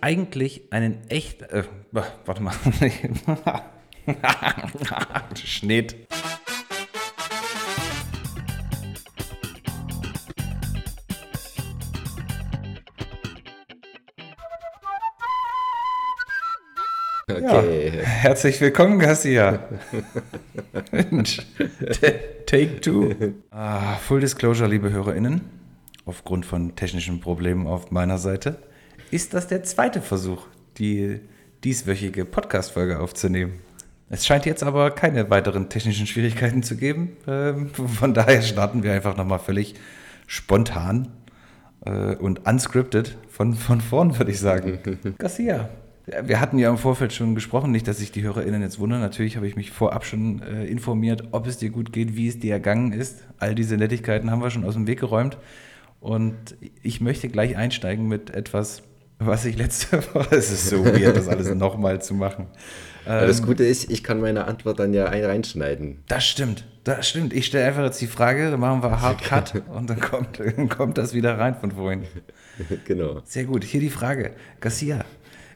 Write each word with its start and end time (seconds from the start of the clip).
eigentlich 0.00 0.62
einen 0.70 0.98
echt. 1.08 1.42
Äh, 1.42 1.64
warte 1.92 2.42
mal. 2.42 2.54
Schnitt. 5.44 5.96
Okay. 17.30 17.92
Ja, 17.96 18.02
herzlich 18.04 18.60
willkommen, 18.60 18.98
Garcia. 18.98 19.60
Take 22.46 22.80
two. 22.80 23.14
Ah, 23.52 23.94
Full 23.96 24.20
Disclosure, 24.20 24.68
liebe 24.68 24.90
HörerInnen, 24.90 25.42
aufgrund 26.06 26.44
von 26.44 26.74
technischen 26.74 27.20
Problemen 27.20 27.68
auf 27.68 27.92
meiner 27.92 28.18
Seite 28.18 28.58
ist 29.10 29.34
das 29.34 29.48
der 29.48 29.62
zweite 29.64 30.00
Versuch, 30.00 30.46
die 30.78 31.20
dieswöchige 31.64 32.24
Podcast-Folge 32.24 33.00
aufzunehmen. 33.00 33.60
Es 34.08 34.26
scheint 34.26 34.46
jetzt 34.46 34.62
aber 34.62 34.90
keine 34.90 35.30
weiteren 35.30 35.68
technischen 35.68 36.06
Schwierigkeiten 36.06 36.62
zu 36.62 36.76
geben. 36.76 37.16
Ähm, 37.26 37.70
von 37.70 38.14
daher 38.14 38.42
starten 38.42 38.82
wir 38.82 38.92
einfach 38.92 39.16
nochmal 39.16 39.38
völlig 39.38 39.74
spontan 40.26 41.08
äh, 41.84 42.16
und 42.16 42.46
unscripted 42.46 43.16
von, 43.28 43.54
von 43.54 43.80
vorn, 43.80 44.18
würde 44.18 44.30
ich 44.30 44.40
sagen. 44.40 44.78
Garcia. 45.18 45.68
Wir 46.22 46.40
hatten 46.40 46.58
ja 46.58 46.70
im 46.70 46.78
Vorfeld 46.78 47.12
schon 47.12 47.36
gesprochen, 47.36 47.70
nicht, 47.70 47.86
dass 47.86 47.98
sich 47.98 48.10
die 48.10 48.22
HörerInnen 48.22 48.62
jetzt 48.62 48.80
wundern. 48.80 49.00
Natürlich 49.00 49.36
habe 49.36 49.46
ich 49.46 49.54
mich 49.54 49.70
vorab 49.70 50.04
schon 50.04 50.42
äh, 50.42 50.64
informiert, 50.64 51.28
ob 51.30 51.46
es 51.46 51.58
dir 51.58 51.70
gut 51.70 51.92
geht, 51.92 52.16
wie 52.16 52.26
es 52.26 52.40
dir 52.40 52.54
ergangen 52.54 52.92
ist. 52.92 53.24
All 53.38 53.54
diese 53.54 53.76
Nettigkeiten 53.76 54.30
haben 54.30 54.42
wir 54.42 54.50
schon 54.50 54.64
aus 54.64 54.74
dem 54.74 54.88
Weg 54.88 54.98
geräumt. 54.98 55.38
Und 56.00 56.56
ich 56.82 57.00
möchte 57.00 57.28
gleich 57.28 57.56
einsteigen 57.56 58.08
mit 58.08 58.30
etwas, 58.30 58.82
was 59.20 59.44
ich 59.44 59.56
letzte 59.56 60.02
Woche, 60.14 60.36
es 60.36 60.50
ist 60.50 60.68
so 60.68 60.84
weird, 60.84 61.16
das 61.16 61.28
alles 61.28 61.54
nochmal 61.54 62.00
zu 62.00 62.14
machen. 62.14 62.46
Ähm, 63.06 63.26
das 63.26 63.42
Gute 63.42 63.64
ist, 63.64 63.90
ich 63.90 64.02
kann 64.02 64.20
meine 64.20 64.46
Antwort 64.46 64.78
dann 64.78 64.94
ja 64.94 65.04
reinschneiden. 65.06 66.02
Das 66.08 66.26
stimmt, 66.26 66.64
das 66.84 67.08
stimmt. 67.08 67.32
Ich 67.32 67.46
stelle 67.46 67.66
einfach 67.66 67.84
jetzt 67.84 68.00
die 68.00 68.06
Frage, 68.06 68.50
dann 68.50 68.60
machen 68.60 68.82
wir 68.82 69.00
Hard 69.00 69.22
Cut 69.22 69.62
und 69.68 69.90
dann 69.90 70.00
kommt, 70.00 70.40
dann 70.40 70.68
kommt 70.68 70.98
das 70.98 71.14
wieder 71.14 71.38
rein 71.38 71.54
von 71.54 71.72
vorhin. 71.72 72.04
Genau. 72.84 73.22
Sehr 73.24 73.44
gut. 73.44 73.64
Hier 73.64 73.80
die 73.80 73.88
Frage. 73.88 74.32
Garcia, 74.60 75.06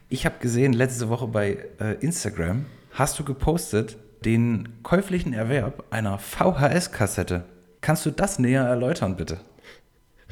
ich 0.09 0.25
habe 0.25 0.39
gesehen, 0.39 0.73
letzte 0.73 1.07
Woche 1.07 1.27
bei 1.27 1.57
äh, 1.79 1.93
Instagram 1.99 2.65
hast 2.89 3.19
du 3.19 3.23
gepostet 3.23 3.95
den 4.23 4.69
käuflichen 4.81 5.33
Erwerb 5.33 5.83
einer 5.91 6.17
VHS-Kassette. 6.17 7.43
Kannst 7.81 8.07
du 8.07 8.11
das 8.11 8.39
näher 8.39 8.63
erläutern, 8.63 9.17
bitte? 9.17 9.37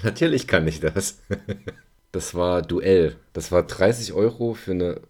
Natürlich 0.02 0.47
kann 0.47 0.68
ich 0.68 0.80
das. 0.80 1.22
Das 2.14 2.36
war 2.36 2.61
Duell. 2.61 3.17
Das 3.33 3.52
war 3.52 3.64
30 3.64 4.14
Euro 4.14 4.53
für 4.53 4.72
eine 4.72 5.02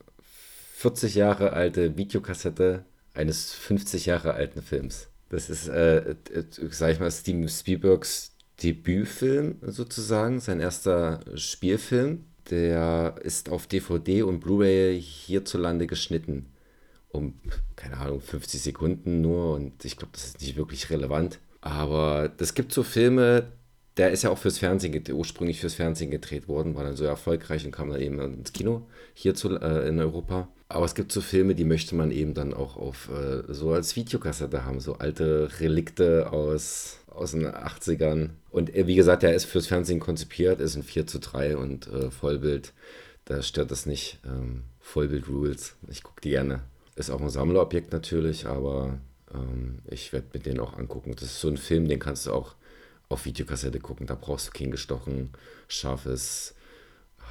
40 0.77 1.15
Jahre 1.15 1.53
alte 1.53 1.97
Videokassette 1.97 2.85
eines 3.13 3.53
50 3.53 4.05
Jahre 4.05 4.33
alten 4.33 4.61
Films. 4.61 5.09
Das 5.29 5.49
ist, 5.49 5.67
äh, 5.67 5.97
äh, 6.11 6.15
sag 6.69 6.93
ich 6.93 6.99
mal, 6.99 7.11
Steven 7.11 7.47
Spielbergs 7.49 8.31
Debütfilm 8.61 9.57
sozusagen, 9.61 10.39
sein 10.39 10.61
erster 10.61 11.19
Spielfilm. 11.35 12.23
Der 12.49 13.15
ist 13.21 13.49
auf 13.49 13.67
DVD 13.67 14.23
und 14.23 14.39
Blu-ray 14.39 15.01
hierzulande 15.01 15.87
geschnitten. 15.87 16.53
Um, 17.09 17.33
keine 17.75 17.97
Ahnung, 17.97 18.21
50 18.21 18.61
Sekunden 18.61 19.21
nur 19.21 19.55
und 19.55 19.83
ich 19.83 19.97
glaube, 19.97 20.13
das 20.13 20.25
ist 20.25 20.41
nicht 20.41 20.55
wirklich 20.55 20.89
relevant. 20.89 21.39
Aber 21.59 22.31
es 22.37 22.53
gibt 22.53 22.71
so 22.71 22.83
Filme, 22.83 23.51
der 23.97 24.11
ist 24.11 24.23
ja 24.23 24.29
auch 24.29 24.37
fürs 24.37 24.57
Fernsehen, 24.57 25.03
ursprünglich 25.11 25.59
fürs 25.59 25.75
Fernsehen 25.75 26.09
gedreht 26.09 26.47
worden, 26.47 26.75
war 26.75 26.83
dann 26.83 26.95
so 26.95 27.05
erfolgreich 27.05 27.65
und 27.65 27.71
kam 27.71 27.89
dann 27.89 28.01
eben 28.01 28.19
ins 28.19 28.53
Kino 28.53 28.87
hier 29.13 29.35
zu, 29.35 29.55
äh, 29.59 29.87
in 29.87 29.99
Europa. 29.99 30.47
Aber 30.67 30.85
es 30.85 30.95
gibt 30.95 31.11
so 31.11 31.21
Filme, 31.21 31.53
die 31.53 31.65
möchte 31.65 31.93
man 31.95 32.09
eben 32.09 32.33
dann 32.33 32.53
auch 32.53 32.77
auf 32.77 33.09
äh, 33.09 33.43
so 33.53 33.71
als 33.71 33.95
Videokassette 33.95 34.65
haben, 34.65 34.79
so 34.79 34.95
alte 34.95 35.49
Relikte 35.59 36.31
aus, 36.31 36.97
aus 37.07 37.31
den 37.31 37.45
80ern. 37.45 38.29
Und 38.49 38.75
äh, 38.75 38.87
wie 38.87 38.95
gesagt, 38.95 39.21
der 39.21 39.35
ist 39.35 39.45
fürs 39.45 39.67
Fernsehen 39.67 39.99
konzipiert, 39.99 40.59
ist 40.59 40.75
ein 40.75 40.83
4 40.83 41.05
zu 41.05 41.19
3 41.19 41.57
und 41.57 41.87
äh, 41.87 42.09
Vollbild. 42.09 42.73
Da 43.25 43.43
stört 43.43 43.69
das 43.69 43.85
nicht. 43.85 44.19
Ähm, 44.25 44.63
Vollbild 44.79 45.29
Rules. 45.29 45.75
Ich 45.87 46.01
gucke 46.01 46.21
die 46.21 46.31
gerne. 46.31 46.61
Ist 46.95 47.11
auch 47.11 47.21
ein 47.21 47.29
Sammlerobjekt 47.29 47.93
natürlich, 47.93 48.47
aber 48.47 48.99
ähm, 49.33 49.79
ich 49.85 50.11
werde 50.11 50.27
mir 50.33 50.39
den 50.39 50.59
auch 50.59 50.77
angucken. 50.77 51.13
Das 51.13 51.23
ist 51.23 51.39
so 51.39 51.47
ein 51.47 51.57
Film, 51.57 51.87
den 51.87 51.99
kannst 51.99 52.25
du 52.25 52.31
auch 52.31 52.55
auf 53.13 53.25
Videokassette 53.25 53.79
gucken. 53.79 54.07
Da 54.07 54.15
brauchst 54.15 54.47
du 54.47 54.51
kein 54.51 54.71
gestochen, 54.71 55.29
scharfes 55.67 56.55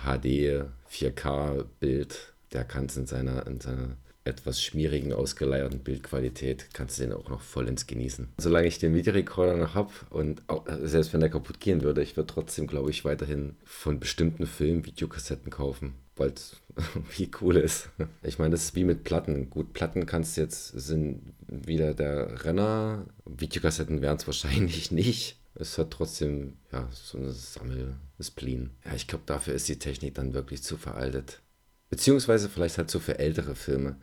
HD 0.05 0.65
4K-Bild. 0.91 2.33
Der 2.53 2.65
kann 2.65 2.87
es 2.87 2.97
in 2.97 3.07
seiner, 3.07 3.47
in 3.47 3.61
seiner 3.61 3.97
etwas 4.25 4.63
schmierigen, 4.63 5.13
ausgeleierten 5.13 5.81
Bildqualität, 5.81 6.69
kannst 6.73 6.99
du 6.99 7.03
den 7.03 7.13
auch 7.13 7.29
noch 7.29 7.41
vollends 7.41 7.87
genießen. 7.87 8.29
Solange 8.39 8.69
ich 8.69 8.79
den 8.79 8.95
Videorekorder 8.95 9.57
noch 9.57 9.75
habe 9.75 9.91
und 10.11 10.43
auch, 10.49 10.65
selbst 10.83 11.13
wenn 11.13 11.21
der 11.21 11.31
kaputt 11.31 11.59
gehen 11.61 11.83
würde, 11.83 12.03
ich 12.03 12.17
würde 12.17 12.33
trotzdem, 12.33 12.67
glaube 12.67 12.91
ich, 12.91 13.05
weiterhin 13.05 13.57
von 13.65 13.99
bestimmten 13.99 14.47
Filmen 14.47 14.87
Videokassetten 14.87 15.51
kaufen, 15.51 15.95
weil 16.15 16.31
es 16.31 16.57
wie 17.17 17.31
cool 17.41 17.57
ist. 17.57 17.89
Ich 18.23 18.39
meine, 18.39 18.51
das 18.51 18.65
ist 18.65 18.77
wie 18.77 18.85
mit 18.85 19.03
Platten. 19.03 19.51
Gut, 19.51 19.73
Platten 19.73 20.07
kannst 20.07 20.37
du 20.37 20.43
jetzt, 20.43 20.69
sind 20.69 21.35
wieder 21.49 21.93
der 21.95 22.45
Renner. 22.45 23.07
Videokassetten 23.27 24.03
wären 24.03 24.19
es 24.19 24.27
wahrscheinlich 24.27 24.91
nicht 24.93 25.42
es 25.63 25.79
hat 25.79 25.91
trotzdem 25.91 26.59
ja, 26.73 26.89
so 26.93 27.19
eine 27.19 27.31
Sammel-Spleen. 27.31 28.71
Ja, 28.85 28.95
ich 28.95 29.07
glaube, 29.07 29.25
dafür 29.27 29.55
ist 29.55 29.69
die 29.69 29.79
Technik 29.79 30.15
dann 30.15 30.35
wirklich 30.35 30.63
zu 30.63 30.77
veraltet. 30.77 31.41
Beziehungsweise 31.89 32.49
vielleicht 32.49 32.79
halt 32.79 32.91
so 32.91 33.01
für 33.01 33.19
ältere 33.19 33.55
Filme. 33.55 33.97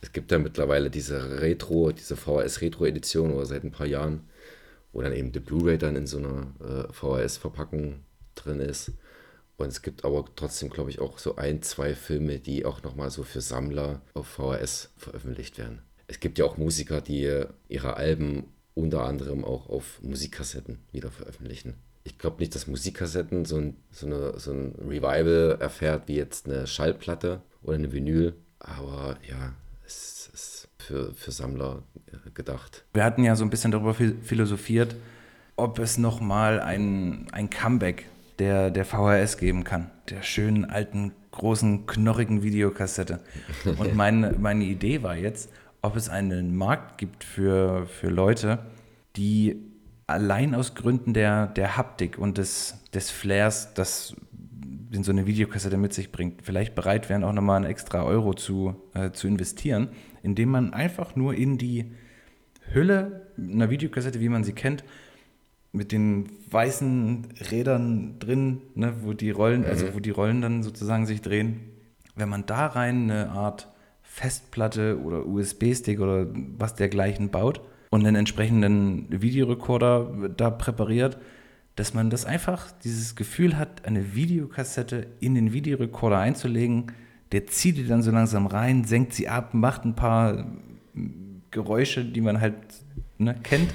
Es 0.00 0.12
gibt 0.12 0.30
ja 0.30 0.38
mittlerweile 0.38 0.90
diese 0.90 1.40
Retro, 1.40 1.90
diese 1.92 2.16
VHS-Retro-Edition 2.16 3.32
oder 3.32 3.46
seit 3.46 3.64
ein 3.64 3.72
paar 3.72 3.86
Jahren, 3.86 4.28
wo 4.92 5.00
dann 5.00 5.12
eben 5.12 5.32
die 5.32 5.40
Blu-ray 5.40 5.78
dann 5.78 5.96
in 5.96 6.06
so 6.06 6.18
einer 6.18 6.54
äh, 6.60 6.92
VHS-Verpackung 6.92 8.04
drin 8.34 8.60
ist. 8.60 8.92
Und 9.56 9.68
es 9.68 9.80
gibt 9.80 10.04
aber 10.04 10.26
trotzdem, 10.36 10.68
glaube 10.68 10.90
ich, 10.90 11.00
auch 11.00 11.18
so 11.18 11.36
ein, 11.36 11.62
zwei 11.62 11.94
Filme, 11.94 12.38
die 12.38 12.66
auch 12.66 12.82
nochmal 12.82 13.10
so 13.10 13.22
für 13.22 13.40
Sammler 13.40 14.02
auf 14.12 14.26
VHS 14.26 14.90
veröffentlicht 14.98 15.56
werden. 15.56 15.80
Es 16.08 16.20
gibt 16.20 16.38
ja 16.38 16.44
auch 16.44 16.58
Musiker, 16.58 17.00
die 17.00 17.44
ihre 17.68 17.96
Alben 17.96 18.52
unter 18.76 19.04
anderem 19.04 19.44
auch 19.44 19.68
auf 19.68 20.00
Musikkassetten 20.02 20.78
wieder 20.92 21.10
veröffentlichen. 21.10 21.74
Ich 22.04 22.18
glaube 22.18 22.38
nicht, 22.38 22.54
dass 22.54 22.68
Musikkassetten 22.68 23.44
so 23.44 23.56
ein, 23.56 23.76
so, 23.90 24.06
eine, 24.06 24.38
so 24.38 24.52
ein 24.52 24.74
Revival 24.86 25.56
erfährt 25.58 26.06
wie 26.06 26.14
jetzt 26.14 26.46
eine 26.46 26.66
Schallplatte 26.68 27.40
oder 27.62 27.74
eine 27.74 27.90
Vinyl, 27.90 28.34
aber 28.60 29.16
ja, 29.28 29.54
es 29.84 30.30
ist 30.32 30.68
für, 30.78 31.12
für 31.14 31.32
Sammler 31.32 31.82
äh, 32.06 32.30
gedacht. 32.32 32.84
Wir 32.92 33.02
hatten 33.02 33.24
ja 33.24 33.34
so 33.34 33.44
ein 33.44 33.50
bisschen 33.50 33.72
darüber 33.72 33.94
philosophiert, 33.94 34.94
ob 35.56 35.78
es 35.78 35.98
nochmal 35.98 36.60
ein, 36.60 37.28
ein 37.32 37.50
Comeback 37.50 38.06
der, 38.38 38.70
der 38.70 38.84
VHS 38.84 39.38
geben 39.38 39.64
kann, 39.64 39.90
der 40.10 40.22
schönen 40.22 40.66
alten, 40.66 41.12
großen, 41.32 41.86
knorrigen 41.86 42.42
Videokassette. 42.42 43.20
Und 43.78 43.94
meine, 43.96 44.34
meine 44.38 44.64
Idee 44.64 45.02
war 45.02 45.16
jetzt, 45.16 45.50
ob 45.82 45.96
es 45.96 46.08
einen 46.08 46.56
Markt 46.56 46.98
gibt 46.98 47.24
für, 47.24 47.86
für 47.86 48.08
Leute, 48.08 48.58
die 49.16 49.56
allein 50.06 50.54
aus 50.54 50.74
Gründen 50.74 51.14
der, 51.14 51.46
der 51.48 51.76
Haptik 51.76 52.18
und 52.18 52.38
des, 52.38 52.78
des 52.92 53.10
Flairs, 53.10 53.74
das 53.74 54.14
in 54.92 55.02
so 55.02 55.10
eine 55.10 55.26
Videokassette 55.26 55.76
mit 55.76 55.92
sich 55.92 56.12
bringt, 56.12 56.42
vielleicht 56.42 56.74
bereit 56.74 57.08
wären, 57.08 57.24
auch 57.24 57.32
nochmal 57.32 57.56
einen 57.56 57.70
extra 57.70 58.04
Euro 58.04 58.34
zu, 58.34 58.76
äh, 58.94 59.10
zu 59.10 59.26
investieren, 59.26 59.88
indem 60.22 60.50
man 60.50 60.72
einfach 60.72 61.16
nur 61.16 61.34
in 61.34 61.58
die 61.58 61.92
Hülle 62.72 63.28
einer 63.36 63.70
Videokassette, 63.70 64.20
wie 64.20 64.28
man 64.28 64.44
sie 64.44 64.52
kennt, 64.52 64.84
mit 65.72 65.92
den 65.92 66.28
weißen 66.50 67.28
Rädern 67.50 68.18
drin, 68.18 68.62
ne, 68.74 68.94
wo 69.02 69.12
die 69.12 69.30
Rollen, 69.30 69.64
also 69.64 69.86
mhm. 69.86 69.94
wo 69.94 70.00
die 70.00 70.10
Rollen 70.10 70.40
dann 70.40 70.62
sozusagen 70.62 71.06
sich 71.06 71.20
drehen, 71.20 71.60
wenn 72.14 72.28
man 72.28 72.46
da 72.46 72.66
rein 72.66 73.10
eine 73.10 73.30
Art 73.30 73.68
Festplatte 74.16 74.98
oder 74.98 75.26
USB-Stick 75.26 76.00
oder 76.00 76.26
was 76.56 76.74
dergleichen 76.74 77.28
baut 77.28 77.60
und 77.90 78.00
einen 78.00 78.16
entsprechenden 78.16 79.04
Videorekorder 79.10 80.30
da 80.34 80.48
präpariert, 80.48 81.18
dass 81.74 81.92
man 81.92 82.08
das 82.08 82.24
einfach, 82.24 82.70
dieses 82.82 83.14
Gefühl 83.14 83.58
hat, 83.58 83.84
eine 83.84 84.14
Videokassette 84.14 85.06
in 85.20 85.34
den 85.34 85.52
Videorekorder 85.52 86.18
einzulegen, 86.18 86.92
der 87.32 87.46
zieht 87.46 87.76
die 87.76 87.86
dann 87.86 88.02
so 88.02 88.10
langsam 88.10 88.46
rein, 88.46 88.84
senkt 88.84 89.12
sie 89.12 89.28
ab, 89.28 89.52
macht 89.52 89.84
ein 89.84 89.94
paar 89.94 90.46
Geräusche, 91.50 92.02
die 92.02 92.22
man 92.22 92.40
halt 92.40 92.54
ne, 93.18 93.36
kennt, 93.42 93.74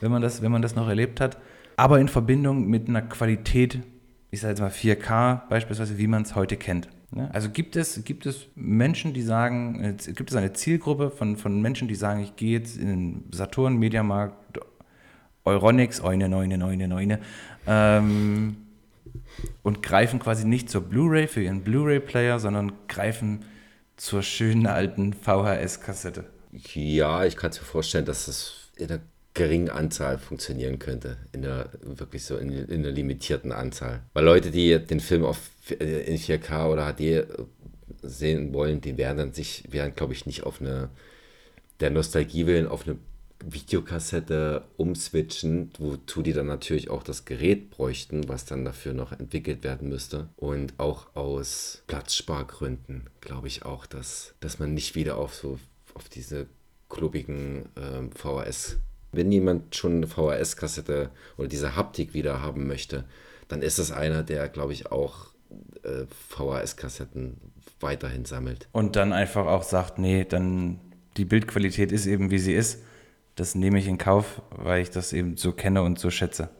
wenn 0.00 0.10
man, 0.10 0.22
das, 0.22 0.40
wenn 0.40 0.50
man 0.50 0.62
das 0.62 0.74
noch 0.74 0.88
erlebt 0.88 1.20
hat, 1.20 1.36
aber 1.76 2.00
in 2.00 2.08
Verbindung 2.08 2.68
mit 2.68 2.88
einer 2.88 3.02
Qualität, 3.02 3.80
ich 4.30 4.40
sage 4.40 4.52
jetzt 4.52 4.60
mal 4.60 4.70
4K 4.70 5.46
beispielsweise, 5.50 5.98
wie 5.98 6.06
man 6.06 6.22
es 6.22 6.34
heute 6.34 6.56
kennt. 6.56 6.88
Ne? 7.14 7.30
Also 7.32 7.48
gibt 7.48 7.76
es, 7.76 8.02
gibt 8.04 8.26
es 8.26 8.46
Menschen, 8.56 9.14
die 9.14 9.22
sagen, 9.22 9.82
äh, 9.82 10.12
gibt 10.12 10.30
es 10.30 10.36
eine 10.36 10.52
Zielgruppe 10.52 11.10
von, 11.10 11.36
von 11.36 11.62
Menschen, 11.62 11.86
die 11.86 11.94
sagen, 11.94 12.20
ich 12.20 12.34
gehe 12.34 12.58
jetzt 12.58 12.76
in 12.76 12.88
den 12.88 13.24
Saturn, 13.32 13.76
Mediamarkt, 13.76 14.58
Euronics, 15.44 16.00
Eune, 16.00 16.28
Neune, 16.28 16.58
Neune, 16.58 16.88
Neune, 16.88 17.20
ähm, 17.66 18.56
und 19.62 19.82
greifen 19.82 20.18
quasi 20.18 20.44
nicht 20.44 20.68
zur 20.68 20.80
Blu-ray 20.80 21.28
für 21.28 21.42
ihren 21.42 21.62
Blu-ray-Player, 21.62 22.40
sondern 22.40 22.72
greifen 22.88 23.44
zur 23.96 24.22
schönen 24.22 24.66
alten 24.66 25.12
VHS-Kassette. 25.12 26.24
Ja, 26.72 27.24
ich 27.24 27.36
kann 27.36 27.50
es 27.50 27.60
mir 27.60 27.66
vorstellen, 27.66 28.06
dass 28.06 28.26
das 28.26 28.70
in 28.76 28.90
einer 28.90 29.00
geringen 29.34 29.68
Anzahl 29.68 30.18
funktionieren 30.18 30.78
könnte. 30.78 31.16
In 31.32 31.42
der 31.42 31.70
wirklich 31.82 32.24
so 32.24 32.36
in, 32.36 32.50
in 32.50 32.80
einer 32.80 32.92
limitierten 32.92 33.52
Anzahl. 33.52 34.02
Weil 34.12 34.24
Leute, 34.24 34.50
die 34.50 34.78
den 34.78 35.00
Film 35.00 35.24
auf, 35.24 35.38
äh, 35.70 36.04
in 36.04 36.18
4K 36.18 36.70
oder 36.70 36.92
HD 36.92 37.26
sehen 38.02 38.54
wollen, 38.54 38.80
die 38.80 38.96
werden 38.96 39.18
dann 39.18 39.32
sich, 39.32 39.64
werden, 39.72 39.94
glaube 39.94 40.12
ich, 40.12 40.26
nicht 40.26 40.44
auf 40.44 40.60
eine 40.60 40.90
der 41.80 41.90
Nostalgie 41.90 42.46
willen 42.46 42.68
auf 42.68 42.86
eine 42.86 42.96
Videokassette 43.44 44.64
umswitchen, 44.76 45.70
wozu 45.78 46.22
die 46.22 46.32
dann 46.32 46.46
natürlich 46.46 46.88
auch 46.88 47.02
das 47.02 47.24
Gerät 47.24 47.70
bräuchten, 47.70 48.28
was 48.28 48.46
dann 48.46 48.64
dafür 48.64 48.94
noch 48.94 49.12
entwickelt 49.12 49.64
werden 49.64 49.88
müsste. 49.88 50.28
Und 50.36 50.74
auch 50.78 51.14
aus 51.14 51.82
Platzspargründen 51.86 53.10
glaube 53.20 53.48
ich 53.48 53.64
auch, 53.64 53.86
dass, 53.86 54.34
dass 54.40 54.58
man 54.58 54.72
nicht 54.72 54.94
wieder 54.94 55.18
auf 55.18 55.34
so 55.34 55.58
auf 55.94 56.08
diese 56.08 56.46
klubbigen 56.88 57.68
ähm, 57.76 58.10
VHS. 58.12 58.78
Wenn 59.16 59.32
jemand 59.32 59.76
schon 59.76 59.96
eine 59.96 60.06
VHS-Kassette 60.06 61.10
oder 61.36 61.48
diese 61.48 61.76
Haptik 61.76 62.14
wieder 62.14 62.40
haben 62.42 62.66
möchte, 62.66 63.04
dann 63.48 63.62
ist 63.62 63.78
es 63.78 63.92
einer, 63.92 64.22
der, 64.22 64.48
glaube 64.48 64.72
ich, 64.72 64.90
auch 64.90 65.28
äh, 65.82 66.06
VHS-Kassetten 66.30 67.36
weiterhin 67.80 68.24
sammelt. 68.24 68.68
Und 68.72 68.96
dann 68.96 69.12
einfach 69.12 69.46
auch 69.46 69.62
sagt, 69.62 69.98
nee, 69.98 70.24
dann 70.24 70.80
die 71.16 71.24
Bildqualität 71.24 71.92
ist 71.92 72.06
eben, 72.06 72.30
wie 72.30 72.38
sie 72.38 72.54
ist. 72.54 72.82
Das 73.36 73.54
nehme 73.54 73.78
ich 73.78 73.88
in 73.88 73.98
Kauf, 73.98 74.42
weil 74.50 74.82
ich 74.82 74.90
das 74.90 75.12
eben 75.12 75.36
so 75.36 75.52
kenne 75.52 75.82
und 75.82 75.98
so 75.98 76.10
schätze. 76.10 76.50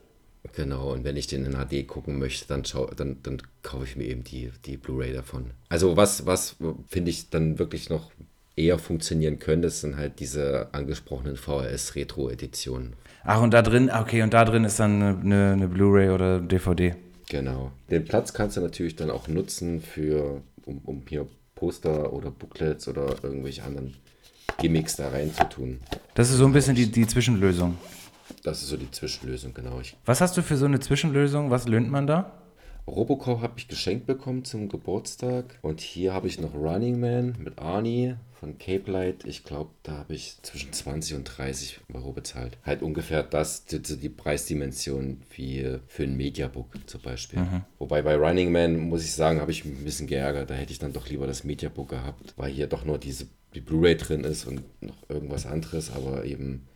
Genau, 0.52 0.92
und 0.92 1.04
wenn 1.04 1.16
ich 1.16 1.26
den 1.26 1.46
in 1.46 1.54
HD 1.54 1.86
gucken 1.86 2.18
möchte, 2.18 2.46
dann, 2.46 2.64
schau, 2.64 2.86
dann, 2.86 3.22
dann 3.22 3.40
kaufe 3.62 3.84
ich 3.84 3.96
mir 3.96 4.04
eben 4.04 4.24
die, 4.24 4.50
die 4.66 4.76
Blu-ray 4.76 5.12
davon. 5.12 5.52
Also 5.68 5.96
was, 5.96 6.26
was 6.26 6.56
finde 6.86 7.10
ich 7.10 7.30
dann 7.30 7.58
wirklich 7.58 7.88
noch 7.88 8.12
eher 8.56 8.78
funktionieren 8.78 9.38
könnte, 9.38 9.70
sind 9.70 9.96
halt 9.96 10.20
diese 10.20 10.68
angesprochenen 10.72 11.36
VHS-Retro-Editionen. 11.36 12.94
Ach, 13.24 13.40
und 13.40 13.52
da 13.52 13.62
drin, 13.62 13.90
okay, 13.90 14.22
und 14.22 14.34
da 14.34 14.44
drin 14.44 14.64
ist 14.64 14.78
dann 14.78 15.02
eine, 15.02 15.20
eine, 15.20 15.52
eine 15.52 15.68
Blu-ray 15.68 16.10
oder 16.10 16.40
DVD. 16.40 16.94
Genau. 17.28 17.72
Den 17.90 18.04
Platz 18.04 18.32
kannst 18.32 18.56
du 18.56 18.60
natürlich 18.60 18.96
dann 18.96 19.10
auch 19.10 19.28
nutzen 19.28 19.80
für, 19.80 20.42
um, 20.66 20.78
um 20.84 21.02
hier 21.08 21.26
Poster 21.54 22.12
oder 22.12 22.30
Booklets 22.30 22.86
oder 22.88 23.16
irgendwelche 23.22 23.62
anderen 23.64 23.94
Gimmicks 24.58 24.96
da 24.96 25.08
reinzutun. 25.08 25.80
Das 26.14 26.30
ist 26.30 26.36
so 26.36 26.46
ein 26.46 26.52
bisschen 26.52 26.76
die, 26.76 26.90
die 26.90 27.06
Zwischenlösung. 27.06 27.78
Das 28.42 28.62
ist 28.62 28.68
so 28.68 28.76
die 28.76 28.90
Zwischenlösung, 28.90 29.54
genau. 29.54 29.80
Ich 29.80 29.96
Was 30.04 30.20
hast 30.20 30.36
du 30.36 30.42
für 30.42 30.56
so 30.56 30.66
eine 30.66 30.80
Zwischenlösung? 30.80 31.50
Was 31.50 31.66
löhnt 31.66 31.90
man 31.90 32.06
da? 32.06 32.32
Robocop 32.86 33.40
habe 33.40 33.54
ich 33.56 33.68
geschenkt 33.68 34.06
bekommen 34.06 34.44
zum 34.44 34.68
Geburtstag. 34.68 35.58
Und 35.62 35.80
hier 35.80 36.12
habe 36.12 36.26
ich 36.26 36.38
noch 36.38 36.54
Running 36.54 37.00
Man 37.00 37.34
mit 37.38 37.58
Arnie 37.58 38.16
von 38.44 38.58
Cape 38.58 38.90
Light. 38.90 39.24
Ich 39.24 39.42
glaube, 39.42 39.70
da 39.82 39.92
habe 39.92 40.14
ich 40.14 40.36
zwischen 40.42 40.70
20 40.70 41.16
und 41.16 41.24
30 41.24 41.80
Euro 41.94 42.12
bezahlt. 42.12 42.58
Halt 42.62 42.82
ungefähr 42.82 43.22
das, 43.22 43.64
die, 43.64 43.80
die 43.80 44.08
Preisdimension 44.10 45.22
wie 45.34 45.78
für 45.86 46.02
ein 46.02 46.14
Mediabook 46.14 46.66
zum 46.86 47.00
Beispiel. 47.00 47.38
Mhm. 47.38 47.62
Wobei 47.78 48.02
bei 48.02 48.16
Running 48.16 48.52
Man, 48.52 48.76
muss 48.76 49.02
ich 49.02 49.12
sagen, 49.12 49.40
habe 49.40 49.50
ich 49.50 49.64
mich 49.64 49.78
ein 49.78 49.84
bisschen 49.84 50.06
geärgert. 50.06 50.50
Da 50.50 50.54
hätte 50.54 50.72
ich 50.72 50.78
dann 50.78 50.92
doch 50.92 51.08
lieber 51.08 51.26
das 51.26 51.44
Mediabook 51.44 51.88
gehabt, 51.88 52.34
weil 52.36 52.52
hier 52.52 52.66
doch 52.66 52.84
nur 52.84 52.98
diese 52.98 53.26
die 53.54 53.60
Blu-ray 53.60 53.96
drin 53.96 54.24
ist 54.24 54.46
und 54.46 54.62
noch 54.82 55.08
irgendwas 55.08 55.46
anderes, 55.46 55.90
aber 55.90 56.24
eben 56.24 56.66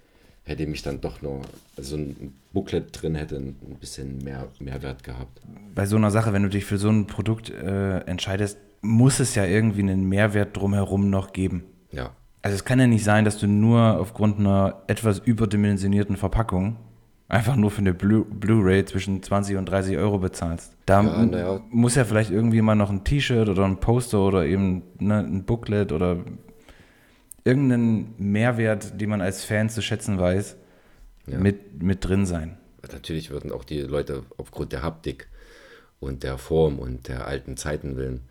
hätte 0.45 0.67
mich 0.67 0.83
dann 0.83 1.01
doch 1.03 1.21
nur, 1.21 1.43
also 1.77 1.97
ein 1.97 2.35
Booklet 2.53 3.03
drin 3.03 3.15
hätte 3.15 3.37
ein 3.37 3.77
bisschen 3.81 4.19
mehr 4.25 4.49
Mehrwert 4.61 5.03
gehabt. 5.03 5.41
Bei 5.75 5.85
so 5.85 5.97
einer 5.97 6.13
Sache, 6.13 6.33
wenn 6.33 6.45
du 6.45 6.49
dich 6.49 6.65
für 6.65 6.79
so 6.79 6.89
ein 6.89 7.07
Produkt 7.07 7.51
äh, 7.51 7.99
entscheidest, 8.07 8.57
muss 8.81 9.21
es 9.21 9.35
ja 9.35 9.45
irgendwie 9.45 9.81
einen 9.83 10.09
Mehrwert 10.09 10.57
drumherum 10.57 11.11
noch 11.11 11.33
geben. 11.33 11.65
Ja. 11.93 12.11
Also 12.43 12.55
es 12.55 12.65
kann 12.65 12.79
ja 12.81 12.87
nicht 12.87 13.05
sein, 13.05 13.25
dass 13.25 13.39
du 13.39 13.47
nur 13.47 13.99
aufgrund 14.01 14.39
einer 14.39 14.83
etwas 14.87 15.19
überdimensionierten 15.19 16.17
Verpackung 16.17 16.77
einfach 17.29 17.57
nur 17.57 17.71
für 17.71 17.81
eine 17.81 17.93
Blu- 17.93 18.25
Blu-ray 18.25 18.85
zwischen 18.87 19.23
20 19.23 19.57
und 19.57 19.67
30 19.67 19.97
Euro 19.99 20.19
bezahlst. 20.19 20.75
Da 20.87 21.03
Ja, 21.03 21.25
ja. 21.25 21.61
muss 21.71 21.95
ja 21.97 22.05
vielleicht 22.05 22.31
irgendwie 22.31 22.63
mal 22.63 22.75
noch 22.77 22.91
ein 22.91 23.05
T-Shirt 23.05 23.49
oder 23.49 23.65
ein 23.67 23.81
Poster 23.81 24.21
oder 24.21 24.47
eben 24.47 24.83
ne, 24.99 25.19
ein 25.19 25.45
Booklet 25.45 25.93
oder 25.93 26.19
irgendeinen 27.45 28.15
Mehrwert, 28.19 29.01
den 29.01 29.11
man 29.11 29.21
als 29.21 29.45
Fan 29.45 29.69
zu 29.69 29.83
schätzen 29.83 30.19
weiß, 30.19 30.57
Ja. 31.27 31.39
mit, 31.39 31.83
mit 31.83 32.07
drin 32.07 32.27
sein. 32.27 32.57
Natürlich 32.91 33.31
würden 33.31 33.53
auch 33.53 33.65
die 33.65 33.81
Leute 33.81 34.23
aufgrund 34.39 34.73
der 34.73 34.83
Haptik 34.83 35.29
und 36.01 36.23
der 36.23 36.39
Form 36.39 36.79
und 36.79 37.09
der 37.09 37.27
alten 37.27 37.57
Zeiten 37.57 37.97
willen 37.97 38.23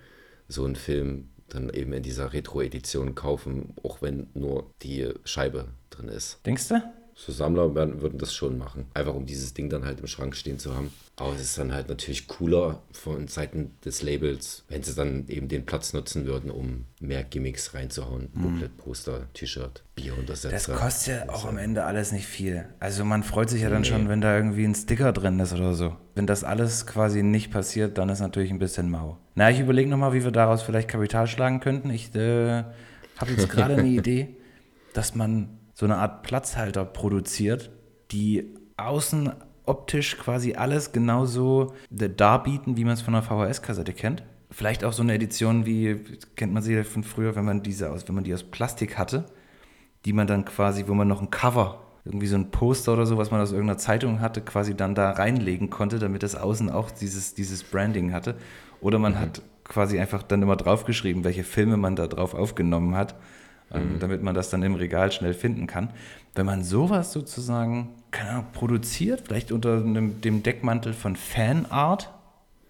so 0.47 0.65
einen 0.65 0.75
Film 0.75 1.29
dann 1.49 1.69
eben 1.69 1.93
in 1.93 2.03
dieser 2.03 2.33
Retro-Edition 2.33 3.15
kaufen, 3.15 3.73
auch 3.83 4.01
wenn 4.01 4.29
nur 4.33 4.73
die 4.81 5.13
Scheibe 5.23 5.69
drin 5.89 6.09
ist. 6.09 6.45
Denkst 6.45 6.67
du? 6.69 6.81
So 7.19 7.31
Sammler 7.31 7.73
werden, 7.73 8.03
würden 8.03 8.19
das 8.19 8.31
schon 8.31 8.59
machen. 8.59 8.85
Einfach 8.93 9.15
um 9.15 9.25
dieses 9.25 9.55
Ding 9.55 9.71
dann 9.71 9.85
halt 9.85 9.99
im 9.99 10.07
Schrank 10.07 10.35
stehen 10.35 10.59
zu 10.59 10.75
haben. 10.75 10.91
Aber 11.15 11.33
es 11.33 11.41
ist 11.41 11.57
dann 11.57 11.73
halt 11.73 11.89
natürlich 11.89 12.27
cooler 12.27 12.79
von 12.91 13.27
Seiten 13.27 13.71
des 13.83 14.03
Labels, 14.03 14.63
wenn 14.69 14.83
sie 14.83 14.93
dann 14.93 15.27
eben 15.27 15.47
den 15.47 15.65
Platz 15.65 15.93
nutzen 15.93 16.27
würden, 16.27 16.51
um 16.51 16.85
mehr 16.99 17.23
Gimmicks 17.23 17.73
reinzuhauen. 17.73 18.29
Booklet, 18.35 18.77
Poster, 18.77 19.25
T-Shirt, 19.33 19.83
Bieruntersetzer. 19.95 20.51
Das 20.51 20.67
kostet 20.67 21.27
ja 21.27 21.33
auch 21.33 21.45
am 21.45 21.57
Ende 21.57 21.85
alles 21.85 22.11
nicht 22.11 22.27
viel. 22.27 22.65
Also 22.79 23.03
man 23.03 23.23
freut 23.23 23.49
sich 23.49 23.63
ja 23.63 23.71
dann 23.71 23.83
schon, 23.83 24.09
wenn 24.09 24.21
da 24.21 24.35
irgendwie 24.35 24.65
ein 24.65 24.75
Sticker 24.75 25.11
drin 25.11 25.39
ist 25.39 25.53
oder 25.53 25.73
so. 25.73 25.95
Wenn 26.13 26.27
das 26.27 26.43
alles 26.43 26.85
quasi 26.85 27.23
nicht 27.23 27.49
passiert, 27.51 27.97
dann 27.97 28.09
ist 28.09 28.19
natürlich 28.19 28.51
ein 28.51 28.59
bisschen 28.59 28.91
mau. 28.91 29.17
Na, 29.33 29.49
ich 29.49 29.59
überlege 29.59 29.89
nochmal, 29.89 30.13
wie 30.13 30.23
wir 30.23 30.31
daraus 30.31 30.61
vielleicht 30.61 30.87
Kapital 30.87 31.25
schlagen 31.25 31.61
könnten. 31.61 31.89
Ich 31.89 32.13
äh, 32.13 32.63
habe 33.17 33.31
jetzt 33.35 33.49
gerade 33.49 33.73
eine 33.73 33.87
Idee, 33.87 34.35
dass 34.93 35.15
man 35.15 35.56
so 35.77 35.85
eine 35.85 35.97
Art 35.97 36.23
Platzhalter 36.23 36.85
produziert, 36.85 37.69
die 38.09 38.55
außen 38.77 39.31
optisch 39.63 40.17
quasi 40.17 40.55
alles 40.55 40.91
genauso 40.91 41.75
darbieten, 41.91 42.77
wie 42.77 42.83
man 42.83 42.95
es 42.95 43.03
von 43.03 43.13
einer 43.13 43.21
VHS-Kassette 43.21 43.93
kennt. 43.93 44.23
Vielleicht 44.49 44.83
auch 44.83 44.91
so 44.91 45.03
eine 45.03 45.13
Edition 45.13 45.67
wie, 45.67 45.99
kennt 46.35 46.51
man 46.51 46.63
sie 46.63 46.73
ja 46.73 46.83
von 46.83 47.03
früher, 47.03 47.35
wenn 47.35 47.45
man 47.45 47.61
diese 47.61 47.91
aus, 47.91 48.07
wenn 48.07 48.15
man 48.15 48.23
die 48.23 48.33
aus 48.33 48.41
Plastik 48.41 48.97
hatte, 48.97 49.27
die 50.05 50.13
man 50.13 50.25
dann 50.25 50.45
quasi, 50.45 50.85
wo 50.87 50.95
man 50.95 51.07
noch 51.07 51.21
ein 51.21 51.29
Cover, 51.29 51.83
irgendwie 52.05 52.25
so 52.25 52.37
ein 52.37 52.49
Poster 52.49 52.93
oder 52.93 53.05
so, 53.05 53.19
was 53.19 53.29
man 53.29 53.39
aus 53.39 53.51
irgendeiner 53.51 53.77
Zeitung 53.77 54.19
hatte, 54.19 54.41
quasi 54.41 54.75
dann 54.75 54.95
da 54.95 55.11
reinlegen 55.11 55.69
konnte, 55.69 55.99
damit 55.99 56.23
das 56.23 56.33
außen 56.33 56.71
auch 56.71 56.89
dieses, 56.89 57.35
dieses 57.35 57.63
Branding 57.63 58.13
hatte. 58.13 58.35
Oder 58.81 58.97
man 58.97 59.19
hat 59.19 59.43
quasi 59.63 59.99
einfach 59.99 60.23
dann 60.23 60.41
immer 60.41 60.55
draufgeschrieben, 60.55 61.23
welche 61.23 61.43
Filme 61.43 61.77
man 61.77 61.95
da 61.95 62.07
drauf 62.07 62.33
aufgenommen 62.33 62.95
hat, 62.95 63.13
ähm, 63.71 63.97
damit 63.99 64.23
man 64.23 64.35
das 64.35 64.49
dann 64.49 64.63
im 64.63 64.75
Regal 64.75 65.11
schnell 65.11 65.33
finden 65.33 65.67
kann. 65.67 65.89
Wenn 66.35 66.45
man 66.45 66.63
sowas 66.63 67.11
sozusagen, 67.11 67.89
keine 68.11 68.29
Ahnung, 68.29 68.45
produziert, 68.53 69.23
vielleicht 69.25 69.51
unter 69.51 69.77
einem, 69.77 70.21
dem 70.21 70.43
Deckmantel 70.43 70.93
von 70.93 71.15
Fanart, 71.15 72.13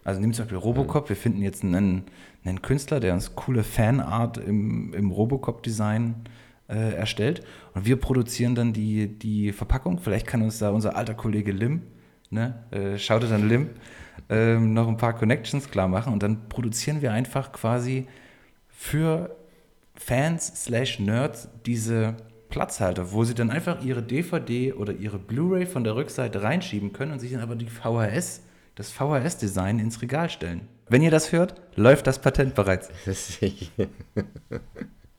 also 0.03 0.19
nimm 0.19 0.33
zum 0.33 0.45
Beispiel 0.45 0.57
Robocop, 0.57 1.09
wir 1.09 1.15
finden 1.15 1.41
jetzt 1.41 1.63
einen, 1.63 2.03
einen 2.43 2.61
Künstler, 2.61 2.99
der 2.99 3.13
uns 3.13 3.35
coole 3.35 3.63
Fanart 3.63 4.37
im, 4.37 4.93
im 4.93 5.11
Robocop-Design 5.11 6.15
äh, 6.69 6.93
erstellt 6.95 7.43
und 7.73 7.85
wir 7.85 7.97
produzieren 7.97 8.55
dann 8.55 8.73
die, 8.73 9.07
die 9.07 9.51
Verpackung. 9.51 9.99
Vielleicht 9.99 10.27
kann 10.27 10.41
uns 10.41 10.59
da 10.59 10.71
unser 10.71 10.95
alter 10.95 11.13
Kollege 11.13 11.51
Lim, 11.51 11.81
ne, 12.29 12.63
äh, 12.71 12.97
schaut 12.97 13.23
dann 13.23 13.47
Lim, 13.47 13.69
ähm, 14.29 14.73
noch 14.73 14.87
ein 14.87 14.97
paar 14.97 15.13
Connections 15.13 15.69
klar 15.69 15.87
machen 15.87 16.11
und 16.11 16.23
dann 16.23 16.49
produzieren 16.49 17.01
wir 17.01 17.11
einfach 17.11 17.51
quasi 17.51 18.07
für 18.67 19.36
Fans 19.97 20.63
slash 20.63 20.99
Nerds 20.99 21.49
diese 21.65 22.15
Platzhalter, 22.49 23.11
wo 23.11 23.23
sie 23.23 23.33
dann 23.33 23.49
einfach 23.49 23.83
ihre 23.83 24.01
DVD 24.01 24.73
oder 24.73 24.93
ihre 24.93 25.19
Blu-ray 25.19 25.65
von 25.65 25.83
der 25.83 25.95
Rückseite 25.95 26.43
reinschieben 26.43 26.93
können 26.93 27.11
und 27.11 27.19
sich 27.19 27.31
dann 27.31 27.41
aber 27.41 27.55
die 27.55 27.67
VHS, 27.67 28.41
das 28.75 28.91
VHS-Design 28.91 29.79
ins 29.79 30.01
Regal 30.01 30.29
stellen. 30.29 30.67
Wenn 30.87 31.01
ihr 31.01 31.11
das 31.11 31.31
hört, 31.31 31.55
läuft 31.75 32.07
das 32.07 32.19
Patent 32.19 32.55
bereits. 32.55 32.89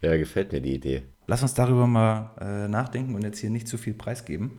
ja, 0.01 0.17
gefällt 0.17 0.53
mir 0.53 0.61
die 0.61 0.75
Idee. 0.75 1.03
Lass 1.27 1.43
uns 1.43 1.53
darüber 1.53 1.87
mal 1.87 2.31
äh, 2.41 2.69
nachdenken 2.69 3.15
und 3.15 3.23
jetzt 3.23 3.39
hier 3.39 3.51
nicht 3.51 3.69
zu 3.69 3.77
viel 3.77 3.93
preisgeben. 3.93 4.59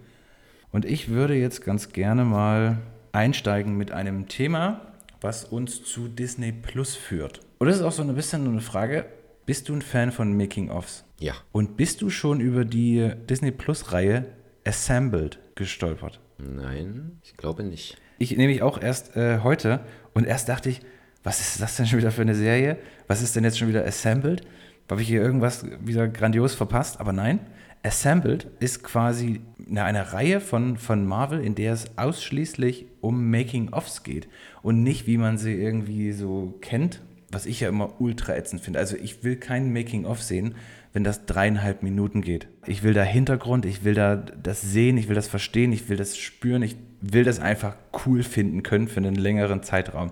Und 0.72 0.86
ich 0.86 1.10
würde 1.10 1.34
jetzt 1.34 1.66
ganz 1.66 1.90
gerne 1.90 2.26
mal 2.26 2.78
einsteigen 3.12 3.76
mit 3.76 3.92
einem 3.92 4.28
Thema, 4.28 4.82
was 5.20 5.46
uns 5.46 5.84
zu 5.84 6.08
Disney 6.08 6.52
Plus 6.52 6.96
führt. 6.96 7.42
Und 7.58 7.68
das 7.68 7.78
ist 7.78 7.82
auch 7.82 7.92
so 7.92 8.04
ein 8.04 8.14
bisschen 8.14 8.48
eine 8.48 8.62
Frage, 8.62 9.06
bist 9.50 9.68
du 9.68 9.74
ein 9.74 9.82
Fan 9.82 10.12
von 10.12 10.38
Making-ofs? 10.38 11.06
Ja. 11.20 11.34
Und 11.52 11.76
bist 11.76 12.04
du 12.04 12.12
schon 12.12 12.40
über 12.40 12.66
die 12.66 13.12
Disney 13.28 13.50
Plus-Reihe 13.50 14.28
Assembled 14.64 15.40
gestolpert? 15.56 16.20
Nein, 16.38 17.20
ich 17.24 17.36
glaube 17.36 17.64
nicht. 17.64 17.98
Ich 18.20 18.38
nämlich 18.38 18.62
auch 18.62 18.80
erst 18.80 19.16
äh, 19.16 19.40
heute 19.40 19.80
und 20.14 20.28
erst 20.28 20.50
dachte 20.50 20.70
ich, 20.70 20.82
was 21.24 21.40
ist 21.40 21.60
das 21.60 21.78
denn 21.78 21.88
schon 21.88 21.98
wieder 21.98 22.12
für 22.12 22.22
eine 22.22 22.36
Serie? 22.36 22.78
Was 23.08 23.24
ist 23.24 23.36
denn 23.36 23.44
jetzt 23.44 23.58
schon 23.58 23.70
wieder 23.70 23.84
Assembled? 23.84 24.44
Habe 24.88 25.02
ich 25.02 25.08
hier 25.08 25.24
irgendwas 25.24 25.66
wieder 25.84 26.08
grandios 26.08 26.54
verpasst? 26.54 27.00
Aber 27.00 27.12
nein, 27.12 27.40
Assembled 27.82 28.46
ist 28.60 28.84
quasi 28.84 29.42
eine, 29.68 29.84
eine 29.84 30.14
Reihe 30.14 30.42
von, 30.42 30.78
von 30.78 31.08
Marvel, 31.08 31.44
in 31.44 31.56
der 31.56 31.74
es 31.74 31.98
ausschließlich 31.98 32.86
um 33.02 33.32
Making-ofs 33.32 34.04
geht 34.04 34.28
und 34.62 34.84
nicht, 34.84 35.08
wie 35.08 35.18
man 35.18 35.40
sie 35.40 35.54
irgendwie 35.54 36.12
so 36.12 36.54
kennt, 36.62 37.02
was 37.32 37.46
ich 37.46 37.60
ja 37.60 37.70
immer 37.70 38.02
ultra 38.02 38.36
ätzend 38.36 38.62
finde. 38.62 38.80
Also 38.80 38.96
ich 38.98 39.24
will 39.24 39.36
kein 39.36 39.72
Making-of 39.72 40.22
sehen, 40.22 40.56
wenn 40.94 41.04
das 41.04 41.26
dreieinhalb 41.26 41.84
Minuten 41.84 42.22
geht. 42.22 42.48
Ich 42.66 42.84
will 42.84 42.94
da 42.94 43.04
Hintergrund, 43.04 43.66
ich 43.66 43.84
will 43.84 43.94
da 43.94 44.16
das 44.16 44.62
sehen, 44.62 44.98
ich 44.98 45.08
will 45.08 45.16
das 45.16 45.28
verstehen, 45.28 45.72
ich 45.72 45.90
will 45.90 45.98
das 45.98 46.18
spüren, 46.18 46.64
ich 46.64 46.76
will 47.02 47.24
das 47.24 47.40
einfach 47.40 47.76
cool 48.06 48.24
finden 48.24 48.64
können 48.64 48.88
für 48.88 48.98
einen 48.98 49.16
längeren 49.16 49.64
Zeitraum. 49.64 50.12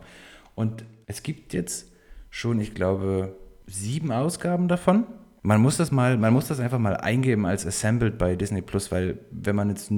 Und 0.55 0.86
es 1.07 1.24
gibt 1.24 1.53
jetzt 1.53 1.91
schon, 2.29 2.59
ich 2.59 2.75
glaube, 2.75 3.36
sieben 3.65 4.12
Ausgaben 4.12 4.67
davon. 4.67 5.05
Man 5.41 5.62
muss 5.62 5.77
das 5.77 5.91
mal, 5.91 6.17
man 6.17 6.33
muss 6.33 6.47
das 6.47 6.59
einfach 6.59 6.79
mal 6.79 6.97
eingeben 6.97 7.45
als 7.45 7.65
Assembled 7.65 8.17
bei 8.17 8.36
Disney 8.36 8.62
Plus, 8.62 8.91
weil 8.91 9.19
wenn 9.31 9.55
man 9.55 9.69
jetzt, 9.69 9.91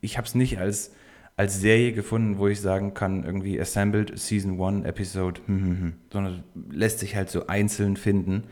ich 0.00 0.16
habe 0.16 0.26
es 0.26 0.34
nicht 0.34 0.58
als, 0.58 0.92
als 1.40 1.58
Serie 1.58 1.92
gefunden, 1.92 2.36
wo 2.36 2.48
ich 2.48 2.60
sagen 2.60 2.92
kann, 2.92 3.24
irgendwie 3.24 3.58
Assembled 3.58 4.18
Season 4.18 4.60
1 4.60 4.84
Episode, 4.84 5.40
hm, 5.46 5.56
hm, 5.56 5.80
hm, 5.80 5.92
sondern 6.12 6.44
lässt 6.70 6.98
sich 6.98 7.16
halt 7.16 7.30
so 7.30 7.46
einzeln 7.46 7.96
finden 7.96 8.44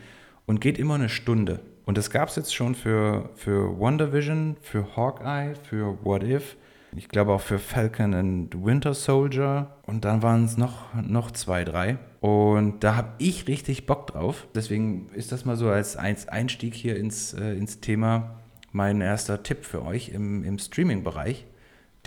und 0.47 0.59
geht 0.59 0.79
immer 0.79 0.95
eine 0.95 1.07
Stunde. 1.07 1.59
Und 1.85 1.99
das 1.99 2.09
gab 2.09 2.29
es 2.29 2.35
jetzt 2.35 2.55
schon 2.55 2.73
für, 2.73 3.29
für 3.35 3.79
WandaVision, 3.79 4.57
für 4.61 4.95
Hawkeye, 4.95 5.53
für 5.53 6.03
What 6.03 6.23
If, 6.23 6.57
ich 6.95 7.09
glaube 7.09 7.31
auch 7.31 7.41
für 7.41 7.59
Falcon 7.59 8.15
and 8.15 8.65
Winter 8.65 8.95
Soldier 8.95 9.67
und 9.85 10.03
dann 10.03 10.23
waren 10.23 10.45
es 10.45 10.57
noch, 10.57 10.91
noch 10.95 11.29
zwei, 11.29 11.63
drei. 11.63 11.99
Und 12.21 12.83
da 12.83 12.95
habe 12.95 13.09
ich 13.19 13.47
richtig 13.47 13.85
Bock 13.85 14.07
drauf. 14.07 14.47
Deswegen 14.55 15.09
ist 15.13 15.31
das 15.31 15.45
mal 15.45 15.57
so 15.57 15.69
als 15.69 15.95
Einstieg 15.95 16.73
hier 16.73 16.97
ins, 16.97 17.33
äh, 17.33 17.53
ins 17.53 17.81
Thema 17.81 18.39
mein 18.71 18.99
erster 19.01 19.43
Tipp 19.43 19.63
für 19.63 19.85
euch 19.85 20.09
im, 20.09 20.43
im 20.43 20.57
Streaming-Bereich. 20.57 21.45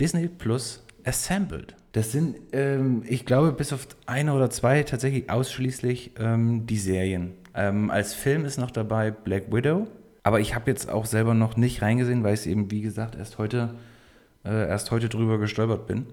Disney 0.03 0.27
Plus 0.27 0.83
Assembled. 1.05 1.77
Das 1.93 2.11
sind, 2.11 2.35
ähm, 2.51 3.03
ich 3.07 3.25
glaube, 3.25 3.53
bis 3.53 3.71
auf 3.71 3.87
eine 4.05 4.33
oder 4.33 4.49
zwei 4.49 4.83
tatsächlich 4.83 5.29
ausschließlich 5.29 6.11
ähm, 6.19 6.65
die 6.67 6.77
Serien. 6.77 7.31
Ähm, 7.55 7.89
als 7.89 8.13
Film 8.13 8.43
ist 8.43 8.57
noch 8.57 8.69
dabei 8.69 9.11
Black 9.11 9.53
Widow. 9.53 9.87
Aber 10.23 10.41
ich 10.41 10.55
habe 10.55 10.69
jetzt 10.69 10.89
auch 10.89 11.05
selber 11.05 11.33
noch 11.33 11.55
nicht 11.55 11.81
reingesehen, 11.81 12.21
weil 12.25 12.33
ich 12.33 12.41
es 12.41 12.47
eben, 12.47 12.69
wie 12.69 12.81
gesagt, 12.81 13.15
erst 13.15 13.37
heute, 13.37 13.75
äh, 14.43 14.67
erst 14.67 14.91
heute 14.91 15.07
drüber 15.07 15.37
gestolpert 15.37 15.87
bin. 15.87 16.07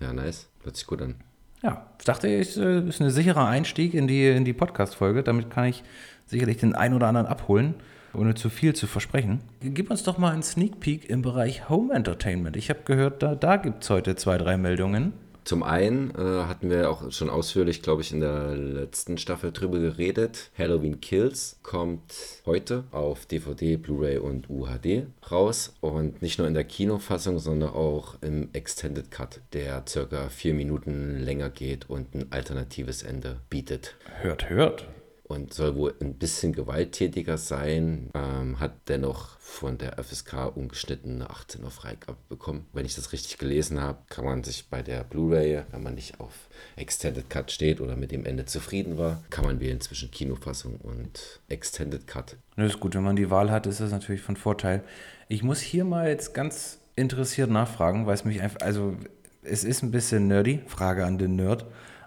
Ja, 0.00 0.14
nice. 0.14 0.48
Hört 0.62 0.76
sich 0.76 0.86
gut 0.86 1.02
an. 1.02 1.16
Ja, 1.62 1.86
ich 1.98 2.06
dachte, 2.06 2.34
es 2.34 2.56
äh, 2.56 2.80
ist 2.88 3.02
ein 3.02 3.10
sicherer 3.10 3.46
Einstieg 3.46 3.92
in 3.92 4.08
die, 4.08 4.26
in 4.26 4.46
die 4.46 4.54
Podcast-Folge. 4.54 5.22
Damit 5.22 5.50
kann 5.50 5.66
ich 5.66 5.84
sicherlich 6.24 6.56
den 6.56 6.74
einen 6.74 6.94
oder 6.94 7.08
anderen 7.08 7.26
abholen, 7.26 7.74
ohne 8.14 8.34
zu 8.34 8.50
viel 8.50 8.74
zu 8.74 8.86
versprechen. 8.86 9.40
Gib 9.60 9.90
uns 9.90 10.02
doch 10.02 10.18
mal 10.18 10.32
einen 10.32 10.42
Sneak 10.42 10.80
Peek 10.80 11.08
im 11.08 11.22
Bereich 11.22 11.68
Home 11.68 11.94
Entertainment. 11.94 12.56
Ich 12.56 12.70
habe 12.70 12.80
gehört, 12.84 13.22
da, 13.22 13.34
da 13.34 13.56
gibt 13.56 13.84
es 13.84 13.90
heute 13.90 14.16
zwei, 14.16 14.38
drei 14.38 14.56
Meldungen. 14.56 15.12
Zum 15.44 15.62
einen 15.62 16.10
äh, 16.12 16.44
hatten 16.44 16.70
wir 16.70 16.90
auch 16.90 17.12
schon 17.12 17.28
ausführlich, 17.28 17.82
glaube 17.82 18.00
ich, 18.00 18.12
in 18.12 18.20
der 18.20 18.56
letzten 18.56 19.18
Staffel 19.18 19.52
drüber 19.52 19.78
geredet. 19.78 20.50
Halloween 20.56 21.02
Kills 21.02 21.58
kommt 21.62 22.14
heute 22.46 22.84
auf 22.92 23.26
DVD, 23.26 23.76
Blu-ray 23.76 24.16
und 24.16 24.48
UHD 24.48 25.06
raus. 25.30 25.74
Und 25.82 26.22
nicht 26.22 26.38
nur 26.38 26.48
in 26.48 26.54
der 26.54 26.64
Kinofassung, 26.64 27.38
sondern 27.38 27.70
auch 27.70 28.16
im 28.22 28.48
Extended 28.54 29.10
Cut, 29.10 29.40
der 29.52 29.84
circa 29.86 30.30
vier 30.30 30.54
Minuten 30.54 31.18
länger 31.18 31.50
geht 31.50 31.90
und 31.90 32.14
ein 32.14 32.32
alternatives 32.32 33.02
Ende 33.02 33.36
bietet. 33.50 33.96
Hört, 34.22 34.48
hört 34.48 34.86
und 35.24 35.54
soll 35.54 35.74
wohl 35.74 35.94
ein 36.00 36.14
bisschen 36.14 36.52
gewalttätiger 36.52 37.38
sein, 37.38 38.10
ähm, 38.14 38.60
hat 38.60 38.72
dennoch 38.88 39.38
von 39.38 39.78
der 39.78 40.02
FSK 40.02 40.54
ungeschnittene 40.54 41.28
18er 41.28 41.70
Freigabe 41.70 42.18
bekommen. 42.28 42.66
Wenn 42.72 42.84
ich 42.84 42.94
das 42.94 43.12
richtig 43.12 43.38
gelesen 43.38 43.80
habe, 43.80 43.98
kann 44.10 44.24
man 44.24 44.44
sich 44.44 44.68
bei 44.68 44.82
der 44.82 45.02
Blu-ray, 45.02 45.62
wenn 45.70 45.82
man 45.82 45.94
nicht 45.94 46.20
auf 46.20 46.32
Extended 46.76 47.30
Cut 47.30 47.50
steht 47.50 47.80
oder 47.80 47.96
mit 47.96 48.12
dem 48.12 48.26
Ende 48.26 48.44
zufrieden 48.44 48.98
war, 48.98 49.22
kann 49.30 49.44
man 49.44 49.60
wählen 49.60 49.80
zwischen 49.80 50.10
Kinofassung 50.10 50.76
und 50.76 51.40
Extended 51.48 52.06
Cut. 52.06 52.36
Das 52.56 52.74
ist 52.74 52.80
gut, 52.80 52.94
wenn 52.94 53.02
man 53.02 53.16
die 53.16 53.30
Wahl 53.30 53.50
hat, 53.50 53.66
ist 53.66 53.80
das 53.80 53.92
natürlich 53.92 54.22
von 54.22 54.36
Vorteil. 54.36 54.84
Ich 55.28 55.42
muss 55.42 55.60
hier 55.60 55.84
mal 55.84 56.08
jetzt 56.08 56.34
ganz 56.34 56.78
interessiert 56.96 57.50
nachfragen, 57.50 58.06
weil 58.06 58.14
es 58.14 58.24
mich 58.24 58.42
einfach, 58.42 58.60
also 58.60 58.96
es 59.42 59.64
ist 59.64 59.82
ein 59.82 59.90
bisschen 59.90 60.28
nerdy, 60.28 60.60
Frage 60.66 61.06
an 61.06 61.18
den 61.18 61.36
Nerd, 61.36 61.64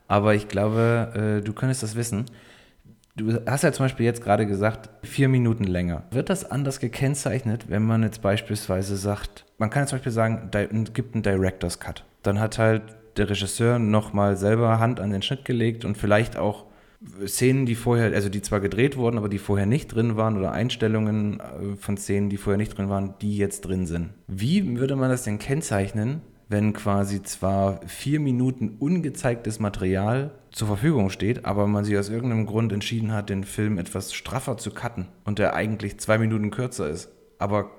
aber 0.07 0.35
ich 0.35 0.47
glaube, 0.47 1.39
äh, 1.39 1.43
du 1.43 1.53
könntest 1.53 1.83
das 1.83 1.95
wissen. 1.95 2.25
Du 3.17 3.33
hast 3.47 3.63
ja 3.63 3.73
zum 3.73 3.85
Beispiel 3.85 4.05
jetzt 4.05 4.23
gerade 4.23 4.45
gesagt, 4.45 4.91
vier 5.01 5.27
Minuten 5.27 5.63
länger. 5.63 6.03
Wird 6.11 6.29
das 6.29 6.49
anders 6.49 6.79
gekennzeichnet, 6.79 7.65
wenn 7.67 7.83
man 7.83 8.03
jetzt 8.03 8.21
beispielsweise 8.21 8.95
sagt, 8.95 9.43
man 9.57 9.71
kann 9.71 9.81
jetzt 9.81 9.89
zum 9.89 9.97
Beispiel 9.97 10.11
sagen, 10.11 10.51
gibt 10.93 11.15
einen 11.15 11.23
Director's 11.23 11.79
Cut. 11.79 12.05
Dann 12.21 12.39
hat 12.39 12.59
halt 12.59 12.83
der 13.17 13.27
Regisseur 13.27 13.79
nochmal 13.79 14.37
selber 14.37 14.79
Hand 14.79 14.99
an 14.99 15.09
den 15.09 15.23
Schnitt 15.23 15.45
gelegt 15.45 15.83
und 15.83 15.97
vielleicht 15.97 16.37
auch 16.37 16.65
Szenen, 17.25 17.65
die 17.65 17.73
vorher, 17.73 18.13
also 18.13 18.29
die 18.29 18.43
zwar 18.43 18.59
gedreht 18.59 18.97
wurden, 18.97 19.17
aber 19.17 19.29
die 19.29 19.39
vorher 19.39 19.65
nicht 19.65 19.87
drin 19.87 20.15
waren 20.15 20.37
oder 20.37 20.51
Einstellungen 20.51 21.39
äh, 21.39 21.75
von 21.75 21.97
Szenen, 21.97 22.29
die 22.29 22.37
vorher 22.37 22.57
nicht 22.57 22.77
drin 22.77 22.89
waren, 22.89 23.15
die 23.21 23.37
jetzt 23.37 23.61
drin 23.61 23.87
sind. 23.87 24.09
Wie 24.27 24.77
würde 24.77 24.95
man 24.95 25.09
das 25.09 25.23
denn 25.23 25.39
kennzeichnen, 25.39 26.21
wenn 26.49 26.73
quasi 26.73 27.23
zwar 27.23 27.81
vier 27.87 28.19
Minuten 28.19 28.75
ungezeigtes 28.79 29.59
Material 29.59 30.31
zur 30.57 30.67
Verfügung 30.67 31.11
steht, 31.11 31.45
aber 31.45 31.67
man 31.67 31.85
sich 31.85 31.97
aus 31.97 32.09
irgendeinem 32.09 32.47
Grund 32.47 32.73
entschieden 32.73 33.11
hat, 33.11 33.29
den 33.29 33.43
Film 33.43 33.77
etwas 33.77 34.13
straffer 34.13 34.57
zu 34.57 34.71
cutten 34.71 35.07
und 35.23 35.37
der 35.37 35.53
eigentlich 35.53 35.99
zwei 35.99 36.17
Minuten 36.17 36.49
kürzer 36.49 36.89
ist, 36.89 37.09
aber 37.37 37.69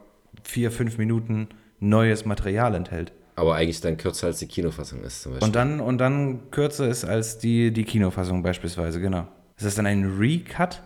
vier, 0.44 0.70
fünf 0.70 0.96
Minuten 0.96 1.48
neues 1.80 2.24
Material 2.24 2.76
enthält. 2.76 3.12
Aber 3.34 3.56
eigentlich 3.56 3.80
dann 3.80 3.96
kürzer 3.96 4.28
als 4.28 4.38
die 4.38 4.46
Kinofassung 4.46 5.02
ist 5.02 5.22
zum 5.22 5.32
Beispiel. 5.32 5.46
Und 5.46 5.56
dann, 5.56 5.80
und 5.80 5.98
dann 5.98 6.50
kürzer 6.52 6.88
ist 6.88 7.04
als 7.04 7.38
die, 7.38 7.72
die 7.72 7.84
Kinofassung 7.84 8.42
beispielsweise, 8.44 9.00
genau. 9.00 9.26
Ist 9.56 9.66
das 9.66 9.74
dann 9.74 9.86
ein 9.86 10.16
Recut? 10.16 10.80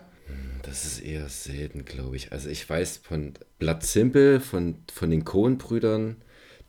Das 0.63 0.87
ist 0.87 1.01
eher 1.01 1.29
selten, 1.29 1.85
glaube 1.85 2.17
ich. 2.17 2.33
Also 2.33 2.49
ich 2.49 2.69
weiß 2.69 2.99
von 2.99 3.35
Blood 3.59 3.83
Simple, 3.83 4.41
von, 4.41 4.77
von 4.91 5.11
den 5.11 5.25
Cohen-Brüdern, 5.25 6.17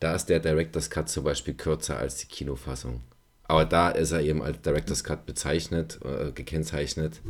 da 0.01 0.15
ist 0.15 0.25
der 0.25 0.41
Director's 0.41 0.89
Cut 0.89 1.07
zum 1.07 1.23
Beispiel 1.23 1.53
kürzer 1.53 1.97
als 1.97 2.17
die 2.17 2.27
Kinofassung. 2.27 3.01
Aber 3.53 3.65
da 3.65 3.89
ist 3.89 4.11
er 4.11 4.21
eben 4.21 4.41
als 4.41 4.61
Director's 4.61 5.03
Cut 5.03 5.27
bezeichnet, 5.27 5.99
äh, 6.03 6.31
gekennzeichnet. 6.31 7.21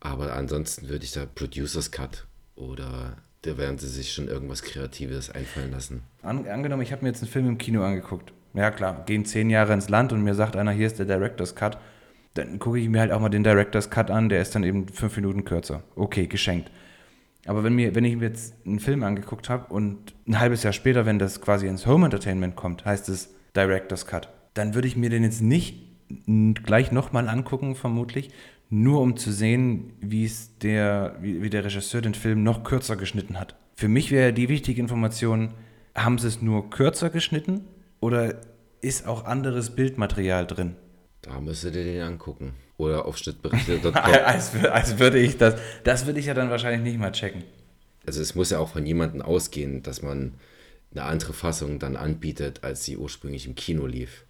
Aber 0.00 0.32
ansonsten 0.32 0.88
würde 0.88 1.04
ich 1.04 1.12
da 1.12 1.26
Producer's 1.32 1.92
Cut 1.92 2.26
oder 2.56 3.18
da 3.42 3.56
werden 3.56 3.78
sie 3.78 3.86
sich 3.86 4.12
schon 4.12 4.26
irgendwas 4.26 4.62
Kreatives 4.62 5.30
einfallen 5.30 5.70
lassen. 5.70 6.02
An, 6.22 6.44
angenommen, 6.48 6.82
ich 6.82 6.90
habe 6.90 7.04
mir 7.04 7.10
jetzt 7.10 7.22
einen 7.22 7.30
Film 7.30 7.46
im 7.46 7.56
Kino 7.56 7.84
angeguckt. 7.84 8.32
Ja 8.52 8.72
klar, 8.72 9.04
gehen 9.06 9.24
zehn 9.26 9.48
Jahre 9.48 9.74
ins 9.74 9.88
Land 9.88 10.12
und 10.12 10.24
mir 10.24 10.34
sagt 10.34 10.56
einer, 10.56 10.72
hier 10.72 10.88
ist 10.88 10.98
der 10.98 11.06
Director's 11.06 11.54
Cut. 11.54 11.78
Dann 12.34 12.58
gucke 12.58 12.80
ich 12.80 12.88
mir 12.88 12.98
halt 12.98 13.12
auch 13.12 13.20
mal 13.20 13.28
den 13.28 13.44
Director's 13.44 13.90
Cut 13.90 14.10
an, 14.10 14.28
der 14.28 14.42
ist 14.42 14.56
dann 14.56 14.64
eben 14.64 14.88
fünf 14.88 15.14
Minuten 15.14 15.44
kürzer. 15.44 15.84
Okay, 15.94 16.26
geschenkt. 16.26 16.68
Aber 17.46 17.62
wenn, 17.62 17.74
mir, 17.74 17.94
wenn 17.94 18.04
ich 18.04 18.16
mir 18.16 18.26
jetzt 18.26 18.56
einen 18.66 18.80
Film 18.80 19.04
angeguckt 19.04 19.48
habe 19.48 19.72
und 19.72 20.14
ein 20.26 20.40
halbes 20.40 20.64
Jahr 20.64 20.72
später, 20.72 21.06
wenn 21.06 21.20
das 21.20 21.40
quasi 21.40 21.68
ins 21.68 21.86
Home 21.86 22.06
Entertainment 22.06 22.56
kommt, 22.56 22.84
heißt 22.84 23.08
es 23.08 23.32
Director's 23.54 24.04
Cut, 24.04 24.28
dann 24.58 24.74
würde 24.74 24.88
ich 24.88 24.96
mir 24.96 25.08
den 25.08 25.22
jetzt 25.22 25.40
nicht 25.40 25.76
gleich 26.64 26.90
nochmal 26.90 27.28
angucken, 27.28 27.74
vermutlich, 27.74 28.30
nur 28.70 29.00
um 29.00 29.16
zu 29.16 29.32
sehen, 29.32 29.92
wie 30.00 30.24
es 30.24 30.58
der, 30.58 31.16
wie, 31.20 31.42
wie 31.42 31.50
der 31.50 31.64
Regisseur 31.64 32.00
den 32.00 32.14
Film 32.14 32.42
noch 32.42 32.64
kürzer 32.64 32.96
geschnitten 32.96 33.38
hat. 33.38 33.54
Für 33.74 33.88
mich 33.88 34.10
wäre 34.10 34.32
die 34.32 34.48
wichtige 34.48 34.80
Information, 34.80 35.54
haben 35.94 36.18
sie 36.18 36.28
es 36.28 36.42
nur 36.42 36.70
kürzer 36.70 37.10
geschnitten 37.10 37.64
oder 38.00 38.40
ist 38.80 39.06
auch 39.06 39.24
anderes 39.24 39.70
Bildmaterial 39.70 40.46
drin? 40.46 40.76
Da 41.22 41.40
müsst 41.40 41.64
ihr 41.64 41.70
den 41.70 42.02
angucken. 42.02 42.54
Oder 42.76 43.06
auf 43.06 43.18
Schnittberichte.com. 43.18 43.94
als, 43.94 44.54
als 44.54 44.98
würde 44.98 45.18
ich 45.18 45.36
das, 45.36 45.56
das 45.82 46.06
würde 46.06 46.20
ich 46.20 46.26
ja 46.26 46.34
dann 46.34 46.50
wahrscheinlich 46.50 46.82
nicht 46.82 46.98
mal 46.98 47.10
checken. 47.12 47.42
Also 48.06 48.20
es 48.20 48.34
muss 48.34 48.50
ja 48.50 48.58
auch 48.58 48.70
von 48.70 48.86
jemandem 48.86 49.20
ausgehen, 49.22 49.82
dass 49.82 50.02
man 50.02 50.34
eine 50.92 51.02
andere 51.02 51.32
Fassung 51.32 51.78
dann 51.78 51.96
anbietet, 51.96 52.64
als 52.64 52.84
sie 52.84 52.96
ursprünglich 52.96 53.46
im 53.46 53.54
Kino 53.54 53.86
lief. 53.86 54.24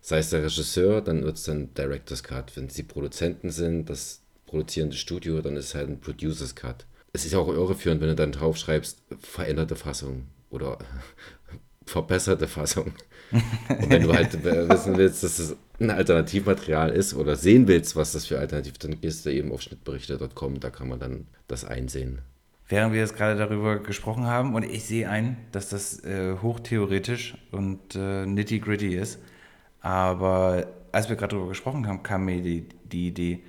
Sei 0.00 0.18
es 0.18 0.30
der 0.30 0.42
Regisseur, 0.44 1.00
dann 1.00 1.22
wird 1.24 1.36
es 1.36 1.44
dann 1.44 1.74
Director's 1.74 2.22
Cut. 2.22 2.56
Wenn 2.56 2.66
es 2.66 2.74
die 2.74 2.82
Produzenten 2.82 3.50
sind, 3.50 3.90
das 3.90 4.22
produzierende 4.46 4.96
Studio, 4.96 5.40
dann 5.40 5.56
ist 5.56 5.66
es 5.66 5.74
halt 5.74 5.88
ein 5.88 6.00
Producer's 6.00 6.54
Cut. 6.54 6.86
Es 7.12 7.24
ist 7.24 7.34
auch 7.34 7.48
irreführend, 7.48 8.00
wenn 8.00 8.08
du 8.08 8.14
dann 8.14 8.32
draufschreibst, 8.32 9.02
veränderte 9.20 9.76
Fassung 9.76 10.26
oder 10.50 10.78
verbesserte 11.86 12.48
Fassung. 12.48 12.92
Und 13.30 13.90
wenn 13.90 14.02
du 14.02 14.12
halt 14.12 14.42
wissen 14.42 14.96
willst, 14.96 15.22
dass 15.22 15.38
es 15.38 15.56
ein 15.80 15.90
Alternativmaterial 15.90 16.90
ist 16.90 17.14
oder 17.14 17.36
sehen 17.36 17.68
willst, 17.68 17.94
was 17.96 18.12
das 18.12 18.26
für 18.26 18.38
Alternativ, 18.38 18.78
dann 18.78 19.00
gehst 19.00 19.26
du 19.26 19.30
eben 19.30 19.52
auf 19.52 19.62
schnittberichte.com, 19.62 20.60
da 20.60 20.70
kann 20.70 20.88
man 20.88 20.98
dann 20.98 21.26
das 21.46 21.64
einsehen. 21.64 22.20
Während 22.68 22.92
wir 22.92 23.00
jetzt 23.00 23.16
gerade 23.16 23.38
darüber 23.38 23.78
gesprochen 23.78 24.26
haben 24.26 24.54
und 24.54 24.62
ich 24.62 24.84
sehe 24.84 25.08
ein, 25.08 25.38
dass 25.52 25.70
das 25.70 26.04
äh, 26.04 26.36
hochtheoretisch 26.42 27.34
und 27.50 27.94
äh, 27.94 28.26
nitty-gritty 28.26 28.94
ist, 28.94 29.18
aber 29.80 30.66
als 30.92 31.08
wir 31.08 31.16
gerade 31.16 31.34
darüber 31.34 31.48
gesprochen 31.48 31.86
haben, 31.86 32.02
kam 32.02 32.24
mir 32.24 32.42
die, 32.42 32.68
die 32.84 33.08
Idee, 33.08 33.40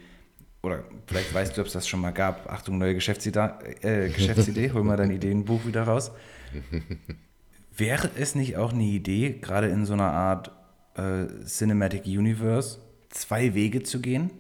oder 0.62 0.84
vielleicht 1.08 1.34
weißt 1.34 1.58
du, 1.58 1.62
ob 1.62 1.68
es 1.68 1.74
das 1.74 1.88
schon 1.88 2.02
mal 2.02 2.12
gab. 2.12 2.52
Achtung, 2.52 2.78
neue 2.78 2.94
Geschäftsidee, 2.94 3.50
äh, 3.82 4.10
Geschäftsidee 4.10 4.72
hol 4.72 4.84
mal 4.84 4.98
dein 4.98 5.12
Ideenbuch 5.12 5.66
wieder 5.66 5.84
raus. 5.84 6.12
Wäre 7.76 8.10
es 8.18 8.36
nicht 8.36 8.58
auch 8.58 8.74
eine 8.74 8.84
Idee, 8.84 9.38
gerade 9.42 9.68
in 9.68 9.86
so 9.86 9.94
einer 9.94 10.12
Art 10.12 10.52
äh, 10.96 11.28
Cinematic 11.46 12.06
Universe, 12.06 12.80
zwei 13.10 13.54
Wege 13.54 13.84
zu 13.84 14.02
gehen? 14.02 14.32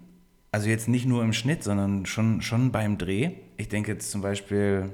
Also 0.52 0.68
jetzt 0.68 0.90
nicht 0.90 1.06
nur 1.06 1.24
im 1.24 1.32
Schnitt, 1.32 1.64
sondern 1.64 2.06
schon, 2.06 2.42
schon 2.42 2.72
beim 2.72 2.98
Dreh. 2.98 3.32
Ich 3.58 3.70
denke 3.70 3.92
jetzt 3.92 4.12
zum 4.12 4.22
Beispiel, 4.22 4.90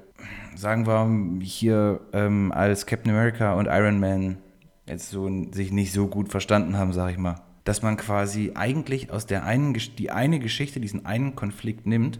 sagen 0.56 0.86
wir 0.86 1.44
hier, 1.44 2.02
ähm, 2.14 2.52
als 2.52 2.86
Captain 2.86 3.12
America 3.12 3.54
und 3.54 3.68
Iron 3.68 4.00
Man 4.00 4.38
jetzt 4.86 5.10
so 5.10 5.30
sich 5.52 5.72
nicht 5.72 5.92
so 5.92 6.08
gut 6.08 6.30
verstanden 6.30 6.78
haben, 6.78 6.94
sag 6.94 7.12
ich 7.12 7.18
mal 7.18 7.42
dass 7.66 7.82
man 7.82 7.98
quasi 7.98 8.52
eigentlich 8.54 9.12
aus 9.12 9.26
der 9.26 9.44
einen, 9.44 9.74
die 9.98 10.12
eine 10.12 10.40
Geschichte, 10.40 10.80
diesen 10.80 11.06
einen 11.06 11.36
Konflikt 11.36 11.86
nimmt 11.88 12.20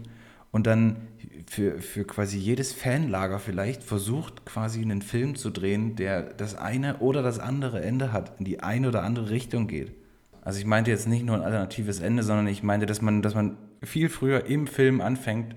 und 0.50 0.66
dann 0.66 0.96
für, 1.48 1.80
für 1.80 2.04
quasi 2.04 2.36
jedes 2.36 2.72
Fanlager 2.72 3.38
vielleicht 3.38 3.84
versucht, 3.84 4.44
quasi 4.44 4.82
einen 4.82 5.02
Film 5.02 5.36
zu 5.36 5.50
drehen, 5.50 5.94
der 5.94 6.22
das 6.22 6.56
eine 6.56 6.98
oder 6.98 7.22
das 7.22 7.38
andere 7.38 7.80
Ende 7.80 8.12
hat, 8.12 8.40
in 8.40 8.44
die 8.44 8.60
eine 8.60 8.88
oder 8.88 9.04
andere 9.04 9.30
Richtung 9.30 9.68
geht. 9.68 9.92
Also 10.42 10.58
ich 10.58 10.66
meinte 10.66 10.90
jetzt 10.90 11.06
nicht 11.06 11.24
nur 11.24 11.36
ein 11.36 11.42
alternatives 11.42 12.00
Ende, 12.00 12.24
sondern 12.24 12.48
ich 12.48 12.64
meinte, 12.64 12.86
dass 12.86 13.00
man, 13.00 13.22
dass 13.22 13.36
man 13.36 13.56
viel 13.82 14.08
früher 14.08 14.46
im 14.46 14.66
Film 14.66 15.00
anfängt, 15.00 15.54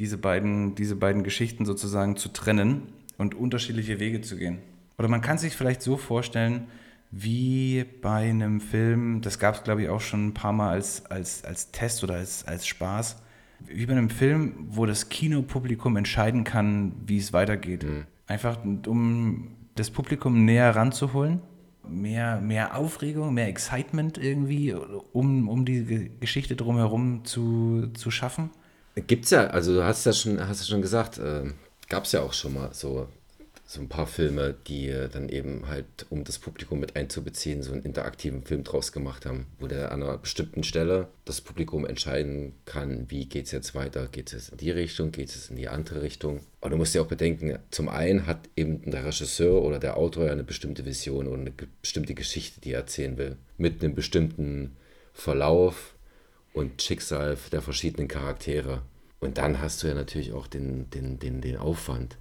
diese 0.00 0.18
beiden, 0.18 0.74
diese 0.74 0.96
beiden 0.96 1.22
Geschichten 1.22 1.64
sozusagen 1.64 2.16
zu 2.16 2.28
trennen 2.28 2.82
und 3.18 3.36
unterschiedliche 3.36 4.00
Wege 4.00 4.20
zu 4.20 4.36
gehen. 4.36 4.58
Oder 4.98 5.08
man 5.08 5.20
kann 5.20 5.38
sich 5.38 5.54
vielleicht 5.56 5.82
so 5.82 5.96
vorstellen, 5.96 6.66
wie 7.10 7.84
bei 8.02 8.28
einem 8.28 8.60
Film, 8.60 9.20
das 9.22 9.38
gab 9.38 9.54
es 9.54 9.62
glaube 9.62 9.82
ich 9.82 9.88
auch 9.88 10.00
schon 10.00 10.28
ein 10.28 10.34
paar 10.34 10.52
Mal 10.52 10.70
als, 10.70 11.06
als, 11.06 11.44
als 11.44 11.70
Test 11.70 12.04
oder 12.04 12.14
als, 12.14 12.46
als 12.46 12.66
Spaß, 12.66 13.22
wie 13.66 13.86
bei 13.86 13.92
einem 13.92 14.10
Film, 14.10 14.54
wo 14.68 14.86
das 14.86 15.08
Kinopublikum 15.08 15.96
entscheiden 15.96 16.44
kann, 16.44 16.92
wie 17.06 17.18
es 17.18 17.32
weitergeht. 17.32 17.84
Mhm. 17.84 18.06
Einfach 18.26 18.58
um 18.86 19.56
das 19.74 19.90
Publikum 19.90 20.44
näher 20.44 20.74
ranzuholen, 20.76 21.40
mehr, 21.88 22.40
mehr 22.40 22.76
Aufregung, 22.76 23.32
mehr 23.32 23.48
Excitement 23.48 24.18
irgendwie, 24.18 24.74
um, 24.74 25.48
um 25.48 25.64
die 25.64 26.10
Geschichte 26.20 26.56
drumherum 26.56 27.24
zu, 27.24 27.88
zu 27.94 28.10
schaffen. 28.10 28.50
Gibt 29.06 29.24
es 29.24 29.30
ja, 29.30 29.46
also 29.46 29.74
du 29.74 29.84
hast 29.84 30.04
ja 30.04 30.12
schon, 30.12 30.40
hast 30.40 30.60
ja 30.60 30.66
schon 30.66 30.82
gesagt, 30.82 31.18
äh, 31.18 31.52
gab 31.88 32.04
es 32.04 32.12
ja 32.12 32.20
auch 32.20 32.32
schon 32.32 32.54
mal 32.54 32.70
so 32.72 33.08
so 33.70 33.82
ein 33.82 33.90
paar 33.90 34.06
Filme, 34.06 34.54
die 34.66 34.90
dann 35.12 35.28
eben 35.28 35.68
halt, 35.68 36.06
um 36.08 36.24
das 36.24 36.38
Publikum 36.38 36.80
mit 36.80 36.96
einzubeziehen, 36.96 37.62
so 37.62 37.72
einen 37.72 37.82
interaktiven 37.82 38.42
Film 38.42 38.64
draus 38.64 38.92
gemacht 38.92 39.26
haben, 39.26 39.44
wo 39.58 39.66
der 39.66 39.92
an 39.92 40.02
einer 40.02 40.16
bestimmten 40.16 40.62
Stelle 40.62 41.08
das 41.26 41.42
Publikum 41.42 41.84
entscheiden 41.84 42.54
kann, 42.64 43.10
wie 43.10 43.26
geht 43.26 43.44
es 43.44 43.52
jetzt 43.52 43.74
weiter, 43.74 44.08
geht 44.08 44.32
es 44.32 44.48
in 44.48 44.56
die 44.56 44.70
Richtung, 44.70 45.12
geht 45.12 45.28
es 45.28 45.50
in 45.50 45.56
die 45.56 45.68
andere 45.68 46.00
Richtung. 46.00 46.40
Aber 46.62 46.70
du 46.70 46.76
musst 46.78 46.94
ja 46.94 47.02
auch 47.02 47.08
bedenken, 47.08 47.58
zum 47.70 47.90
einen 47.90 48.26
hat 48.26 48.48
eben 48.56 48.90
der 48.90 49.04
Regisseur 49.04 49.60
oder 49.60 49.78
der 49.78 49.98
Autor 49.98 50.24
ja 50.24 50.32
eine 50.32 50.44
bestimmte 50.44 50.86
Vision 50.86 51.26
oder 51.26 51.38
eine 51.38 51.52
bestimmte 51.82 52.14
Geschichte, 52.14 52.62
die 52.62 52.72
er 52.72 52.80
erzählen 52.80 53.18
will, 53.18 53.36
mit 53.58 53.84
einem 53.84 53.94
bestimmten 53.94 54.78
Verlauf 55.12 55.94
und 56.54 56.80
Schicksal 56.80 57.36
der 57.52 57.60
verschiedenen 57.60 58.08
Charaktere. 58.08 58.80
Und 59.20 59.36
dann 59.36 59.60
hast 59.60 59.82
du 59.82 59.88
ja 59.88 59.94
natürlich 59.94 60.32
auch 60.32 60.46
den, 60.46 60.88
den, 60.88 61.18
den, 61.18 61.42
den 61.42 61.58
Aufwand 61.58 62.16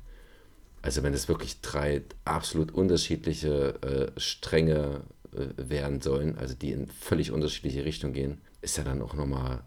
also 0.87 1.03
wenn 1.03 1.13
es 1.13 1.27
wirklich 1.27 1.59
drei 1.59 2.01
absolut 2.23 2.71
unterschiedliche 2.73 3.75
äh, 4.15 4.17
Stränge 4.17 5.01
äh, 5.33 5.47
werden 5.57 5.99
sollen, 5.99 6.37
also 6.37 6.55
die 6.55 6.71
in 6.71 6.87
völlig 6.87 7.33
unterschiedliche 7.33 7.83
Richtungen 7.83 8.13
gehen, 8.13 8.37
ist 8.61 8.77
ja 8.77 8.85
dann 8.85 9.01
auch 9.01 9.13
nochmal 9.13 9.63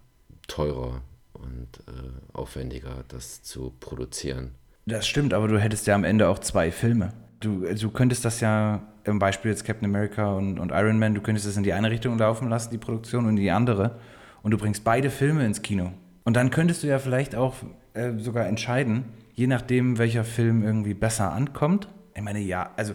teurer 0.49 1.03
und 1.35 1.69
äh, 1.89 2.33
aufwendiger, 2.33 3.05
das 3.09 3.43
zu 3.43 3.75
produzieren. 3.81 4.53
Das 4.87 5.07
stimmt, 5.07 5.35
aber 5.35 5.47
du 5.47 5.61
hättest 5.61 5.87
ja 5.87 5.95
am 5.95 6.05
Ende 6.05 6.27
auch 6.27 6.39
zwei 6.39 6.73
Filme. 6.73 7.13
Du, 7.41 7.67
du 7.67 7.91
könntest 7.91 8.25
das 8.25 8.41
ja, 8.41 8.81
im 9.05 9.19
Beispiel 9.19 9.51
jetzt 9.51 9.67
Captain 9.67 9.85
America 9.85 10.33
und, 10.33 10.59
und 10.59 10.73
Iron 10.73 10.99
Man, 10.99 11.15
du 11.15 11.21
könntest 11.21 11.47
das 11.47 11.55
in 11.59 11.65
die 11.65 11.75
eine 11.75 11.91
Richtung 11.91 12.17
laufen 12.17 12.49
lassen, 12.49 12.71
die 12.71 12.79
Produktion, 12.79 13.27
und 13.27 13.33
in 13.33 13.43
die 13.43 13.51
andere. 13.51 14.01
Und 14.43 14.53
du 14.53 14.57
bringst 14.57 14.85
beide 14.85 15.11
Filme 15.11 15.45
ins 15.45 15.61
Kino. 15.61 15.93
Und 16.25 16.35
dann 16.35 16.49
könntest 16.49 16.83
du 16.83 16.87
ja 16.87 16.99
vielleicht 16.99 17.35
auch 17.35 17.57
äh, 17.93 18.13
sogar 18.17 18.47
entscheiden, 18.47 19.05
je 19.41 19.47
nachdem, 19.47 19.97
welcher 19.97 20.23
Film 20.23 20.63
irgendwie 20.63 20.93
besser 20.93 21.33
ankommt. 21.33 21.89
Ich 22.15 22.21
meine, 22.21 22.41
ja, 22.41 22.73
also 22.77 22.93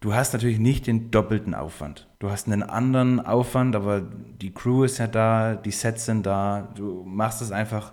du 0.00 0.14
hast 0.14 0.32
natürlich 0.32 0.58
nicht 0.58 0.86
den 0.86 1.10
doppelten 1.10 1.54
Aufwand. 1.54 2.08
Du 2.18 2.30
hast 2.30 2.46
einen 2.46 2.62
anderen 2.62 3.20
Aufwand, 3.20 3.76
aber 3.76 4.00
die 4.00 4.54
Crew 4.54 4.84
ist 4.84 4.96
ja 4.96 5.06
da, 5.06 5.54
die 5.54 5.70
Sets 5.70 6.06
sind 6.06 6.24
da. 6.24 6.72
Du 6.74 7.04
machst 7.04 7.42
es 7.42 7.52
einfach 7.52 7.92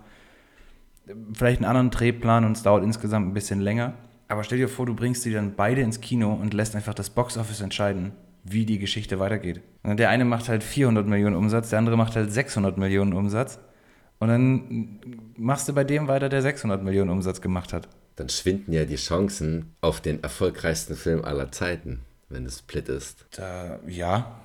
vielleicht 1.33 1.59
einen 1.59 1.65
anderen 1.65 1.89
Drehplan 1.89 2.45
und 2.45 2.55
es 2.55 2.63
dauert 2.63 2.85
insgesamt 2.85 3.27
ein 3.27 3.33
bisschen 3.33 3.59
länger. 3.59 3.95
Aber 4.29 4.45
stell 4.45 4.59
dir 4.59 4.69
vor, 4.69 4.85
du 4.85 4.95
bringst 4.95 5.25
die 5.25 5.33
dann 5.33 5.55
beide 5.57 5.81
ins 5.81 5.99
Kino 5.99 6.31
und 6.31 6.53
lässt 6.53 6.77
einfach 6.77 6.93
das 6.93 7.09
Boxoffice 7.09 7.59
entscheiden, 7.59 8.13
wie 8.45 8.65
die 8.65 8.79
Geschichte 8.79 9.19
weitergeht. 9.19 9.59
Und 9.83 9.99
der 9.99 10.09
eine 10.09 10.23
macht 10.23 10.47
halt 10.47 10.63
400 10.63 11.05
Millionen 11.05 11.35
Umsatz, 11.35 11.69
der 11.71 11.79
andere 11.79 11.97
macht 11.97 12.15
halt 12.15 12.31
600 12.31 12.77
Millionen 12.77 13.11
Umsatz. 13.11 13.59
Und 14.19 14.27
dann 14.27 14.99
machst 15.37 15.67
du 15.67 15.73
bei 15.73 15.83
dem 15.83 16.07
weiter, 16.07 16.29
der 16.29 16.41
600 16.41 16.83
Millionen 16.83 17.09
Umsatz 17.09 17.41
gemacht 17.41 17.73
hat. 17.73 17.87
Dann 18.15 18.29
schwinden 18.29 18.73
ja 18.73 18.85
die 18.85 18.97
Chancen 18.97 19.73
auf 19.79 20.01
den 20.01 20.21
erfolgreichsten 20.21 20.95
Film 20.95 21.23
aller 21.23 21.51
Zeiten, 21.51 22.01
wenn 22.27 22.45
es 22.45 22.59
Split 22.59 22.89
ist. 22.89 23.25
Da, 23.31 23.79
ja, 23.87 24.39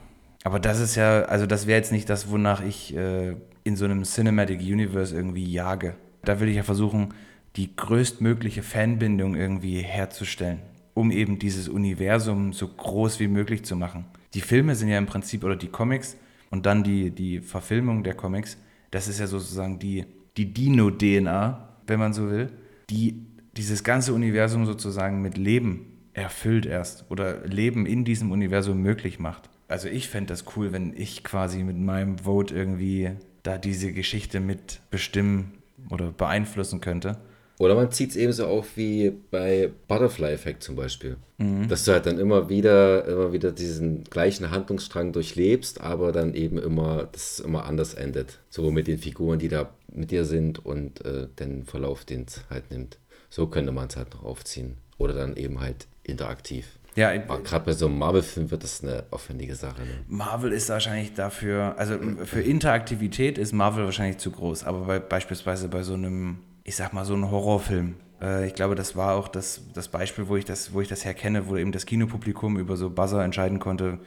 aber 0.44 0.60
das 0.60 0.78
ist 0.78 0.94
ja, 0.94 1.22
also 1.22 1.46
das 1.46 1.66
wäre 1.66 1.78
jetzt 1.78 1.90
nicht 1.90 2.08
das, 2.08 2.30
wonach 2.30 2.62
ich 2.62 2.94
äh, 2.94 3.34
in 3.64 3.76
so 3.76 3.84
einem 3.84 4.04
Cinematic 4.04 4.60
Universe 4.60 5.14
irgendwie 5.14 5.50
jage. 5.50 5.96
Da 6.22 6.38
will 6.38 6.48
ich 6.48 6.56
ja 6.56 6.62
versuchen, 6.62 7.14
die 7.56 7.74
größtmögliche 7.74 8.62
Fanbindung 8.62 9.34
irgendwie 9.34 9.78
herzustellen, 9.78 10.60
um 10.92 11.10
eben 11.10 11.38
dieses 11.38 11.68
Universum 11.68 12.52
so 12.52 12.68
groß 12.68 13.20
wie 13.20 13.28
möglich 13.28 13.64
zu 13.64 13.74
machen. 13.74 14.04
Die 14.34 14.40
Filme 14.40 14.74
sind 14.74 14.88
ja 14.88 14.98
im 14.98 15.06
Prinzip, 15.06 15.44
oder 15.44 15.56
die 15.56 15.68
Comics 15.68 16.16
und 16.50 16.66
dann 16.66 16.84
die, 16.84 17.10
die 17.10 17.40
Verfilmung 17.40 18.04
der 18.04 18.14
Comics, 18.14 18.58
das 18.94 19.08
ist 19.08 19.18
ja 19.18 19.26
sozusagen 19.26 19.80
die, 19.80 20.04
die 20.36 20.54
Dino-DNA, 20.54 21.68
wenn 21.88 21.98
man 21.98 22.12
so 22.12 22.30
will, 22.30 22.50
die 22.90 23.26
dieses 23.56 23.82
ganze 23.82 24.14
Universum 24.14 24.66
sozusagen 24.66 25.20
mit 25.20 25.36
Leben 25.36 25.98
erfüllt 26.12 26.64
erst 26.64 27.04
oder 27.10 27.44
Leben 27.44 27.86
in 27.86 28.04
diesem 28.04 28.30
Universum 28.30 28.80
möglich 28.80 29.18
macht. 29.18 29.50
Also 29.66 29.88
ich 29.88 30.08
fände 30.08 30.28
das 30.28 30.44
cool, 30.54 30.70
wenn 30.70 30.94
ich 30.96 31.24
quasi 31.24 31.64
mit 31.64 31.76
meinem 31.76 32.18
Vote 32.18 32.54
irgendwie 32.54 33.10
da 33.42 33.58
diese 33.58 33.92
Geschichte 33.92 34.38
mit 34.38 34.80
bestimmen 34.90 35.54
oder 35.90 36.12
beeinflussen 36.12 36.80
könnte. 36.80 37.18
Oder 37.58 37.74
man 37.76 37.92
zieht 37.92 38.10
es 38.10 38.16
ebenso 38.16 38.46
auf 38.46 38.76
wie 38.76 39.12
bei 39.30 39.70
Butterfly 39.86 40.32
Effect 40.32 40.62
zum 40.62 40.74
Beispiel. 40.74 41.16
Mhm. 41.38 41.68
Dass 41.68 41.84
du 41.84 41.92
halt 41.92 42.06
dann 42.06 42.18
immer 42.18 42.48
wieder, 42.48 43.06
immer 43.06 43.32
wieder 43.32 43.52
diesen 43.52 44.04
gleichen 44.04 44.50
Handlungsstrang 44.50 45.12
durchlebst, 45.12 45.80
aber 45.80 46.10
dann 46.10 46.34
eben 46.34 46.58
immer, 46.58 47.08
das 47.12 47.38
immer 47.38 47.64
anders 47.64 47.94
endet. 47.94 48.40
So 48.50 48.70
mit 48.70 48.88
den 48.88 48.98
Figuren, 48.98 49.38
die 49.38 49.48
da 49.48 49.70
mit 49.92 50.10
dir 50.10 50.24
sind 50.24 50.64
und 50.64 51.04
äh, 51.04 51.28
den 51.38 51.64
Verlauf, 51.64 52.04
den 52.04 52.24
es 52.26 52.42
halt 52.50 52.70
nimmt. 52.70 52.98
So 53.30 53.46
könnte 53.46 53.72
man 53.72 53.88
es 53.88 53.96
halt 53.96 54.12
noch 54.14 54.24
aufziehen. 54.24 54.76
Oder 54.98 55.14
dann 55.14 55.36
eben 55.36 55.60
halt 55.60 55.86
interaktiv. 56.02 56.66
Ja, 56.96 57.16
gerade 57.16 57.64
bei 57.64 57.72
so 57.72 57.86
einem 57.86 57.98
Marvel-Film 57.98 58.52
wird 58.52 58.62
das 58.62 58.82
eine 58.82 59.04
aufwendige 59.10 59.56
Sache. 59.56 59.80
Ne? 59.82 59.88
Marvel 60.06 60.52
ist 60.52 60.68
wahrscheinlich 60.68 61.12
dafür, 61.14 61.74
also 61.76 61.98
für 62.24 62.40
Interaktivität 62.40 63.36
ist 63.36 63.52
Marvel 63.52 63.84
wahrscheinlich 63.84 64.18
zu 64.18 64.30
groß, 64.30 64.62
aber 64.62 64.86
bei, 64.86 64.98
beispielsweise 65.00 65.66
bei 65.68 65.82
so 65.82 65.94
einem 65.94 66.38
ich 66.64 66.76
sag 66.76 66.92
mal, 66.92 67.04
so 67.04 67.14
ein 67.14 67.30
Horrorfilm. 67.30 67.96
Äh, 68.20 68.46
ich 68.46 68.54
glaube, 68.54 68.74
das 68.74 68.96
war 68.96 69.14
auch 69.14 69.28
das, 69.28 69.62
das 69.74 69.88
Beispiel, 69.88 70.28
wo 70.28 70.36
ich 70.36 70.44
das, 70.46 70.72
wo 70.72 70.80
ich 70.80 70.88
das 70.88 71.04
herkenne, 71.04 71.46
wo 71.46 71.56
eben 71.56 71.72
das 71.72 71.86
Kinopublikum 71.86 72.58
über 72.58 72.76
so 72.76 72.90
Buzzer 72.90 73.22
entscheiden 73.22 73.60
konnte, 73.60 73.98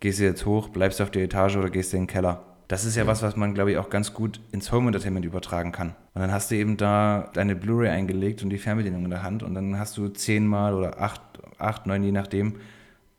gehst 0.00 0.20
du 0.20 0.24
jetzt 0.24 0.46
hoch, 0.46 0.68
bleibst 0.68 1.00
du 1.00 1.04
auf 1.04 1.10
der 1.10 1.24
Etage 1.24 1.56
oder 1.56 1.70
gehst 1.70 1.92
du 1.92 1.96
in 1.96 2.04
den 2.04 2.08
Keller. 2.08 2.44
Das 2.68 2.84
ist 2.84 2.96
ja 2.96 3.06
was, 3.06 3.22
was 3.22 3.36
man, 3.36 3.52
glaube 3.52 3.72
ich, 3.72 3.78
auch 3.78 3.90
ganz 3.90 4.14
gut 4.14 4.40
ins 4.52 4.72
Home 4.72 4.86
Entertainment 4.86 5.26
übertragen 5.26 5.70
kann. 5.70 5.88
Und 6.14 6.22
dann 6.22 6.32
hast 6.32 6.50
du 6.50 6.54
eben 6.54 6.76
da 6.76 7.30
deine 7.34 7.56
Blu-ray 7.56 7.90
eingelegt 7.90 8.42
und 8.42 8.50
die 8.50 8.58
Fernbedienung 8.58 9.04
in 9.04 9.10
der 9.10 9.22
Hand 9.22 9.42
und 9.42 9.54
dann 9.54 9.78
hast 9.78 9.96
du 9.98 10.08
zehnmal 10.08 10.74
oder 10.74 11.00
acht, 11.00 11.20
acht, 11.58 11.86
neun, 11.86 12.02
je 12.02 12.12
nachdem, 12.12 12.54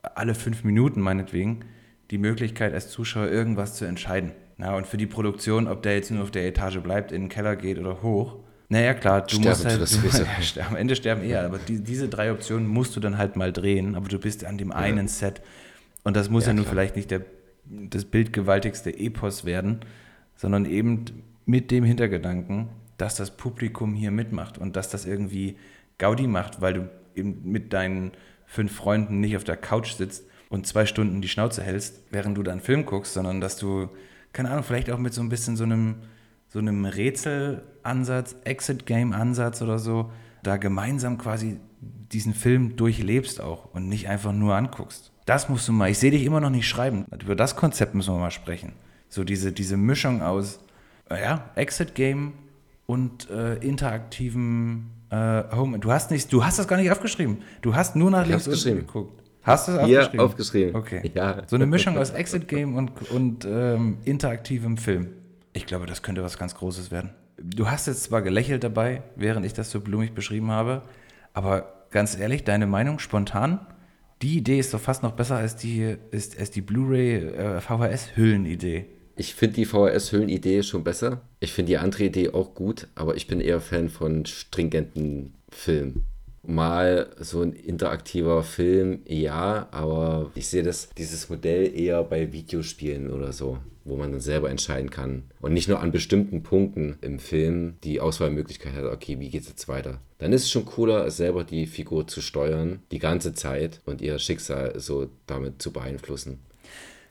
alle 0.02 0.36
fünf 0.36 0.64
Minuten 0.64 1.02
meinetwegen, 1.02 1.66
die 2.12 2.18
Möglichkeit 2.18 2.74
als 2.74 2.90
Zuschauer 2.90 3.28
irgendwas 3.28 3.76
zu 3.76 3.86
entscheiden. 3.86 4.32
Na, 4.58 4.76
und 4.76 4.88
für 4.88 4.98
die 4.98 5.06
Produktion, 5.06 5.68
ob 5.68 5.84
der 5.84 5.96
jetzt 5.96 6.12
nur 6.12 6.24
auf 6.24 6.32
der 6.32 6.48
Etage 6.48 6.80
bleibt, 6.80 7.12
in 7.12 7.24
den 7.24 7.30
Keller 7.30 7.56
geht 7.56 7.78
oder 7.78 8.02
hoch, 8.02 8.38
naja, 8.70 8.94
klar, 8.94 9.22
du 9.22 9.36
sterben 9.36 9.50
musst 9.50 9.66
halt, 9.66 10.56
du, 10.56 10.62
am 10.68 10.76
Ende 10.76 10.96
sterben 10.96 11.24
eher, 11.24 11.46
aber 11.46 11.60
die, 11.60 11.84
diese 11.84 12.10
drei 12.10 12.32
Optionen 12.32 12.68
musst 12.68 12.96
du 12.96 13.00
dann 13.00 13.18
halt 13.18 13.36
mal 13.36 13.54
drehen, 13.54 13.96
aber 13.96 14.08
du 14.08 14.18
bist 14.18 14.44
an 14.44 14.58
dem 14.58 14.72
einen 14.72 15.08
Set 15.08 15.42
und 16.04 16.16
das 16.16 16.30
muss 16.30 16.46
ja, 16.46 16.50
ja 16.50 16.56
nun 16.56 16.66
vielleicht 16.66 16.96
nicht 16.96 17.12
der, 17.12 17.22
das 17.66 18.06
bildgewaltigste 18.06 18.98
Epos 18.98 19.46
werden, 19.46 19.82
sondern 20.36 20.66
eben 20.66 21.06
mit 21.46 21.70
dem 21.72 21.84
Hintergedanken, 21.84 22.70
dass 22.98 23.16
das 23.16 23.36
Publikum 23.38 23.94
hier 23.94 24.12
mitmacht 24.12 24.58
und 24.58 24.76
dass 24.76 24.90
das 24.90 25.06
irgendwie 25.06 25.58
Gaudi 25.98 26.28
macht, 26.28 26.62
weil 26.62 26.74
du 26.74 26.90
eben 27.16 27.42
mit 27.44 27.74
deinen 27.74 28.12
fünf 28.46 28.76
Freunden 28.76 29.20
nicht 29.20 29.36
auf 29.38 29.44
der 29.44 29.58
Couch 29.58 29.94
sitzt 29.94 30.26
und 30.50 30.68
zwei 30.68 30.86
Stunden 30.86 31.22
die 31.22 31.28
Schnauze 31.28 31.64
hältst, 31.64 32.02
während 32.12 32.38
du 32.38 32.44
dann 32.44 32.60
Film 32.60 32.86
guckst, 32.86 33.14
sondern 33.14 33.42
dass 33.42 33.58
du, 33.58 33.90
keine 34.34 34.50
Ahnung, 34.50 34.64
vielleicht 34.64 34.90
auch 34.90 34.98
mit 34.98 35.14
so 35.14 35.22
ein 35.22 35.30
bisschen 35.30 35.56
so 35.56 35.64
einem 35.64 35.96
so 36.56 36.60
einem 36.60 36.86
Rätselansatz, 36.86 38.38
Exit-Game-Ansatz 38.46 39.62
oder 39.62 39.78
so, 39.78 40.10
da 40.42 40.56
gemeinsam 40.56 41.18
quasi 41.18 41.60
diesen 41.82 42.34
Film 42.34 42.78
durchlebst 42.78 43.42
auch 43.42 43.74
und 43.74 43.90
nicht 43.90 44.08
einfach 44.08 44.32
nur 44.32 44.56
anguckst. 44.56 45.12
Das 45.26 45.50
musst 45.50 45.68
du 45.68 45.74
mal, 45.74 45.90
ich 45.90 46.00
sehe 46.00 46.12
dich 46.12 46.24
immer 46.24 46.40
noch 46.40 46.50
nicht 46.50 46.66
schreiben. 46.66 47.08
Über 47.22 47.36
das 47.36 47.58
Konzept 47.58 47.94
müssen 47.94 48.14
wir 48.14 48.20
mal 48.22 48.32
sprechen. 48.32 48.72
So 49.10 49.26
diese, 49.26 49.52
diese 49.52 49.76
Mischung 49.76 50.22
aus 50.22 50.62
ja, 51.10 51.50
Exit-Game 51.56 52.32
und 52.86 53.30
äh, 53.30 53.56
interaktivem 53.56 54.86
äh, 55.10 55.44
Home. 55.54 55.80
Du 55.80 55.92
hast 55.92 56.10
nicht, 56.10 56.32
du 56.32 56.46
hast 56.46 56.58
das 56.58 56.70
gar 56.70 56.78
nicht 56.78 56.90
aufgeschrieben. 56.90 57.40
Du 57.62 57.76
hast 57.76 57.98
nur 57.98 58.12
nach 58.12 58.26
links 58.26 58.48
unten 58.48 58.78
geguckt. 58.78 59.22
Hast 59.44 59.68
du 59.68 59.74
es 59.74 59.80
aufgeschrieben? 59.80 60.20
Ja, 60.20 60.26
aufgeschrieben. 60.26 60.76
Okay. 60.76 61.12
Ja. 61.14 61.44
So 61.48 61.58
eine 61.58 61.66
Mischung 61.66 61.98
aus 61.98 62.12
Exit-Game 62.12 62.76
und, 62.76 63.12
und 63.12 63.44
ähm, 63.44 63.98
interaktivem 64.06 64.78
Film. 64.78 65.10
Ich 65.56 65.66
glaube, 65.66 65.86
das 65.86 66.04
könnte 66.04 66.22
was 66.22 66.38
ganz 66.38 66.54
Großes 66.54 66.92
werden. 66.92 67.12
Du 67.38 67.70
hast 67.70 67.88
jetzt 67.88 68.04
zwar 68.04 68.22
gelächelt 68.22 68.66
dabei, 68.66 69.04
während 69.16 69.46
ich 69.46 69.54
das 69.54 69.72
so 69.72 69.80
blumig 69.80 70.14
beschrieben 70.14 70.52
habe, 70.52 70.82
aber 71.34 71.86
ganz 71.92 72.20
ehrlich, 72.20 72.44
deine 72.44 72.68
Meinung 72.68 73.00
spontan, 73.00 73.66
die 74.22 74.38
Idee 74.38 74.60
ist 74.60 74.74
doch 74.74 74.82
fast 74.82 75.02
noch 75.02 75.14
besser 75.14 75.38
als 75.38 75.56
die, 75.56 75.96
ist, 76.12 76.38
als 76.38 76.52
die 76.52 76.62
Blu-ray 76.62 77.60
äh. 77.60 78.86
Ich 79.16 79.34
finde 79.34 79.56
die 79.56 79.66
VHS-Hüllen-Idee 79.66 80.62
schon 80.62 80.84
besser. 80.84 81.22
Ich 81.40 81.54
finde 81.54 81.70
die 81.70 81.78
andere 81.78 82.04
Idee 82.04 82.32
auch 82.32 82.54
gut, 82.54 82.90
aber 82.96 83.16
ich 83.16 83.28
bin 83.28 83.40
eher 83.40 83.62
Fan 83.62 83.88
von 83.88 84.26
stringenten 84.26 85.36
Filmen. 85.50 86.04
Mal 86.44 87.12
so 87.18 87.42
ein 87.42 87.54
interaktiver 87.54 88.44
Film, 88.44 89.04
ja, 89.08 89.70
aber 89.72 90.32
ich 90.36 90.48
sehe 90.48 90.64
das, 90.64 90.90
dieses 90.90 91.30
Modell 91.30 91.74
eher 91.78 92.04
bei 92.04 92.34
Videospielen 92.34 93.10
oder 93.10 93.32
so, 93.32 93.60
wo 93.86 93.96
man 93.96 94.12
dann 94.12 94.20
selber 94.20 94.50
entscheiden 94.50 94.90
kann. 94.90 95.24
Und 95.40 95.54
nicht 95.54 95.70
nur 95.70 95.80
an 95.80 95.92
bestimmten 95.92 96.44
Punkten 96.44 96.98
im 97.02 97.20
Film 97.20 97.76
die 97.84 98.02
Auswahlmöglichkeit 98.02 98.74
hat, 98.74 98.84
okay, 98.84 99.20
wie 99.20 99.30
geht 99.30 99.44
es 99.44 99.50
jetzt 99.50 99.68
weiter? 99.68 100.00
Dann 100.18 100.34
ist 100.34 100.44
es 100.44 100.52
schon 100.52 100.66
cooler, 100.66 101.10
selber 101.12 101.44
die 101.44 101.68
Figur 101.68 102.08
zu 102.08 102.22
steuern, 102.22 102.82
die 102.92 103.00
ganze 103.00 103.34
Zeit 103.34 103.82
und 103.86 104.02
ihr 104.02 104.20
Schicksal 104.20 104.80
so 104.80 105.08
damit 105.28 105.62
zu 105.62 105.72
beeinflussen. 105.72 106.40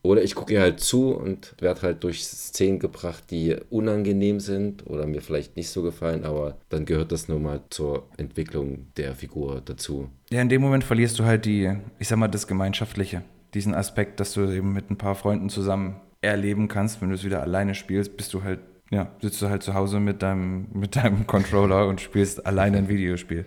Oder 0.05 0.23
ich 0.23 0.35
gucke 0.35 0.53
ihr 0.53 0.61
halt 0.61 0.81
zu 0.81 1.15
und 1.15 1.55
werde 1.61 1.81
halt 1.81 2.05
durch 2.05 2.27
Szenen 2.27 2.79
gebracht, 2.79 3.25
die 3.31 3.57
unangenehm 3.71 4.39
sind 4.39 4.87
oder 4.87 5.07
mir 5.07 5.23
vielleicht 5.23 5.57
nicht 5.57 5.71
so 5.71 5.83
gefallen, 5.83 6.25
aber 6.25 6.59
dann 6.69 6.85
gehört 6.85 7.11
das 7.11 7.27
nun 7.27 7.43
mal 7.43 7.63
zur 7.71 8.07
Entwicklung 8.19 8.89
der 8.99 9.15
Figur 9.15 9.63
dazu. 9.65 10.11
Ja, 10.31 10.43
in 10.43 10.51
dem 10.51 10.61
Moment 10.61 10.85
verlierst 10.85 11.19
du 11.19 11.25
halt 11.25 11.47
die, 11.47 11.73
ich 11.99 12.09
sag 12.09 12.19
mal, 12.19 12.29
das 12.29 12.47
Gemeinschaftliche. 12.47 13.23
Diesen 13.55 13.75
Aspekt, 13.75 14.21
dass 14.21 14.35
du 14.35 14.43
eben 14.43 14.75
mit 14.75 14.91
ein 14.91 14.99
paar 14.99 15.15
Freunden 15.15 15.49
zusammen 15.49 15.97
erleben 16.25 16.69
kannst. 16.69 17.01
Wenn 17.01 17.09
du 17.09 17.15
es 17.15 17.25
wieder 17.25 17.43
alleine 17.43 17.75
spielst, 17.75 18.17
bist 18.17 18.35
du 18.35 18.43
halt, 18.43 18.61
ja, 18.91 19.11
sitzt 19.21 19.41
du 19.43 19.49
halt 19.49 19.63
zu 19.63 19.75
Hause 19.75 20.01
mit 20.01 20.23
deinem, 20.23 20.67
mit 20.73 20.97
deinem 20.97 21.27
Controller 21.27 21.87
und 21.87 22.01
spielst 22.01 22.47
alleine 22.47 22.79
ein 22.79 22.89
Videospiel. 22.89 23.47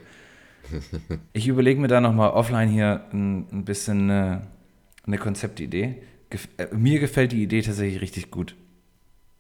Ich 1.32 1.48
überlege 1.48 1.80
mir 1.80 1.88
da 1.88 2.02
nochmal 2.02 2.32
offline 2.32 2.70
hier 2.70 3.06
ein, 3.14 3.48
ein 3.52 3.66
bisschen 3.66 4.10
eine, 4.10 4.42
eine 5.06 5.18
Konzeptidee 5.18 6.02
äh, 6.30 6.68
mir 6.76 7.00
gefällt 7.00 7.32
die 7.32 7.44
Idee 7.44 7.62
tatsächlich 7.62 8.02
richtig 8.02 8.32
gut. 8.32 8.56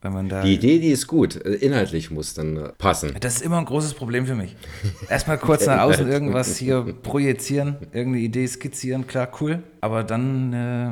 Wenn 0.02 0.14
man 0.14 0.30
da 0.30 0.44
die 0.44 0.54
Idee, 0.54 0.80
die 0.80 0.90
ist 0.90 1.08
gut. 1.08 1.36
Inhaltlich 1.36 2.12
muss 2.12 2.34
dann 2.36 2.58
äh, 2.58 2.70
passen. 2.78 3.16
Das 3.20 3.38
ist 3.38 3.42
immer 3.42 3.58
ein 3.58 3.66
großes 3.66 3.96
Problem 3.96 4.26
für 4.28 4.36
mich. 4.36 4.56
Erstmal 5.10 5.38
kurz 5.38 5.66
nach 5.66 5.82
außen 5.82 6.08
irgendwas 6.08 6.58
hier 6.58 6.82
projizieren, 7.02 7.78
irgendeine 7.94 8.20
Idee 8.20 8.46
skizzieren, 8.48 9.08
klar, 9.08 9.30
cool. 9.42 9.64
Aber 9.82 10.04
dann, 10.04 10.54
äh, 10.54 10.92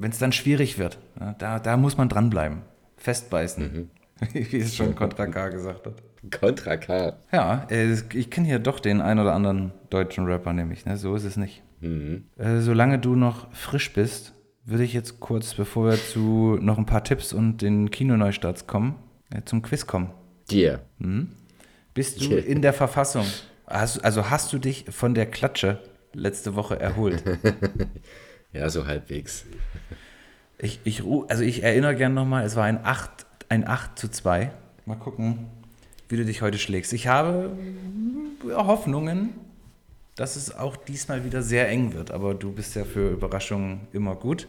wenn 0.00 0.10
es 0.10 0.18
dann 0.18 0.32
schwierig 0.32 0.78
wird, 0.78 0.98
da, 1.38 1.58
da 1.58 1.76
muss 1.76 1.96
man 1.96 2.08
dranbleiben. 2.08 2.62
Festbeißen. 2.96 3.62
Mhm. 3.62 3.90
Wie 4.32 4.58
es 4.58 4.76
schon 4.76 4.94
Contra 4.94 5.26
K 5.26 5.48
gesagt 5.48 5.86
hat. 5.86 6.02
Contra 6.30 6.76
K. 6.76 7.14
Ja, 7.32 7.66
ich 7.70 8.30
kenne 8.30 8.46
hier 8.46 8.58
doch 8.58 8.80
den 8.80 9.00
ein 9.00 9.18
oder 9.18 9.32
anderen 9.32 9.72
deutschen 9.88 10.26
Rapper 10.26 10.52
nämlich. 10.52 10.84
Ne? 10.84 10.96
So 10.96 11.14
ist 11.14 11.24
es 11.24 11.36
nicht. 11.36 11.62
Mhm. 11.82 12.24
solange 12.36 12.98
du 12.98 13.16
noch 13.16 13.50
frisch 13.54 13.94
bist, 13.94 14.34
würde 14.66 14.84
ich 14.84 14.92
jetzt 14.92 15.18
kurz, 15.20 15.54
bevor 15.54 15.86
wir 15.86 15.96
zu 15.96 16.58
noch 16.60 16.76
ein 16.76 16.84
paar 16.84 17.02
Tipps 17.04 17.32
und 17.32 17.62
den 17.62 17.90
Kinoneustarts 17.90 18.66
kommen, 18.66 18.96
äh, 19.34 19.42
zum 19.44 19.62
Quiz 19.62 19.86
kommen. 19.86 20.10
Dir. 20.50 20.68
Yeah. 20.68 20.80
Hm? 21.00 21.28
Bist 21.94 22.20
du 22.20 22.30
yeah. 22.30 22.44
in 22.44 22.60
der 22.60 22.72
Verfassung? 22.72 23.24
Hast, 23.66 24.04
also 24.04 24.28
hast 24.28 24.52
du 24.52 24.58
dich 24.58 24.84
von 24.90 25.14
der 25.14 25.26
Klatsche 25.26 25.78
letzte 26.12 26.54
Woche 26.54 26.78
erholt? 26.78 27.24
ja, 28.52 28.68
so 28.68 28.86
halbwegs. 28.86 29.44
Ich, 30.58 30.80
ich, 30.84 31.02
also 31.28 31.42
ich 31.42 31.62
erinnere 31.62 31.94
gerne 31.94 32.14
nochmal, 32.14 32.44
es 32.44 32.56
war 32.56 32.64
ein 32.64 32.84
8, 32.84 33.10
ein 33.48 33.66
8 33.66 33.98
zu 33.98 34.08
2. 34.08 34.50
Mal 34.86 34.96
gucken, 34.96 35.46
wie 36.08 36.16
du 36.16 36.24
dich 36.24 36.42
heute 36.42 36.58
schlägst. 36.58 36.92
Ich 36.92 37.06
habe 37.06 37.56
Hoffnungen, 38.44 39.30
dass 40.16 40.36
es 40.36 40.54
auch 40.54 40.76
diesmal 40.76 41.24
wieder 41.24 41.42
sehr 41.42 41.68
eng 41.68 41.94
wird. 41.94 42.10
Aber 42.10 42.34
du 42.34 42.52
bist 42.52 42.74
ja 42.74 42.84
für 42.84 43.10
Überraschungen 43.10 43.88
immer 43.92 44.16
gut. 44.16 44.48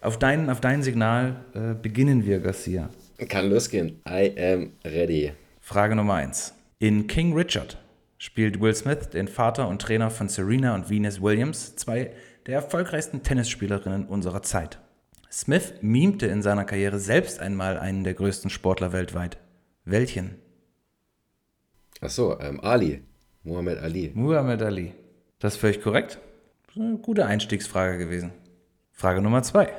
Auf 0.00 0.18
dein, 0.18 0.48
auf 0.48 0.60
dein 0.60 0.82
Signal 0.82 1.44
äh, 1.54 1.74
beginnen 1.74 2.24
wir, 2.24 2.38
Garcia. 2.40 2.88
Kann 3.28 3.50
losgehen. 3.50 4.00
I 4.08 4.32
am 4.38 4.70
ready. 4.84 5.32
Frage 5.60 5.94
Nummer 5.94 6.14
1. 6.14 6.54
In 6.78 7.06
King 7.06 7.34
Richard 7.34 7.78
spielt 8.16 8.60
Will 8.60 8.74
Smith 8.74 9.10
den 9.10 9.28
Vater 9.28 9.68
und 9.68 9.82
Trainer 9.82 10.10
von 10.10 10.28
Serena 10.28 10.74
und 10.74 10.88
Venus 10.88 11.20
Williams, 11.20 11.76
zwei 11.76 12.12
der 12.50 12.56
erfolgreichsten 12.56 13.22
Tennisspielerinnen 13.22 14.06
unserer 14.06 14.42
Zeit. 14.42 14.80
Smith 15.30 15.74
mimte 15.82 16.26
in 16.26 16.42
seiner 16.42 16.64
Karriere 16.64 16.98
selbst 16.98 17.38
einmal 17.38 17.78
einen 17.78 18.02
der 18.02 18.14
größten 18.14 18.50
Sportler 18.50 18.92
weltweit. 18.92 19.38
Welchen? 19.84 20.34
Ach 22.00 22.10
so, 22.10 22.40
ähm, 22.40 22.58
Ali. 22.60 23.04
Muhammad 23.44 23.78
Ali. 23.78 24.10
Muhammad 24.14 24.62
Ali. 24.62 24.94
Das 25.38 25.54
ist 25.54 25.60
völlig 25.60 25.80
korrekt. 25.80 26.18
Eine 26.74 26.98
gute 26.98 27.24
Einstiegsfrage 27.24 27.98
gewesen. 27.98 28.32
Frage 28.90 29.22
Nummer 29.22 29.44
zwei. 29.44 29.72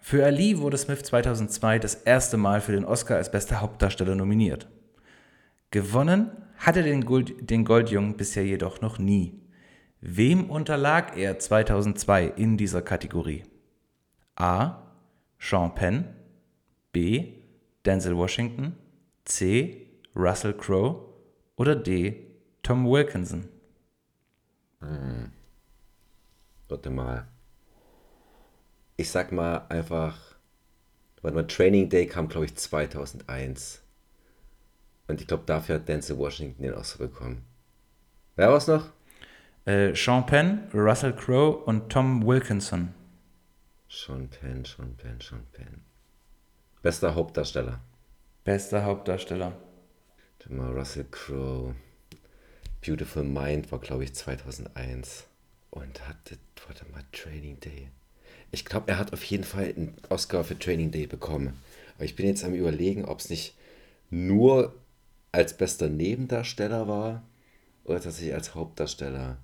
Für 0.00 0.24
Ali 0.24 0.58
wurde 0.58 0.78
Smith 0.78 1.04
2002 1.04 1.78
das 1.78 1.94
erste 1.94 2.36
Mal 2.36 2.60
für 2.60 2.72
den 2.72 2.84
Oscar 2.84 3.18
als 3.18 3.30
bester 3.30 3.60
Hauptdarsteller 3.60 4.16
nominiert. 4.16 4.66
Gewonnen 5.70 6.32
hatte 6.58 6.82
den, 6.82 7.04
Gold, 7.04 7.48
den 7.50 7.64
Goldjungen 7.64 8.16
bisher 8.16 8.44
jedoch 8.44 8.80
noch 8.80 8.98
nie. 8.98 9.45
Wem 10.08 10.50
unterlag 10.50 11.16
er 11.16 11.40
2002 11.40 12.26
in 12.36 12.56
dieser 12.56 12.80
Kategorie? 12.80 13.42
A. 14.36 14.80
Sean 15.36 15.74
Penn. 15.74 16.14
B. 16.92 17.32
Denzel 17.84 18.16
Washington. 18.16 18.76
C. 19.24 19.88
Russell 20.14 20.54
Crowe. 20.54 21.12
Oder 21.56 21.74
D. 21.74 22.24
Tom 22.62 22.88
Wilkinson. 22.88 23.48
Hm. 24.78 25.32
Warte 26.68 26.90
mal. 26.90 27.26
Ich 28.96 29.10
sag 29.10 29.32
mal 29.32 29.66
einfach, 29.68 30.16
warte 31.20 31.34
mal, 31.34 31.48
Training 31.48 31.88
Day 31.88 32.06
kam, 32.06 32.28
glaube 32.28 32.46
ich, 32.46 32.54
2001. 32.54 33.82
Und 35.08 35.20
ich 35.20 35.26
glaube, 35.26 35.42
dafür 35.46 35.74
hat 35.74 35.88
Denzel 35.88 36.16
Washington 36.16 36.62
den 36.62 36.74
Oscar 36.74 37.08
bekommen. 37.08 37.44
Wer 38.36 38.50
war 38.50 38.58
es 38.58 38.68
noch? 38.68 38.92
Äh, 39.66 39.96
Sean 39.96 40.24
Penn, 40.26 40.68
Russell 40.72 41.12
Crowe 41.12 41.64
und 41.64 41.90
Tom 41.90 42.24
Wilkinson. 42.24 42.94
Sean 43.88 44.28
Penn, 44.28 44.64
Sean 44.64 44.96
Penn, 44.96 45.20
Sean 45.20 45.44
Penn. 45.52 45.82
Bester 46.82 47.16
Hauptdarsteller. 47.16 47.80
Bester 48.44 48.84
Hauptdarsteller. 48.84 49.52
Mal, 50.48 50.70
Russell 50.70 51.06
Crowe. 51.10 51.74
Beautiful 52.80 53.24
Mind 53.24 53.72
war, 53.72 53.80
glaube 53.80 54.04
ich, 54.04 54.14
2001 54.14 55.26
und 55.70 56.06
hatte, 56.06 56.38
warte 56.64 56.84
mal, 56.92 57.02
Training 57.10 57.58
Day. 57.58 57.90
Ich 58.52 58.64
glaube, 58.64 58.88
er 58.88 58.98
hat 58.98 59.12
auf 59.12 59.24
jeden 59.24 59.42
Fall 59.42 59.64
einen 59.64 59.96
Oscar 60.08 60.44
für 60.44 60.56
Training 60.56 60.92
Day 60.92 61.08
bekommen. 61.08 61.60
Aber 61.96 62.04
ich 62.04 62.14
bin 62.14 62.26
jetzt 62.26 62.44
am 62.44 62.54
Überlegen, 62.54 63.04
ob 63.04 63.18
es 63.18 63.30
nicht 63.30 63.56
nur 64.10 64.76
als 65.32 65.56
bester 65.56 65.88
Nebendarsteller 65.88 66.86
war 66.86 67.24
oder 67.82 68.00
tatsächlich 68.00 68.34
als 68.34 68.54
Hauptdarsteller. 68.54 69.38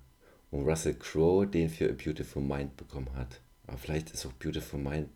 Und 0.52 0.68
Russell 0.68 0.94
Crowe 0.94 1.46
den 1.46 1.70
für 1.70 1.88
A 1.88 1.92
Beautiful 1.92 2.42
Mind 2.42 2.76
bekommen 2.76 3.12
hat. 3.16 3.40
Aber 3.66 3.78
vielleicht 3.78 4.10
ist 4.10 4.26
auch 4.26 4.32
Beautiful 4.34 4.78
Mind 4.78 5.08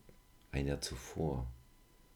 ein 0.50 0.66
Jahr 0.66 0.80
zuvor. 0.80 1.46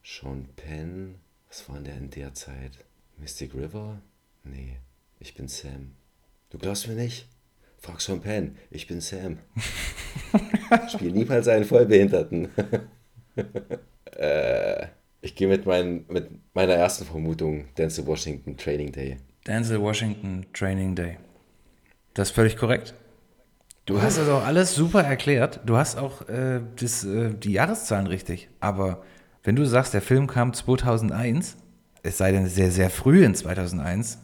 Sean 0.02 0.48
Penn, 0.56 1.16
was 1.46 1.68
war 1.68 1.76
denn 1.76 1.84
der 1.84 1.96
in 1.98 2.10
der 2.10 2.34
Zeit? 2.34 2.72
Mystic 3.18 3.54
River? 3.54 4.00
Nee, 4.42 4.78
ich 5.18 5.34
bin 5.34 5.48
Sam. 5.48 5.92
Du 6.48 6.56
glaubst 6.56 6.88
mir 6.88 6.94
nicht? 6.94 7.28
Frag 7.78 8.00
Sean 8.00 8.22
Penn, 8.22 8.56
ich 8.70 8.86
bin 8.86 9.02
Sam. 9.02 9.38
Spiel 10.88 11.12
niemals 11.12 11.46
einen 11.46 11.66
Vollbehinderten. 11.66 12.48
äh, 14.16 14.86
ich 15.20 15.34
gehe 15.34 15.46
mit, 15.46 15.66
mein, 15.66 16.06
mit 16.08 16.30
meiner 16.54 16.72
ersten 16.72 17.04
Vermutung, 17.04 17.66
Denzel 17.76 18.06
Washington 18.06 18.56
Training 18.56 18.92
Day. 18.92 19.18
Denzel 19.46 19.78
Washington 19.82 20.46
Training 20.54 20.94
Day. 20.94 21.18
Das 22.14 22.30
ist 22.30 22.34
völlig 22.34 22.56
korrekt. 22.56 22.94
Du 23.90 24.00
hast 24.00 24.18
das 24.18 24.28
auch 24.28 24.44
alles 24.44 24.74
super 24.74 25.02
erklärt. 25.02 25.60
Du 25.66 25.76
hast 25.76 25.98
auch 25.98 26.28
äh, 26.28 26.60
das, 26.76 27.04
äh, 27.04 27.34
die 27.34 27.52
Jahreszahlen 27.52 28.06
richtig. 28.06 28.48
Aber 28.60 29.02
wenn 29.42 29.56
du 29.56 29.64
sagst, 29.66 29.94
der 29.94 30.00
Film 30.00 30.26
kam 30.28 30.52
2001, 30.54 31.56
es 32.04 32.16
sei 32.18 32.30
denn 32.30 32.46
sehr, 32.46 32.70
sehr 32.70 32.88
früh 32.88 33.24
in 33.24 33.34
2001, 33.34 34.18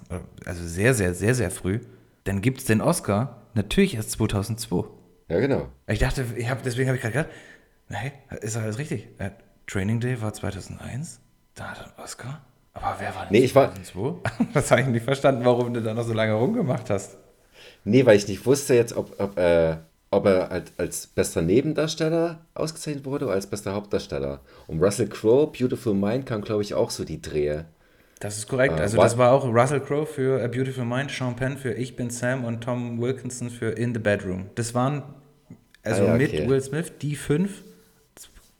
also 0.44 0.64
sehr, 0.64 0.94
sehr, 0.94 1.14
sehr, 1.14 1.34
sehr 1.34 1.50
früh, 1.50 1.80
dann 2.24 2.40
gibt 2.42 2.58
es 2.58 2.64
den 2.64 2.80
Oscar 2.80 3.42
natürlich 3.54 3.96
erst 3.96 4.12
2002. 4.12 4.84
Ja, 5.28 5.40
genau. 5.40 5.68
Ich 5.88 5.98
dachte, 5.98 6.24
ich 6.36 6.48
hab, 6.48 6.62
deswegen 6.62 6.88
habe 6.88 6.96
ich 6.96 7.02
gerade 7.02 7.14
gedacht, 7.14 7.30
nee, 7.88 8.12
ist 8.40 8.54
doch 8.56 8.62
alles 8.62 8.78
richtig. 8.78 9.08
Äh, 9.18 9.30
Training 9.66 9.98
Day 9.98 10.22
war 10.22 10.32
2001, 10.32 11.20
da 11.54 11.70
hat 11.70 11.78
er 11.78 11.84
einen 11.86 12.04
Oscar. 12.04 12.40
Aber 12.72 12.94
wer 13.00 13.14
war 13.16 13.22
denn 13.24 13.32
Nee, 13.32 13.44
ich 13.44 13.54
war- 13.56 13.74
2002? 13.74 14.30
Das 14.54 14.70
habe 14.70 14.82
ich 14.82 14.86
nicht 14.86 15.04
verstanden, 15.04 15.44
warum 15.44 15.74
du 15.74 15.82
da 15.82 15.92
noch 15.92 16.04
so 16.04 16.12
lange 16.12 16.34
rumgemacht 16.34 16.88
hast. 16.88 17.18
Nee, 17.88 18.04
weil 18.04 18.16
ich 18.16 18.28
nicht 18.28 18.44
wusste 18.44 18.74
jetzt, 18.74 18.96
ob, 18.96 19.18
ob, 19.20 19.38
äh, 19.38 19.76
ob 20.10 20.26
er 20.26 20.50
als, 20.50 20.72
als 20.76 21.06
bester 21.06 21.40
Nebendarsteller 21.40 22.40
ausgezeichnet 22.54 23.04
wurde 23.04 23.24
oder 23.26 23.34
als 23.34 23.46
bester 23.46 23.74
Hauptdarsteller. 23.74 24.40
Und 24.66 24.82
Russell 24.82 25.08
Crowe, 25.08 25.46
Beautiful 25.56 25.94
Mind, 25.94 26.26
kam, 26.26 26.42
glaube 26.42 26.62
ich, 26.62 26.74
auch 26.74 26.90
so 26.90 27.04
die 27.04 27.22
Drehe. 27.22 27.64
Das 28.20 28.36
ist 28.38 28.48
korrekt. 28.48 28.78
Äh, 28.78 28.82
Also 28.82 28.96
wa- 28.96 29.02
das 29.04 29.16
war 29.18 29.32
auch 29.32 29.44
Russell 29.46 29.80
Crowe 29.80 30.06
für 30.06 30.42
A 30.42 30.48
Beautiful 30.48 30.84
Mind, 30.84 31.10
Sean 31.10 31.36
Penn 31.36 31.56
für 31.56 31.72
Ich 31.74 31.96
bin 31.96 32.10
Sam 32.10 32.44
und 32.44 32.62
Tom 32.62 33.00
Wilkinson 33.00 33.50
für 33.50 33.70
In 33.70 33.94
the 33.94 34.00
Bedroom. 34.00 34.46
Das 34.56 34.74
waren 34.74 35.02
also 35.82 36.02
Ah 36.04 36.06
ja, 36.08 36.14
mit 36.16 36.28
okay. 36.32 36.42
Hm. 36.42 36.50
Will 36.50 36.60
Smith 36.60 36.92
die 37.00 37.14
fünf 37.16 37.62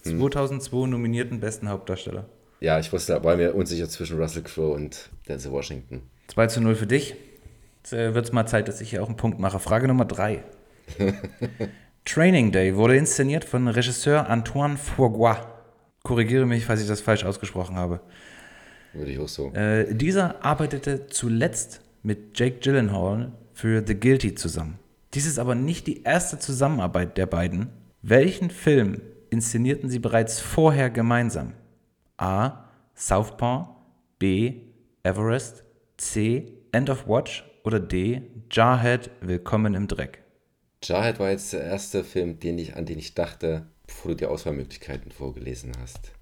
2002 0.04 0.86
nominierten 0.86 1.40
besten 1.40 1.68
Hauptdarsteller. 1.68 2.26
Ja, 2.60 2.78
ich 2.78 2.92
wusste, 2.92 3.22
war 3.24 3.36
mir 3.36 3.54
unsicher 3.54 3.88
zwischen 3.88 4.18
Russell 4.18 4.42
Crowe 4.42 4.72
und 4.72 5.10
Denzel 5.28 5.50
Washington. 5.52 6.02
2 6.28 6.46
zu 6.46 6.60
0 6.60 6.74
für 6.74 6.86
dich. 6.86 7.14
Jetzt 7.86 7.92
äh, 7.92 8.14
wird 8.14 8.24
es 8.24 8.32
mal 8.32 8.46
Zeit, 8.46 8.66
dass 8.66 8.80
ich 8.80 8.90
hier 8.90 9.00
auch 9.00 9.06
einen 9.06 9.16
Punkt 9.16 9.38
mache. 9.38 9.60
Frage 9.60 9.86
Nummer 9.86 10.06
3. 10.06 10.42
Training 12.04 12.50
Day 12.50 12.74
wurde 12.74 12.96
inszeniert 12.96 13.44
von 13.44 13.68
Regisseur 13.68 14.28
Antoine 14.28 14.76
Fuqua. 14.76 15.46
Korrigiere 16.02 16.46
mich, 16.46 16.66
falls 16.66 16.82
ich 16.82 16.88
das 16.88 17.00
falsch 17.00 17.24
ausgesprochen 17.24 17.76
habe. 17.76 18.00
Würde 18.92 19.12
ich 19.12 19.20
auch 19.20 19.28
so. 19.28 19.52
Äh, 19.52 19.94
dieser 19.94 20.44
arbeitete 20.44 21.06
zuletzt 21.06 21.80
mit 22.02 22.36
Jake 22.36 22.58
Gyllenhaal 22.58 23.30
für 23.52 23.84
The 23.86 23.94
Guilty 23.94 24.34
zusammen. 24.34 24.80
Dies 25.14 25.24
ist 25.24 25.38
aber 25.38 25.54
nicht 25.54 25.86
die 25.86 26.02
erste 26.02 26.40
Zusammenarbeit 26.40 27.16
der 27.16 27.26
beiden. 27.26 27.68
Welchen 28.02 28.50
Film 28.50 29.00
inszenierten 29.30 29.88
sie 29.90 30.00
bereits 30.00 30.40
vorher 30.40 30.90
gemeinsam? 30.90 31.52
A. 32.16 32.64
Southpaw, 32.96 33.68
B. 34.18 34.62
Everest, 35.04 35.62
C. 35.98 36.52
End 36.72 36.90
of 36.90 37.06
Watch 37.06 37.45
oder 37.66 37.80
D. 37.80 38.22
Jarhead, 38.48 39.10
Willkommen 39.20 39.74
im 39.74 39.88
Dreck. 39.88 40.22
Jarhead 40.84 41.18
war 41.18 41.30
jetzt 41.30 41.52
der 41.52 41.64
erste 41.64 42.04
Film, 42.04 42.38
den 42.38 42.58
ich, 42.58 42.76
an 42.76 42.86
den 42.86 42.96
ich 42.96 43.14
dachte, 43.14 43.66
bevor 43.88 44.12
du 44.12 44.18
die 44.18 44.26
Auswahlmöglichkeiten 44.26 45.10
vorgelesen 45.10 45.72
hast. 45.80 46.12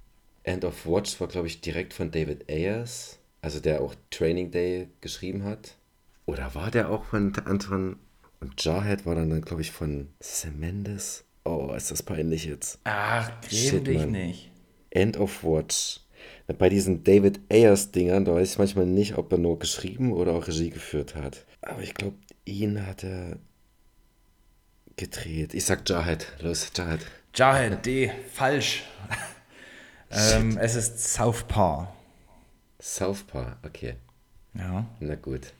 End 0.43 0.65
of 0.65 0.87
Watch 0.87 1.21
war, 1.21 1.29
glaube 1.29 1.47
ich, 1.47 1.61
direkt 1.61 1.93
von 1.93 2.11
David 2.11 2.49
Ayers, 2.49 3.19
also 3.43 3.61
der 3.61 3.83
auch 3.83 3.95
Training 4.09 4.53
Day 4.53 4.89
geschrieben 5.03 5.45
hat. 5.45 5.77
Oder 6.25 6.55
war 6.55 6.71
der 6.71 6.89
auch 6.89 7.05
von 7.05 7.37
Anton? 7.45 7.97
Und 8.41 8.65
Jarhead 8.65 9.05
war 9.05 9.15
dann, 9.15 9.29
dann 9.29 9.43
glaube 9.43 9.61
ich, 9.61 9.71
von 9.71 10.09
Sam 10.21 10.59
Mendes. 10.59 11.25
Oh, 11.45 11.75
ist 11.77 11.91
das 11.91 12.03
peinlich 12.03 12.47
jetzt. 12.47 12.81
Ach, 12.85 13.31
Shit, 13.51 13.87
dich 13.87 14.07
nicht. 14.07 14.51
End 14.89 15.19
of 15.19 15.45
Watch. 15.45 16.01
Bei 16.47 16.69
diesen 16.69 17.05
David 17.05 17.41
Ayers-Dingern, 17.51 18.27
da 18.27 18.35
weiß 18.35 18.53
ich 18.53 18.59
manchmal 18.59 18.87
nicht, 18.87 19.17
ob 19.17 19.33
er 19.33 19.39
nur 19.39 19.59
geschrieben 19.59 20.13
oder 20.13 20.33
auch 20.33 20.47
Regie 20.47 20.71
geführt 20.71 21.15
hat. 21.15 21.47
Aber 21.63 21.81
ich 21.81 21.95
glaube, 21.95 22.17
ihn 22.45 22.87
hat 22.87 23.03
er 23.03 23.39
gedreht. 24.97 25.55
Ich 25.55 25.65
sag 25.65 25.89
Jarhead. 25.89 26.27
Los, 26.41 26.71
Jarhead. 26.77 27.01
Jarhead, 27.35 27.87
D. 27.87 28.13
Falsch. 28.33 28.85
ähm, 30.11 30.59
es 30.59 30.75
ist 30.75 31.15
Southpaw. 31.15 31.89
Southpaw, 32.79 33.57
okay. 33.65 33.95
Ja. 34.53 34.85
Na 35.01 35.15
gut. 35.15 35.53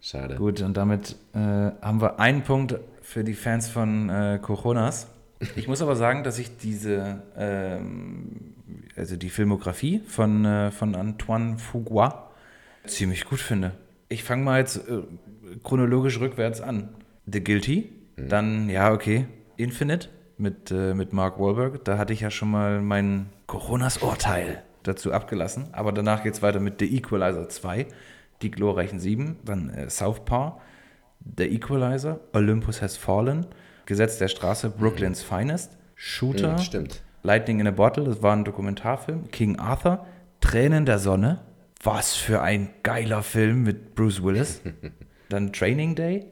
Schade. 0.00 0.36
Gut, 0.36 0.62
und 0.62 0.76
damit 0.76 1.16
äh, 1.34 1.38
haben 1.38 2.00
wir 2.00 2.18
einen 2.18 2.42
Punkt 2.42 2.76
für 3.02 3.22
die 3.22 3.34
Fans 3.34 3.68
von 3.68 4.08
äh, 4.08 4.38
Coronas. 4.40 5.06
Ich 5.56 5.68
muss 5.68 5.82
aber 5.82 5.96
sagen, 5.96 6.24
dass 6.24 6.38
ich 6.38 6.56
diese, 6.56 7.22
ähm, 7.36 8.54
also 8.96 9.16
die 9.16 9.30
Filmografie 9.30 10.00
von, 10.06 10.44
äh, 10.44 10.70
von 10.70 10.94
Antoine 10.94 11.58
Fuqua 11.58 12.30
ziemlich 12.86 13.24
gut 13.24 13.40
finde. 13.40 13.72
Ich 14.08 14.24
fange 14.24 14.44
mal 14.44 14.58
jetzt 14.58 14.76
äh, 14.88 15.02
chronologisch 15.62 16.18
rückwärts 16.20 16.60
an. 16.60 16.90
The 17.26 17.42
Guilty, 17.42 17.92
dann, 18.16 18.68
ja, 18.68 18.92
okay, 18.92 19.26
Infinite 19.56 20.08
mit, 20.36 20.70
äh, 20.70 20.94
mit 20.94 21.12
Mark 21.12 21.38
Wahlberg. 21.38 21.84
Da 21.84 21.98
hatte 21.98 22.12
ich 22.12 22.20
ja 22.20 22.30
schon 22.30 22.50
mal 22.50 22.80
mein 22.80 23.26
Coronas 23.46 23.98
Urteil 23.98 24.62
dazu 24.82 25.12
abgelassen. 25.12 25.68
Aber 25.72 25.92
danach 25.92 26.22
geht 26.22 26.34
es 26.34 26.42
weiter 26.42 26.60
mit 26.60 26.80
The 26.80 26.96
Equalizer 26.96 27.48
2, 27.48 27.86
Die 28.42 28.50
glorreichen 28.50 28.98
Sieben, 28.98 29.36
dann 29.44 29.68
äh, 29.70 29.90
Southpaw, 29.90 30.60
The 31.36 31.44
Equalizer, 31.44 32.20
Olympus 32.32 32.80
Has 32.80 32.96
Fallen, 32.96 33.46
Gesetz 33.86 34.18
der 34.18 34.28
Straße, 34.28 34.70
Brooklyn's 34.70 35.22
Finest, 35.22 35.76
Shooter, 35.94 36.54
Mhm, 36.54 36.58
stimmt. 36.58 37.02
Lightning 37.22 37.60
in 37.60 37.66
a 37.66 37.70
Bottle, 37.70 38.04
das 38.04 38.22
war 38.22 38.34
ein 38.34 38.44
Dokumentarfilm, 38.44 39.30
King 39.30 39.58
Arthur, 39.58 40.06
Tränen 40.40 40.86
der 40.86 40.98
Sonne, 40.98 41.40
was 41.82 42.14
für 42.14 42.40
ein 42.40 42.70
geiler 42.82 43.22
Film 43.22 43.62
mit 43.62 43.94
Bruce 43.94 44.22
Willis, 44.22 44.62
dann 45.28 45.52
Training 45.52 45.94
Day, 45.94 46.26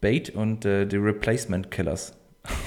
Bait 0.00 0.30
und 0.30 0.64
äh, 0.64 0.86
The 0.90 0.96
Replacement 0.96 1.70
Killers. 1.70 2.16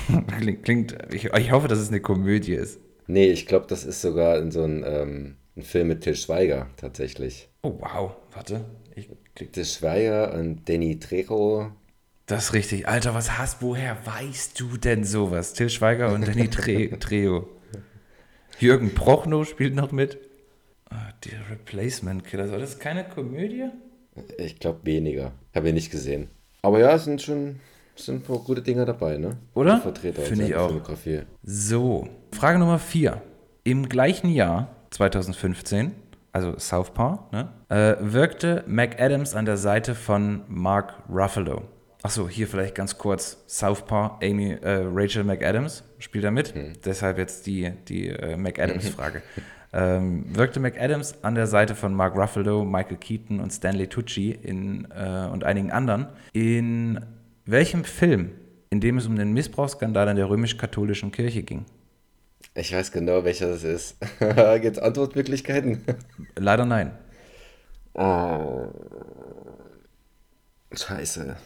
klingt, 0.40 0.64
klingt 0.64 0.98
ich, 1.14 1.26
ich 1.26 1.52
hoffe, 1.52 1.68
dass 1.68 1.80
es 1.80 1.90
eine 1.90 2.00
Komödie 2.00 2.54
ist. 2.54 2.80
Nee, 3.06 3.28
ich 3.28 3.46
glaube, 3.46 3.68
das 3.68 3.84
ist 3.84 4.02
sogar 4.02 4.38
in 4.40 4.52
so 4.52 4.64
ein, 4.64 4.84
ähm, 4.86 5.36
ein 5.56 5.62
Film 5.62 5.90
mit 5.90 6.02
Til 6.02 6.16
Schweiger 6.16 6.68
tatsächlich. 6.78 7.50
Oh, 7.62 7.78
wow, 7.80 8.16
warte. 8.34 8.66
Ich 8.96 9.10
klick. 9.36 9.54
Til 9.54 9.66
Schweiger 9.66 10.34
und 10.34 10.68
Danny 10.68 11.00
Trejo. 11.00 11.72
Das 12.26 12.46
ist 12.46 12.54
richtig. 12.54 12.88
Alter, 12.88 13.14
was 13.14 13.38
hast, 13.38 13.62
woher 13.62 13.98
weißt 14.06 14.60
du 14.60 14.78
denn 14.78 15.04
sowas? 15.04 15.54
Till 15.54 15.70
Schweiger 15.70 16.12
und 16.14 16.28
Danny 16.28 16.50
Tre 16.50 16.90
Treo. 17.00 17.48
Jürgen 18.60 18.94
Prochnow 18.94 19.46
spielt 19.46 19.76
noch 19.76 19.92
mit. 19.92 20.18
Ah, 20.90 20.96
Die 21.24 21.32
Replacement 21.50 22.24
Killer. 22.24 22.52
War 22.52 22.60
das 22.60 22.80
keine 22.80 23.04
Komödie? 23.04 23.66
Ich 24.38 24.60
glaube 24.60 24.80
weniger. 24.84 25.32
Habe 25.54 25.68
ich 25.68 25.74
nicht 25.74 25.92
gesehen. 25.92 26.30
Aber 26.62 26.80
ja, 26.80 26.94
es 26.94 27.04
sind 27.04 27.22
schon 27.22 27.60
sind 27.96 28.16
ein 28.16 28.22
paar 28.22 28.40
gute 28.40 28.62
Dinger 28.62 28.86
dabei, 28.86 29.18
ne? 29.18 29.38
Oder? 29.54 29.80
Vertreter 29.82 30.22
Finde 30.22 30.46
ich 30.46 30.56
auch. 30.56 30.68
Filmografie. 30.68 31.22
So, 31.44 32.08
Frage 32.32 32.60
Nummer 32.60 32.80
4. 32.80 33.22
Im 33.64 33.90
gleichen 33.90 34.30
Jahr, 34.30 34.70
2015, 34.92 35.92
also 36.32 36.58
Southpaw, 36.58 37.20
ne, 37.32 37.50
äh, 37.70 37.96
wirkte 38.00 38.64
McAdams 38.68 39.34
an 39.36 39.46
der 39.46 39.58
Seite 39.58 39.96
von 39.96 40.44
Mark 40.48 40.94
Ruffalo. 41.10 41.64
Achso, 42.04 42.30
hier 42.30 42.48
vielleicht 42.48 42.76
ganz 42.76 42.98
kurz. 42.98 43.44
Southpaw, 43.48 44.24
Amy, 44.24 44.52
äh, 44.52 44.84
Rachel 44.94 45.24
McAdams 45.24 45.84
spielt 46.00 46.24
da 46.24 46.32
mit. 46.32 46.54
Deshalb 46.86 47.18
jetzt 47.18 47.46
die, 47.48 47.72
die 47.88 48.10
äh, 48.10 48.38
McAdams-Frage. 48.38 49.22
ähm, 49.74 50.26
wirkte 50.36 50.60
McAdams 50.60 51.24
an 51.24 51.36
der 51.36 51.48
Seite 51.48 51.76
von 51.76 51.94
Mark 51.94 52.16
Ruffalo, 52.16 52.64
Michael 52.66 52.98
Keaton 52.98 53.40
und 53.40 53.52
Stanley 53.52 53.88
Tucci 53.88 54.32
in, 54.32 54.88
äh, 54.92 55.28
und 55.32 55.44
einigen 55.44 55.72
anderen 55.72 56.08
in 56.34 57.00
welchem 57.46 57.84
Film, 57.84 58.32
in 58.70 58.82
dem 58.82 58.98
es 58.98 59.08
um 59.08 59.16
den 59.16 59.34
Missbrauchsskandal 59.34 60.08
in 60.10 60.18
der 60.18 60.30
römisch-katholischen 60.30 61.12
Kirche 61.12 61.44
ging? 61.44 61.66
Ich 62.54 62.74
weiß 62.74 62.92
genau, 62.92 63.24
welcher 63.24 63.50
das 63.50 63.64
ist. 63.64 63.98
Gibt 64.20 64.78
es 64.78 64.80
Antwortmöglichkeiten? 64.80 65.84
Leider 66.36 66.66
nein. 66.66 66.92
Oh. 67.94 68.68
Scheiße. 70.74 71.38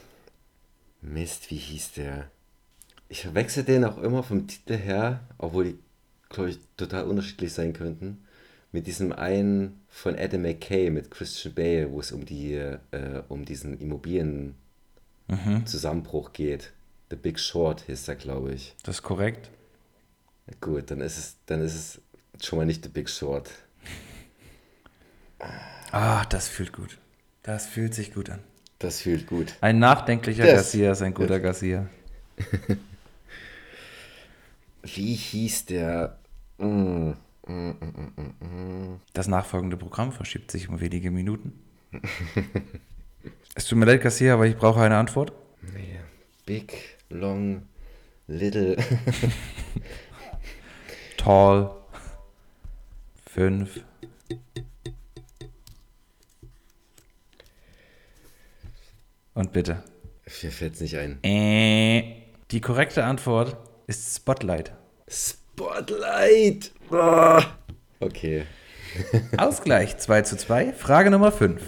Mist, 1.01 1.51
wie 1.51 1.57
hieß 1.57 1.93
der? 1.93 2.29
Ich 3.11 3.21
verwechsel 3.23 3.63
den 3.65 3.83
auch 3.83 3.97
immer 3.97 4.23
vom 4.23 4.47
Titel 4.47 4.77
her, 4.77 5.19
obwohl 5.37 5.65
die, 5.65 5.77
glaube 6.29 6.51
ich, 6.51 6.59
total 6.77 7.03
unterschiedlich 7.03 7.51
sein 7.51 7.73
könnten. 7.73 8.23
Mit 8.71 8.87
diesem 8.87 9.11
einen 9.11 9.81
von 9.89 10.17
Adam 10.17 10.43
McKay 10.43 10.89
mit 10.89 11.11
Christian 11.11 11.53
Bale, 11.53 11.91
wo 11.91 11.99
es 11.99 12.13
um 12.13 12.25
die, 12.25 12.53
äh, 12.53 12.77
um 13.27 13.43
diesen 13.43 13.77
Immobilien-Zusammenbruch 13.81 16.31
geht. 16.31 16.71
The 17.09 17.17
Big 17.17 17.37
Short 17.37 17.81
hieß 17.81 18.05
der, 18.05 18.15
glaube 18.15 18.53
ich. 18.53 18.77
Das 18.83 18.95
ist 18.99 19.03
korrekt. 19.03 19.49
Gut, 20.61 20.89
dann 20.89 21.01
ist 21.01 21.17
es, 21.17 21.35
dann 21.47 21.59
ist 21.61 21.75
es 21.75 21.99
schon 22.45 22.59
mal 22.59 22.65
nicht 22.65 22.81
The 22.83 22.89
Big 22.89 23.09
Short. 23.09 23.49
Ah, 25.91 26.23
das 26.29 26.47
fühlt 26.47 26.71
gut. 26.71 26.97
Das 27.43 27.65
fühlt 27.65 27.93
sich 27.93 28.13
gut 28.13 28.29
an. 28.29 28.39
Das 28.79 29.01
fühlt 29.01 29.27
gut. 29.27 29.53
Ein 29.59 29.79
nachdenklicher 29.79 30.45
Das- 30.45 30.53
Garcia 30.53 30.93
ist 30.93 31.01
ein 31.01 31.13
guter 31.13 31.41
Garcia. 31.41 31.89
Wie 34.83 35.15
hieß 35.15 35.65
der? 35.65 36.19
Mm 36.57 37.13
mm 37.47 37.47
mm, 37.47 37.75
mm, 37.81 38.13
mm, 38.15 38.45
mm, 38.45 39.01
das 39.13 39.27
nachfolgende 39.27 39.77
Programm 39.77 40.11
verschiebt 40.11 40.51
sich 40.51 40.69
um 40.69 40.79
wenige 40.79 41.11
Minuten. 41.11 41.53
es 43.55 43.65
tut 43.65 43.77
mir 43.77 43.85
leid, 43.85 44.01
Kassier, 44.01 44.33
aber 44.33 44.47
ich 44.47 44.57
brauche 44.57 44.81
eine 44.81 44.97
Antwort. 44.97 45.33
Nee. 45.61 45.99
Big, 46.45 46.97
long, 47.09 47.63
little. 48.27 48.77
Tall. 51.17 51.71
Fünf. 53.27 53.79
Und 59.33 59.53
bitte. 59.53 59.83
Mir 60.25 60.71
es 60.71 60.81
nicht 60.81 60.97
ein. 60.97 61.23
Äh, 61.23 62.23
die 62.51 62.61
korrekte 62.61 63.03
Antwort 63.03 63.57
ist 63.91 64.15
Spotlight. 64.15 64.71
Spotlight! 65.09 66.71
Oh. 66.91 67.41
Okay. 67.99 68.45
Ausgleich 69.37 69.97
2 69.97 70.21
zu 70.21 70.37
2. 70.37 70.71
Frage 70.71 71.11
Nummer 71.11 71.33
5. 71.33 71.61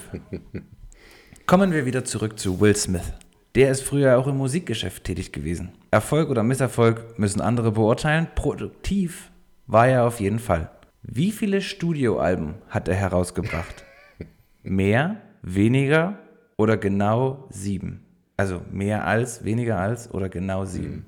Kommen 1.46 1.74
wir 1.74 1.86
wieder 1.86 2.06
zurück 2.06 2.40
zu 2.40 2.62
Will 2.62 2.78
Smith. 2.78 3.12
Der 3.56 3.72
ist 3.72 3.82
früher 3.82 4.18
auch 4.18 4.28
im 4.28 4.38
Musikgeschäft 4.38 5.04
tätig 5.04 5.34
gewesen. 5.34 5.74
Erfolg 5.92 6.30
oder 6.30 6.44
Misserfolg 6.44 7.20
müssen 7.20 7.42
andere 7.42 7.74
beurteilen. 7.74 8.30
Produktiv 8.36 9.30
war 9.68 9.90
er 9.90 10.06
auf 10.06 10.22
jeden 10.22 10.40
Fall. 10.40 10.72
Wie 11.02 11.34
viele 11.34 11.60
Studioalben 11.60 12.56
hat 12.70 12.88
er 12.88 12.96
herausgebracht? 12.96 13.84
Mehr, 14.64 15.18
weniger 15.42 16.20
oder 16.56 16.78
genau 16.78 17.50
sieben? 17.50 18.06
Also 18.38 18.62
mehr 18.72 19.06
als, 19.06 19.44
weniger 19.44 19.78
als 19.78 20.10
oder 20.12 20.30
genau 20.30 20.64
sieben? 20.64 21.06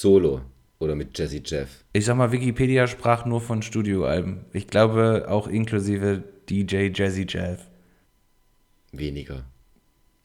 Solo 0.00 0.40
oder 0.78 0.94
mit 0.94 1.16
Jazzy 1.18 1.42
Jeff. 1.44 1.84
Ich 1.92 2.04
sag 2.04 2.16
mal, 2.16 2.32
Wikipedia 2.32 2.86
sprach 2.86 3.24
nur 3.24 3.40
von 3.40 3.62
Studioalben. 3.62 4.44
Ich 4.52 4.66
glaube 4.66 5.26
auch 5.28 5.46
inklusive 5.48 6.22
DJ 6.48 6.90
Jazzy 6.94 7.26
Jeff. 7.28 7.60
Weniger. 8.92 9.44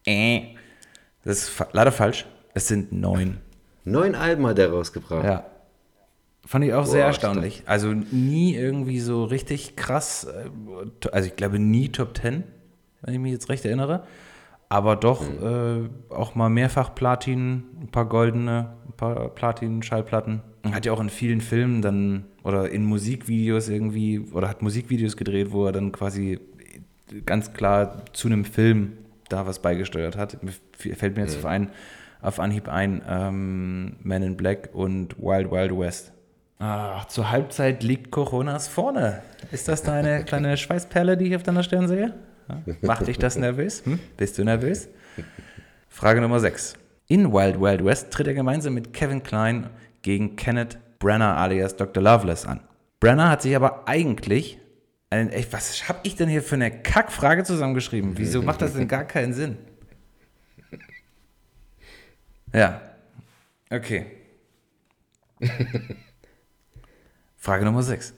Äh. 0.06 0.42
Das 1.24 1.44
ist 1.50 1.66
leider 1.74 1.92
falsch. 1.92 2.26
Es 2.54 2.68
sind 2.68 2.92
neun. 2.92 3.38
Neun 3.86 4.16
Alben 4.16 4.46
hat 4.48 4.60
er 4.60 4.72
rausgebracht. 4.72 5.24
Ja. 5.24 5.46
Fand 6.46 6.66
ich 6.66 6.74
auch 6.74 6.86
sehr 6.86 7.02
Boah, 7.04 7.08
erstaunlich. 7.08 7.64
Also 7.66 7.94
nie 7.94 8.56
irgendwie 8.56 9.00
so 9.00 9.24
richtig 9.26 9.76
krass. 9.76 10.26
äh, 10.26 10.50
Also 11.12 11.28
ich 11.28 11.36
glaube 11.36 11.60
nie 11.60 11.90
Top 11.90 12.14
Ten, 12.14 12.44
wenn 13.02 13.14
ich 13.14 13.20
mich 13.20 13.32
jetzt 13.32 13.50
recht 13.50 13.66
erinnere. 13.66 14.06
Aber 14.70 14.96
doch 14.96 15.24
äh, 15.24 15.90
auch 16.10 16.36
mal 16.36 16.50
mehrfach 16.50 16.94
Platin, 16.94 17.64
ein 17.82 17.88
paar 17.88 18.06
goldene, 18.06 18.78
ein 18.88 18.94
paar 18.94 19.30
Platin-Schallplatten. 19.30 20.42
Hat 20.72 20.86
ja 20.86 20.92
auch 20.92 21.00
in 21.00 21.10
vielen 21.10 21.42
Filmen 21.42 21.82
dann 21.82 22.26
oder 22.44 22.70
in 22.70 22.86
Musikvideos 22.86 23.70
irgendwie 23.70 24.20
oder 24.20 24.48
hat 24.48 24.62
Musikvideos 24.62 25.18
gedreht, 25.18 25.52
wo 25.52 25.66
er 25.66 25.72
dann 25.72 25.92
quasi 25.92 26.40
ganz 27.26 27.54
klar 27.54 28.04
zu 28.14 28.28
einem 28.28 28.46
Film 28.46 28.94
da 29.30 29.48
was 29.48 29.60
beigesteuert 29.60 30.18
hat. 30.18 30.44
Mir 30.44 30.54
fällt 30.96 31.16
mir 31.16 31.24
jetzt 31.24 31.38
auf, 31.38 31.46
ein, 31.46 31.70
auf 32.22 32.40
Anhieb 32.40 32.68
ein 32.68 33.02
ähm, 33.08 33.96
Men 34.02 34.24
in 34.24 34.38
Black 34.38 34.70
und 34.74 35.18
Wild 35.18 35.52
Wild 35.52 35.78
West. 35.78 36.12
Ach, 36.60 37.06
zur 37.06 37.32
Halbzeit 37.32 37.84
liegt 37.84 38.12
Coronas 38.12 38.68
vorne. 38.68 39.22
Ist 39.52 39.68
das 39.68 39.82
deine 39.82 40.24
kleine 40.26 40.58
Schweißperle, 40.58 41.16
die 41.16 41.26
ich 41.26 41.36
auf 41.36 41.44
deiner 41.44 41.64
Stirn 41.64 41.88
sehe? 41.88 42.14
Macht 42.82 43.08
dich 43.08 43.18
das 43.18 43.38
nervös? 43.38 43.86
Hm? 43.86 44.00
Bist 44.18 44.38
du 44.38 44.44
nervös? 44.44 44.88
Frage 45.88 46.22
Nummer 46.22 46.40
6. 46.40 46.76
In 47.08 47.34
Wild 47.34 47.60
Wild 47.60 47.84
West 47.84 48.12
tritt 48.12 48.28
er 48.28 48.34
gemeinsam 48.34 48.74
mit 48.74 48.94
Kevin 48.94 49.24
Klein 49.24 49.70
gegen 50.02 50.36
Kenneth 50.36 50.78
Brenner 51.00 51.38
alias 51.38 51.76
Dr. 51.76 52.04
Loveless 52.04 52.46
an. 52.46 52.60
Brenner 53.00 53.30
hat 53.30 53.42
sich 53.42 53.56
aber 53.56 53.88
eigentlich 53.88 54.60
einen, 55.10 55.30
ey, 55.30 55.46
was 55.52 55.88
habe 55.90 56.00
ich 56.04 56.16
denn 56.16 56.30
hier 56.30 56.44
für 56.44 56.56
eine 56.56 56.70
Kackfrage 56.72 57.44
zusammengeschrieben? 57.44 58.18
Wieso 58.18 58.42
macht 58.44 58.62
das 58.62 58.74
denn 58.74 58.88
gar 58.88 59.06
keinen 59.06 59.34
Sinn? 59.34 59.58
Ja. 62.54 62.82
Okay. 63.70 64.06
Frage 67.38 67.66
Nummer 67.66 67.84
6. 67.84 68.14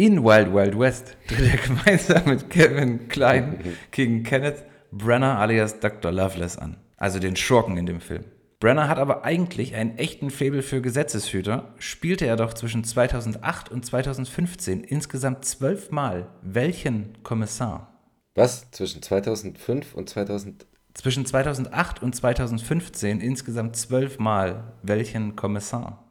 In 0.00 0.24
Wild 0.24 0.54
Wild 0.54 0.78
West 0.78 1.14
tritt 1.28 1.52
er 1.52 1.58
gemeinsam 1.58 2.24
mit 2.24 2.48
Kevin 2.48 3.08
Klein 3.10 3.58
gegen 3.90 4.22
Kenneth 4.22 4.64
Brenner 4.90 5.38
alias 5.38 5.78
Dr. 5.78 6.10
Loveless 6.10 6.56
an. 6.56 6.78
Also 6.96 7.18
den 7.18 7.36
Schurken 7.36 7.76
in 7.76 7.84
dem 7.84 8.00
Film. 8.00 8.24
Brenner 8.60 8.88
hat 8.88 8.96
aber 8.96 9.26
eigentlich 9.26 9.74
einen 9.74 9.98
echten 9.98 10.30
Faible 10.30 10.62
für 10.62 10.80
Gesetzeshüter, 10.80 11.74
spielte 11.76 12.24
er 12.24 12.36
doch 12.36 12.54
zwischen 12.54 12.82
2008 12.82 13.70
und 13.70 13.84
2015 13.84 14.84
insgesamt 14.84 15.44
zwölfmal 15.44 16.28
welchen 16.40 17.22
Kommissar? 17.22 17.92
Was? 18.34 18.70
Zwischen 18.70 19.02
2005 19.02 19.92
und 19.92 20.08
2000. 20.08 20.64
Zwischen 20.94 21.26
2008 21.26 22.02
und 22.02 22.16
2015 22.16 23.20
insgesamt 23.20 23.76
zwölfmal 23.76 24.72
welchen 24.82 25.36
Kommissar? 25.36 26.02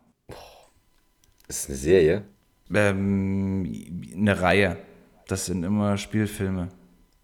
Das 1.48 1.62
ist 1.62 1.70
eine 1.70 1.78
Serie. 1.80 2.24
Ähm, 2.74 4.02
eine 4.16 4.42
Reihe. 4.42 4.78
Das 5.28 5.46
sind 5.46 5.64
immer 5.64 5.98
Spielfilme. 5.98 6.70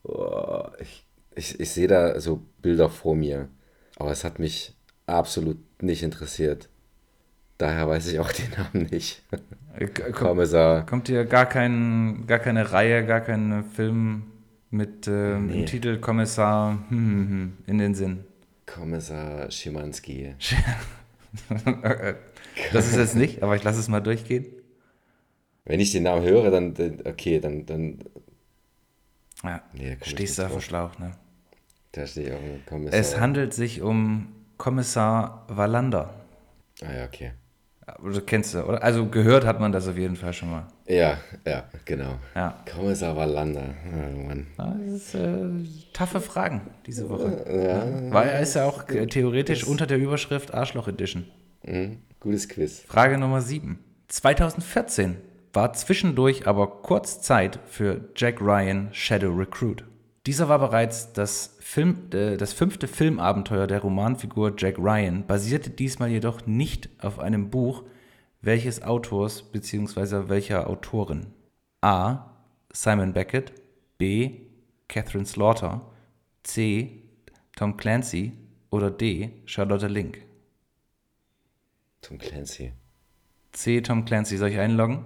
Boah, 0.03 0.73
ich, 0.79 1.05
ich, 1.35 1.59
ich 1.59 1.71
sehe 1.71 1.87
da 1.87 2.19
so 2.19 2.41
Bilder 2.61 2.89
vor 2.89 3.15
mir. 3.15 3.49
Aber 3.97 4.11
es 4.11 4.23
hat 4.23 4.39
mich 4.39 4.73
absolut 5.05 5.57
nicht 5.81 6.03
interessiert. 6.03 6.69
Daher 7.57 7.87
weiß 7.87 8.07
ich 8.11 8.19
auch 8.19 8.31
den 8.31 8.49
Namen 8.57 8.89
nicht. 8.91 9.23
Äh, 9.77 9.87
Kommissar. 10.11 10.85
kommt 10.85 11.07
dir 11.07 11.25
gar, 11.25 11.45
kein, 11.45 12.25
gar 12.27 12.39
keine 12.39 12.71
Reihe, 12.71 13.05
gar 13.05 13.21
kein 13.21 13.63
Film 13.63 14.23
mit 14.71 15.07
ähm, 15.07 15.47
Nee. 15.47 15.53
dem 15.53 15.65
Titel 15.65 15.99
Kommissar 15.99 16.71
hm, 16.89 16.97
hm, 16.97 17.29
hm, 17.29 17.53
in 17.67 17.77
den 17.77 17.95
Sinn? 17.95 18.23
Kommissar 18.65 19.49
Schimanski. 19.51 20.35
Das 22.71 22.87
ist 22.87 22.95
jetzt 22.95 23.15
nicht, 23.15 23.43
aber 23.43 23.55
ich 23.57 23.63
lasse 23.63 23.79
es 23.79 23.89
mal 23.89 23.99
durchgehen. 23.99 24.45
Wenn 25.65 25.79
ich 25.79 25.91
den 25.91 26.03
Namen 26.03 26.23
höre, 26.23 26.51
dann, 26.51 26.73
dann 26.73 27.01
okay, 27.05 27.39
dann, 27.39 27.65
dann 27.65 27.99
Ja, 29.43 29.61
Nee, 29.73 29.97
da 29.99 30.05
stehst 30.05 30.37
du 30.37 30.43
auf 30.45 30.51
dem. 30.53 30.61
Schlauch, 30.61 30.97
ne? 30.99 31.11
da 31.91 32.05
stehe 32.05 32.27
ich 32.27 32.33
auch 32.33 32.41
mit 32.41 32.65
Kommissar. 32.65 32.99
Es 32.99 33.19
handelt 33.19 33.53
sich 33.53 33.81
um 33.81 34.27
Kommissar 34.57 35.45
Wallander. 35.47 36.13
Ah 36.81 36.93
ja, 36.93 37.05
okay. 37.05 37.31
Du 38.03 38.19
kennst 38.21 38.53
du, 38.55 38.63
oder? 38.63 38.81
Also 38.83 39.05
gehört 39.07 39.45
hat 39.45 39.59
man 39.59 39.71
das 39.71 39.87
auf 39.87 39.95
jeden 39.97 40.15
Fall 40.15 40.33
schon 40.33 40.49
mal. 40.49 40.67
Ja, 40.87 41.19
ja, 41.45 41.65
genau. 41.85 42.15
Ja. 42.35 42.63
Kommissar 42.73 43.15
Wallander. 43.15 43.75
Oh, 43.93 44.23
Mann. 44.27 44.47
Ja, 44.57 44.75
Das 44.87 44.93
ist 44.93 45.15
äh, 45.15 45.47
taffe 45.93 46.19
Fragen 46.19 46.61
diese 46.87 47.07
Woche. 47.09 48.09
Weil 48.11 48.29
er 48.29 48.39
ist 48.41 48.55
ja 48.55 48.65
auch 48.65 48.89
äh, 48.89 49.05
theoretisch 49.05 49.63
unter 49.65 49.85
der 49.85 49.99
Überschrift 49.99 50.53
Arschloch 50.53 50.87
Edition. 50.87 51.25
Mhm. 51.63 51.99
Gutes 52.19 52.49
Quiz. 52.49 52.81
Frage 52.87 53.17
Nummer 53.19 53.41
7. 53.41 53.77
2014 54.07 55.17
war 55.55 55.73
zwischendurch 55.73 56.47
aber 56.47 56.81
kurz 56.81 57.21
Zeit 57.21 57.59
für 57.65 58.09
Jack 58.15 58.41
Ryan 58.41 58.89
Shadow 58.91 59.33
Recruit. 59.33 59.83
Dieser 60.25 60.49
war 60.49 60.59
bereits 60.59 61.13
das, 61.13 61.55
Film, 61.59 62.09
äh, 62.13 62.37
das 62.37 62.53
fünfte 62.53 62.87
Filmabenteuer 62.87 63.67
der 63.67 63.81
Romanfigur 63.81 64.53
Jack 64.57 64.77
Ryan, 64.79 65.25
basierte 65.25 65.69
diesmal 65.69 66.09
jedoch 66.09 66.45
nicht 66.45 66.89
auf 66.99 67.19
einem 67.19 67.49
Buch 67.49 67.83
welches 68.41 68.83
Autors 68.83 69.41
bzw. 69.41 70.29
welcher 70.29 70.69
Autorin. 70.69 71.27
A. 71.81 72.31
Simon 72.71 73.13
Beckett, 73.13 73.53
B. 73.97 74.41
Catherine 74.87 75.25
Slaughter, 75.25 75.81
C. 76.43 77.01
Tom 77.55 77.77
Clancy 77.77 78.33
oder 78.69 78.91
D. 78.91 79.31
Charlotte 79.45 79.87
Link. 79.87 80.21
Tom 82.01 82.17
Clancy. 82.17 82.73
C. 83.51 83.81
Tom 83.81 84.05
Clancy, 84.05 84.37
soll 84.37 84.49
ich 84.49 84.59
einloggen? 84.59 85.05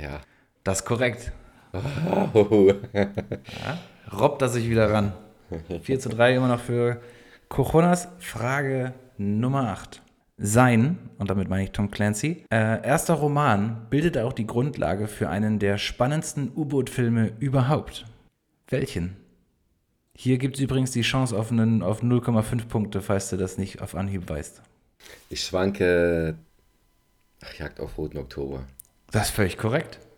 Ja. 0.00 0.20
Das 0.64 0.80
ist 0.80 0.84
korrekt. 0.84 1.32
Oh. 1.72 2.72
Robbt 4.12 4.42
er 4.42 4.48
sich 4.48 4.68
wieder 4.68 4.90
ran. 4.92 5.12
4 5.82 6.00
zu 6.00 6.08
3 6.08 6.36
immer 6.36 6.48
noch 6.48 6.60
für 6.60 7.00
Cochonas. 7.48 8.08
Frage 8.18 8.94
Nummer 9.18 9.70
8. 9.70 10.02
Sein, 10.38 10.98
und 11.18 11.30
damit 11.30 11.48
meine 11.48 11.64
ich 11.64 11.70
Tom 11.70 11.90
Clancy, 11.90 12.44
äh, 12.52 12.86
erster 12.86 13.14
Roman 13.14 13.86
bildete 13.88 14.24
auch 14.24 14.34
die 14.34 14.46
Grundlage 14.46 15.08
für 15.08 15.30
einen 15.30 15.58
der 15.58 15.78
spannendsten 15.78 16.52
U-Boot-Filme 16.54 17.32
überhaupt. 17.38 18.04
Welchen? 18.68 19.16
Hier 20.14 20.36
gibt 20.36 20.56
es 20.56 20.62
übrigens 20.62 20.90
die 20.90 21.02
Chance 21.02 21.38
auf, 21.38 21.50
einen, 21.50 21.82
auf 21.82 22.02
0,5 22.02 22.66
Punkte, 22.66 23.00
falls 23.00 23.30
du 23.30 23.36
das 23.36 23.56
nicht 23.56 23.80
auf 23.80 23.94
Anhieb 23.94 24.28
weißt. 24.28 24.60
Ich 25.30 25.42
schwanke. 25.42 26.36
Ach, 27.42 27.54
Jagd 27.54 27.80
auf 27.80 27.96
Roten 27.96 28.18
Oktober. 28.18 28.64
Das 29.10 29.28
ist 29.28 29.34
völlig 29.34 29.56
korrekt. 29.58 29.98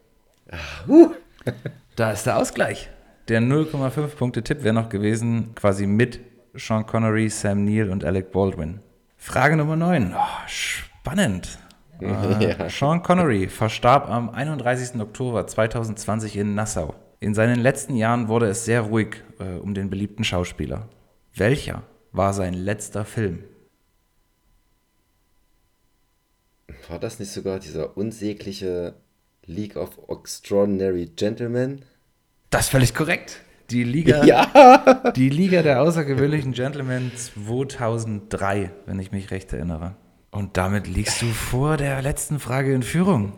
Da 1.97 2.13
ist 2.13 2.27
der 2.27 2.37
Ausgleich. 2.37 2.91
Der 3.29 3.41
0,5 3.41 4.17
Punkte 4.17 4.43
Tipp 4.45 4.63
wäre 4.63 4.75
noch 4.75 4.89
gewesen, 4.89 5.55
quasi 5.55 5.87
mit 5.87 6.21
Sean 6.55 6.87
Connery, 6.87 7.29
Sam 7.29 7.65
Neill 7.65 7.91
und 7.91 8.05
Alec 8.05 8.31
Baldwin. 8.33 8.81
Frage 9.17 9.57
Nummer 9.57 9.77
9. 9.77 10.15
Oh, 10.17 10.21
spannend. 10.47 11.59
Äh, 12.01 12.57
Ja. 12.57 12.71
Sean 12.71 13.03
Connery 13.03 13.49
verstarb 13.49 14.09
am 14.09 14.31
31. 14.31 15.01
Oktober 15.01 15.49
2020 15.49 16.37
in 16.37 16.55
Nassau. 16.55 16.95
In 17.19 17.35
seinen 17.35 17.59
letzten 17.59 17.97
Jahren 17.97 18.29
wurde 18.29 18.47
es 18.47 18.65
sehr 18.65 18.83
ruhig 18.83 19.17
äh, 19.41 19.59
um 19.59 19.75
den 19.75 19.91
beliebten 19.91 20.23
Schauspieler. 20.23 20.87
Welcher 21.35 21.83
war 22.13 22.33
sein 22.35 22.55
letzter 22.55 23.05
Film? 23.05 23.43
War 26.89 26.99
das 26.99 27.19
nicht 27.19 27.31
sogar 27.31 27.59
dieser 27.59 27.97
unsägliche 27.97 28.95
League 29.45 29.77
of 29.77 29.99
Extraordinary 30.09 31.07
Gentlemen? 31.17 31.85
Das 32.51 32.67
ist 32.67 32.71
völlig 32.71 32.95
korrekt. 32.95 33.41
Die 33.71 33.85
Liga, 33.85 34.25
Ja! 34.27 35.13
die 35.15 35.29
Liga 35.29 35.63
der 35.63 35.83
außergewöhnlichen 35.83 36.53
Gentlemen 36.53 37.13
2003, 37.15 38.71
wenn 38.87 38.99
ich 38.99 39.13
mich 39.13 39.31
recht 39.31 39.53
erinnere. 39.53 39.97
Und 40.31 40.57
damit 40.57 40.87
liegst 40.87 41.21
du 41.23 41.27
vor 41.27 41.77
der 41.77 42.01
letzten 42.03 42.39
Frage 42.39 42.73
in 42.73 42.83
Führung. 42.83 43.33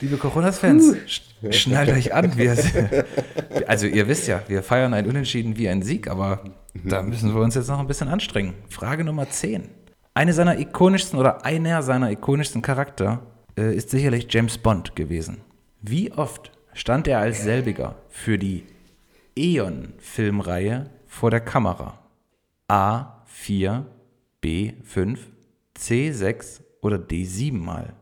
Liebe 0.00 0.16
Coronas-Fans, 0.16 0.94
sch- 1.06 1.52
schnallt 1.52 1.90
euch 1.90 2.12
an. 2.12 2.36
Wir, 2.36 2.56
also 3.66 3.86
ihr 3.86 4.08
wisst 4.08 4.26
ja, 4.26 4.42
wir 4.48 4.62
feiern 4.62 4.92
ein 4.92 5.06
Unentschieden 5.06 5.56
wie 5.56 5.68
ein 5.68 5.82
Sieg, 5.82 6.08
aber 6.08 6.42
da 6.84 7.02
müssen 7.02 7.34
wir 7.34 7.40
uns 7.40 7.54
jetzt 7.54 7.68
noch 7.68 7.78
ein 7.78 7.86
bisschen 7.86 8.08
anstrengen. 8.08 8.54
Frage 8.68 9.04
Nummer 9.04 9.30
10. 9.30 9.68
Eine 10.14 10.32
seiner 10.32 10.58
ikonischsten 10.58 11.18
oder 11.18 11.44
einer 11.44 11.82
seiner 11.82 12.10
ikonischsten 12.10 12.62
Charakter 12.62 13.22
äh, 13.56 13.74
ist 13.74 13.90
sicherlich 13.90 14.26
James 14.28 14.58
Bond 14.58 14.96
gewesen. 14.96 15.38
Wie 15.80 16.12
oft 16.12 16.50
stand 16.74 17.08
er 17.08 17.20
als 17.20 17.42
selbiger 17.42 17.96
für 18.08 18.38
die 18.38 18.64
Eon-Filmreihe 19.36 20.90
vor 21.06 21.30
der 21.30 21.40
Kamera? 21.40 21.98
A4, 22.68 23.84
B5, 24.42 25.18
C6 25.78 26.60
oder 26.82 26.96
D7 26.96 27.52
Mal? 27.52 27.94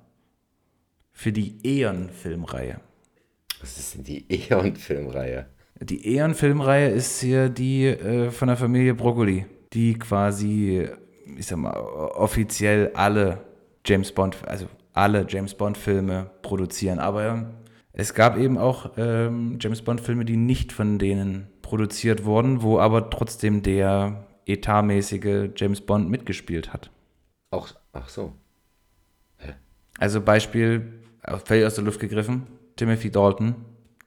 Für 1.13 1.33
die 1.33 1.57
Eon-Filmreihe. 1.63 2.81
Was 3.61 3.79
ist 3.79 3.95
denn 3.95 4.05
die 4.05 4.25
Eon-Filmreihe? 4.29 5.47
Die 5.81 6.17
Eon-Filmreihe 6.17 6.91
ist 6.91 7.21
hier 7.21 7.49
die 7.49 7.87
äh, 7.87 8.31
von 8.31 8.49
der 8.49 8.57
Familie 8.57 8.95
Broccoli, 8.95 9.47
die 9.73 9.95
quasi, 9.95 10.89
ich 11.37 11.47
sag 11.47 11.59
mal, 11.59 11.77
offiziell 11.77 12.93
alle 12.95 13.45
James 13.85 14.13
Bond, 14.13 14.37
also 14.47 14.67
alle 14.93 15.27
James 15.29 15.55
Bond-Filme 15.55 16.31
produzieren. 16.43 16.99
Aber 16.99 17.27
ähm, 17.27 17.47
es 17.93 18.15
gab 18.15 18.37
eben 18.37 18.59
auch 18.59 18.93
ähm, 18.97 19.59
James 19.61 19.83
Bond-Filme, 19.83 20.25
die 20.25 20.37
nicht 20.37 20.73
von 20.73 20.99
denen 20.99 21.49
produziert 21.63 22.25
wurden, 22.25 22.63
wo 22.63 22.79
aber 22.79 23.11
trotzdem 23.11 23.63
der 23.63 24.27
etatmäßige 24.47 25.51
James 25.57 25.81
Bond 25.81 26.09
mitgespielt 26.11 26.73
hat. 26.73 26.91
Auch, 27.51 27.69
ach 27.93 28.09
so. 28.09 28.33
Also 29.99 30.21
Beispiel, 30.21 31.01
völlig 31.45 31.67
aus 31.67 31.75
der 31.75 31.85
Luft 31.85 31.99
gegriffen, 31.99 32.47
Timothy 32.77 33.11
Dalton 33.11 33.57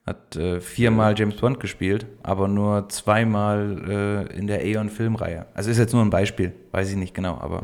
hat 0.06 0.36
äh, 0.36 0.60
viermal 0.62 1.18
James 1.18 1.36
Bond 1.36 1.60
gespielt, 1.60 2.08
aber 2.24 2.48
nur 2.48 2.90
zweimal 2.90 4.28
äh, 4.32 4.38
in 4.38 4.48
der 4.48 4.60
Aeon-Filmreihe. 4.62 5.46
Also 5.54 5.70
ist 5.70 5.78
jetzt 5.78 5.94
nur 5.94 6.04
ein 6.04 6.10
Beispiel, 6.10 6.54
weiß 6.72 6.90
ich 6.90 6.96
nicht 6.96 7.14
genau, 7.14 7.38
aber 7.38 7.64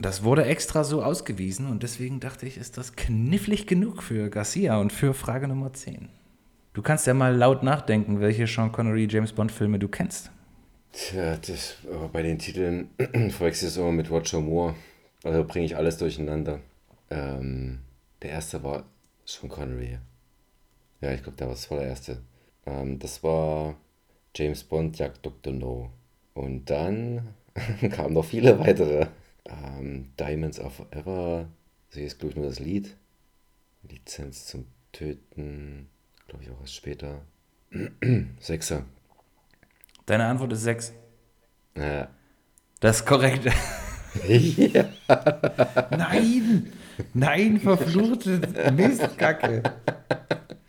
das 0.00 0.24
wurde 0.24 0.46
extra 0.46 0.82
so 0.82 1.02
ausgewiesen 1.02 1.66
und 1.66 1.82
deswegen 1.82 2.20
dachte 2.20 2.46
ich, 2.46 2.56
ist 2.56 2.78
das 2.78 2.96
knifflig 2.96 3.66
genug 3.66 4.02
für 4.02 4.30
Garcia 4.30 4.78
und 4.78 4.94
für 4.94 5.12
Frage 5.12 5.46
Nummer 5.46 5.74
10. 5.74 6.08
Du 6.72 6.80
kannst 6.80 7.06
ja 7.06 7.12
mal 7.12 7.36
laut 7.36 7.62
nachdenken, 7.62 8.20
welche 8.20 8.46
Sean 8.46 8.72
Connery 8.72 9.06
James 9.10 9.32
Bond-Filme 9.32 9.78
du 9.78 9.88
kennst. 9.88 10.30
Tja, 10.92 11.36
das, 11.36 11.76
aber 11.92 12.08
bei 12.08 12.22
den 12.22 12.38
Titeln 12.38 12.88
verwechsel 13.30 13.68
ich 13.68 13.74
es 13.74 13.76
immer 13.76 13.92
mit 13.92 14.10
Roger 14.10 14.40
Moore. 14.40 14.74
Also 15.22 15.44
bringe 15.44 15.66
ich 15.66 15.76
alles 15.76 15.98
durcheinander. 15.98 16.60
Ähm, 17.10 17.80
der 18.22 18.30
erste 18.30 18.62
war 18.62 18.84
Sean 19.26 19.50
Connery. 19.50 19.98
Ja, 21.00 21.12
ich 21.12 21.22
glaube, 21.22 21.38
das 21.38 21.70
war 21.70 21.78
der 21.78 21.88
erste. 21.88 22.22
Ähm, 22.66 22.98
das 22.98 23.22
war 23.22 23.76
James 24.34 24.64
Bond 24.64 24.98
jagt 24.98 25.24
Dr. 25.24 25.52
No. 25.52 25.90
Und 26.34 26.68
dann 26.70 27.34
kamen 27.90 28.14
noch 28.14 28.24
viele 28.24 28.58
weitere. 28.58 29.06
Ähm, 29.46 30.12
Diamonds 30.18 30.60
Are 30.60 30.70
Forever. 30.70 31.48
Sie 31.88 32.04
ist, 32.04 32.18
glaube 32.18 32.32
ich, 32.32 32.36
nur 32.36 32.46
das 32.46 32.60
Lied. 32.60 32.96
Lizenz 33.82 34.46
zum 34.46 34.66
Töten. 34.92 35.88
Glaube 36.28 36.44
ich 36.44 36.50
auch 36.50 36.60
erst 36.60 36.74
später. 36.74 37.22
Sechser. 38.40 38.84
Deine 40.06 40.26
Antwort 40.26 40.52
ist 40.52 40.62
6. 40.62 40.92
Ja. 41.76 42.08
Das 42.80 42.96
ist 42.98 43.06
korrekt. 43.06 43.44
ja. 44.28 44.88
Nein! 45.90 46.72
Nein, 47.14 47.60
verfluchte 47.60 48.40
Mistkacke. 48.72 49.62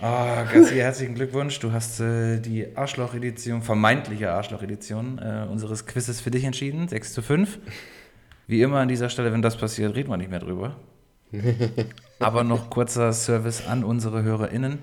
Ah, 0.00 0.44
Gassi, 0.44 0.76
herzlichen 0.76 1.16
Glückwunsch. 1.16 1.58
Du 1.58 1.72
hast 1.72 1.98
äh, 1.98 2.38
die 2.38 2.76
Arschloch-Edition, 2.76 3.62
vermeintliche 3.62 4.30
Arschloch-Edition 4.30 5.18
äh, 5.18 5.46
unseres 5.50 5.86
Quizzes 5.86 6.20
für 6.20 6.30
dich 6.30 6.44
entschieden. 6.44 6.86
6 6.86 7.14
zu 7.14 7.20
5. 7.20 7.58
Wie 8.46 8.62
immer 8.62 8.78
an 8.78 8.86
dieser 8.86 9.08
Stelle, 9.08 9.32
wenn 9.32 9.42
das 9.42 9.56
passiert, 9.56 9.96
reden 9.96 10.08
wir 10.08 10.16
nicht 10.16 10.30
mehr 10.30 10.38
drüber. 10.38 10.76
Aber 12.20 12.44
noch 12.44 12.70
kurzer 12.70 13.12
Service 13.12 13.66
an 13.66 13.82
unsere 13.82 14.22
HörerInnen. 14.22 14.78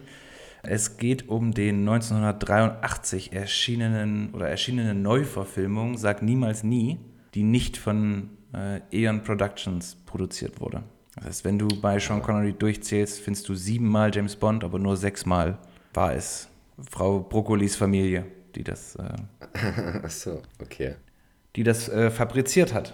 Es 0.63 0.97
geht 0.97 1.30
um 1.30 1.53
den 1.53 1.88
1983 1.88 3.32
erschienenen 3.32 4.34
oder 4.34 4.49
erschienenen 4.49 5.01
Neuverfilmung 5.01 5.97
Sag 5.97 6.24
niemals 6.24 6.63
nie, 6.63 6.99
die 7.36 7.43
nicht 7.43 7.78
von 7.78 8.32
äh, 8.53 8.82
Eon 8.91 9.24
Productions 9.24 9.95
produziert 10.05 10.59
wurde. 10.59 10.84
Das 11.16 11.26
heißt, 11.26 11.45
wenn 11.45 11.57
du 11.57 11.68
bei 11.68 11.97
Sean 11.99 12.22
Connery 12.22 12.53
durchzählst, 12.53 13.20
findest 13.20 13.47
du 13.47 13.55
siebenmal 13.55 14.13
James 14.13 14.36
Bond, 14.36 14.63
aber 14.63 14.80
nur 14.80 14.97
sechsmal 14.97 15.57
war 15.93 16.13
es 16.13 16.49
Frau 16.91 17.20
Brokkolis 17.20 17.76
Familie, 17.76 18.26
die 18.55 18.63
das, 18.63 18.95
äh, 18.95 19.16
Ach 20.03 20.09
so, 20.09 20.41
okay. 20.61 20.95
die 21.55 21.63
das 21.63 21.88
äh, 21.89 22.11
fabriziert 22.11 22.74
hat. 22.74 22.93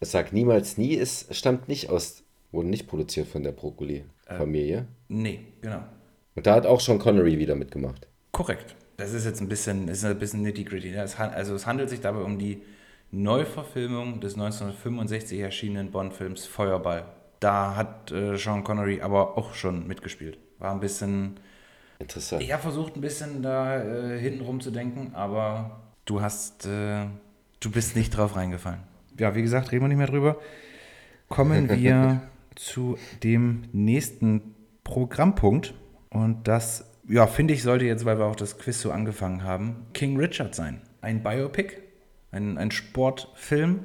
Sag 0.00 0.32
niemals 0.32 0.78
nie, 0.78 0.96
es 0.96 1.26
stammt 1.32 1.68
nicht 1.68 1.90
aus, 1.90 2.22
wurde 2.52 2.68
nicht 2.68 2.86
produziert 2.86 3.26
von 3.26 3.42
der 3.42 3.50
Brokkoli-Familie. 3.50 4.86
Nee, 5.08 5.40
genau. 5.60 5.82
Und 6.36 6.46
da 6.46 6.54
hat 6.54 6.66
auch 6.66 6.80
schon 6.80 7.00
Connery 7.00 7.38
wieder 7.38 7.56
mitgemacht. 7.56 8.06
Korrekt. 8.30 8.76
Das 8.96 9.12
ist 9.12 9.24
jetzt 9.24 9.40
ein 9.40 9.48
bisschen, 9.48 9.88
ist 9.88 10.04
ein 10.04 10.18
bisschen 10.18 10.42
nitty-gritty. 10.42 10.90
ne? 10.90 11.02
Es 11.02 11.18
Also 11.18 11.56
es 11.56 11.66
handelt 11.66 11.90
sich 11.90 12.00
dabei 12.00 12.20
um 12.20 12.38
die 12.38 12.62
Neuverfilmung 13.10 14.20
des 14.20 14.34
1965 14.34 15.40
erschienenen 15.40 15.90
Bond-Films 15.90 16.46
Feuerball. 16.46 17.06
Da 17.40 17.76
hat 17.76 18.10
äh, 18.10 18.36
Sean 18.36 18.64
Connery 18.64 19.00
aber 19.00 19.38
auch 19.38 19.54
schon 19.54 19.86
mitgespielt. 19.86 20.38
War 20.58 20.72
ein 20.72 20.80
bisschen, 20.80 21.38
Interessant. 21.98 22.42
er 22.48 22.58
versucht 22.58 22.96
ein 22.96 23.00
bisschen 23.00 23.42
da 23.42 23.82
äh, 23.82 24.18
hinten 24.18 24.40
rum 24.44 24.60
zu 24.60 24.70
denken, 24.70 25.12
aber 25.14 25.82
du 26.04 26.20
hast, 26.20 26.66
äh, 26.66 27.06
du 27.60 27.70
bist 27.70 27.94
nicht 27.94 28.16
drauf 28.16 28.36
reingefallen. 28.36 28.80
Ja, 29.18 29.34
wie 29.34 29.42
gesagt, 29.42 29.72
reden 29.72 29.84
wir 29.84 29.88
nicht 29.88 29.98
mehr 29.98 30.06
drüber. 30.06 30.36
Kommen 31.28 31.68
wir 31.68 32.22
zu 32.54 32.98
dem 33.22 33.64
nächsten 33.72 34.54
Programmpunkt. 34.84 35.74
Und 36.10 36.48
das, 36.48 36.90
ja, 37.08 37.26
finde 37.26 37.54
ich, 37.54 37.62
sollte 37.62 37.84
jetzt, 37.84 38.04
weil 38.04 38.18
wir 38.18 38.26
auch 38.26 38.36
das 38.36 38.58
Quiz 38.58 38.80
so 38.80 38.90
angefangen 38.90 39.44
haben, 39.44 39.86
King 39.92 40.16
Richard 40.18 40.54
sein. 40.54 40.80
Ein 41.00 41.22
Biopic, 41.22 41.76
ein, 42.32 42.58
ein 42.58 42.70
Sportfilm, 42.70 43.84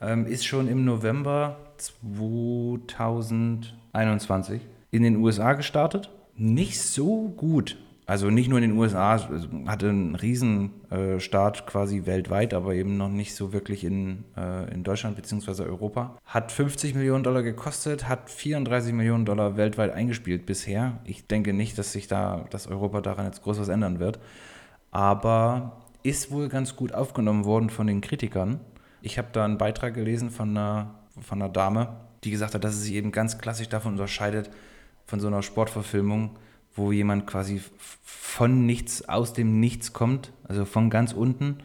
ähm, 0.00 0.26
ist 0.26 0.44
schon 0.44 0.68
im 0.68 0.84
November 0.84 1.71
2021 1.82 4.60
in 4.90 5.02
den 5.02 5.16
USA 5.16 5.54
gestartet. 5.54 6.10
Nicht 6.36 6.80
so 6.80 7.32
gut. 7.36 7.78
Also 8.04 8.30
nicht 8.30 8.48
nur 8.48 8.58
in 8.58 8.70
den 8.70 8.78
USA, 8.78 9.20
hatte 9.66 9.88
einen 9.88 10.16
riesen 10.16 10.72
äh, 10.90 11.18
quasi 11.18 12.04
weltweit, 12.04 12.52
aber 12.52 12.74
eben 12.74 12.96
noch 12.96 13.08
nicht 13.08 13.34
so 13.34 13.52
wirklich 13.52 13.84
in, 13.84 14.24
äh, 14.36 14.74
in 14.74 14.82
Deutschland 14.82 15.16
bzw. 15.16 15.62
Europa. 15.62 16.18
Hat 16.26 16.50
50 16.50 16.94
Millionen 16.94 17.22
Dollar 17.22 17.42
gekostet, 17.42 18.08
hat 18.08 18.28
34 18.28 18.92
Millionen 18.92 19.24
Dollar 19.24 19.56
weltweit 19.56 19.92
eingespielt 19.92 20.46
bisher. 20.46 20.98
Ich 21.04 21.26
denke 21.26 21.52
nicht, 21.52 21.78
dass 21.78 21.92
sich 21.92 22.08
da, 22.08 22.44
dass 22.50 22.66
Europa 22.66 23.00
daran 23.00 23.26
jetzt 23.26 23.44
groß 23.44 23.60
was 23.60 23.68
ändern 23.68 24.00
wird. 24.00 24.18
Aber 24.90 25.82
ist 26.02 26.30
wohl 26.30 26.48
ganz 26.48 26.76
gut 26.76 26.92
aufgenommen 26.92 27.44
worden 27.44 27.70
von 27.70 27.86
den 27.86 28.00
Kritikern. 28.00 28.60
Ich 29.00 29.18
habe 29.18 29.28
da 29.32 29.44
einen 29.44 29.58
Beitrag 29.58 29.94
gelesen 29.94 30.30
von 30.30 30.50
einer, 30.50 30.94
von 31.20 31.42
einer 31.42 31.52
Dame, 31.52 31.96
die 32.24 32.30
gesagt 32.30 32.54
hat, 32.54 32.64
dass 32.64 32.74
es 32.74 32.82
sich 32.82 32.94
eben 32.94 33.12
ganz 33.12 33.38
klassisch 33.38 33.68
davon 33.68 33.92
unterscheidet, 33.92 34.50
von 35.06 35.20
so 35.20 35.26
einer 35.26 35.42
Sportverfilmung, 35.42 36.38
wo 36.74 36.92
jemand 36.92 37.26
quasi 37.26 37.60
von 38.02 38.64
nichts, 38.64 39.08
aus 39.08 39.32
dem 39.32 39.60
Nichts 39.60 39.92
kommt, 39.92 40.32
also 40.44 40.64
von 40.64 40.88
ganz 40.88 41.12
unten 41.12 41.58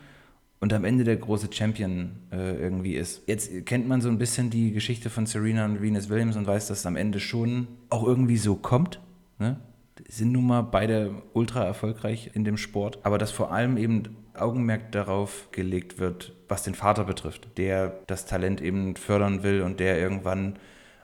und 0.59 0.73
am 0.73 0.85
Ende 0.85 1.03
der 1.03 1.17
große 1.17 1.49
Champion 1.51 2.11
äh, 2.31 2.57
irgendwie 2.57 2.95
ist. 2.95 3.21
Jetzt 3.27 3.65
kennt 3.65 3.87
man 3.87 4.01
so 4.01 4.09
ein 4.09 4.17
bisschen 4.17 4.49
die 4.49 4.71
Geschichte 4.71 5.09
von 5.09 5.25
Serena 5.25 5.65
und 5.65 5.81
Venus 5.81 6.09
Williams 6.09 6.35
und 6.35 6.47
weiß, 6.47 6.67
dass 6.67 6.79
es 6.79 6.85
am 6.85 6.95
Ende 6.95 7.19
schon 7.19 7.67
auch 7.89 8.03
irgendwie 8.03 8.37
so 8.37 8.55
kommt. 8.55 8.99
Ne? 9.39 9.59
Sind 10.09 10.31
nun 10.31 10.47
mal 10.47 10.61
beide 10.61 11.21
ultra 11.33 11.63
erfolgreich 11.63 12.31
in 12.33 12.43
dem 12.43 12.57
Sport, 12.57 12.99
aber 13.03 13.17
dass 13.17 13.31
vor 13.31 13.51
allem 13.51 13.77
eben 13.77 14.03
Augenmerk 14.33 14.91
darauf 14.91 15.49
gelegt 15.51 15.99
wird, 15.99 16.33
was 16.47 16.63
den 16.63 16.75
Vater 16.75 17.03
betrifft, 17.03 17.57
der 17.57 17.99
das 18.07 18.25
Talent 18.25 18.61
eben 18.61 18.95
fördern 18.95 19.43
will 19.43 19.61
und 19.61 19.79
der 19.79 19.99
irgendwann 19.99 20.57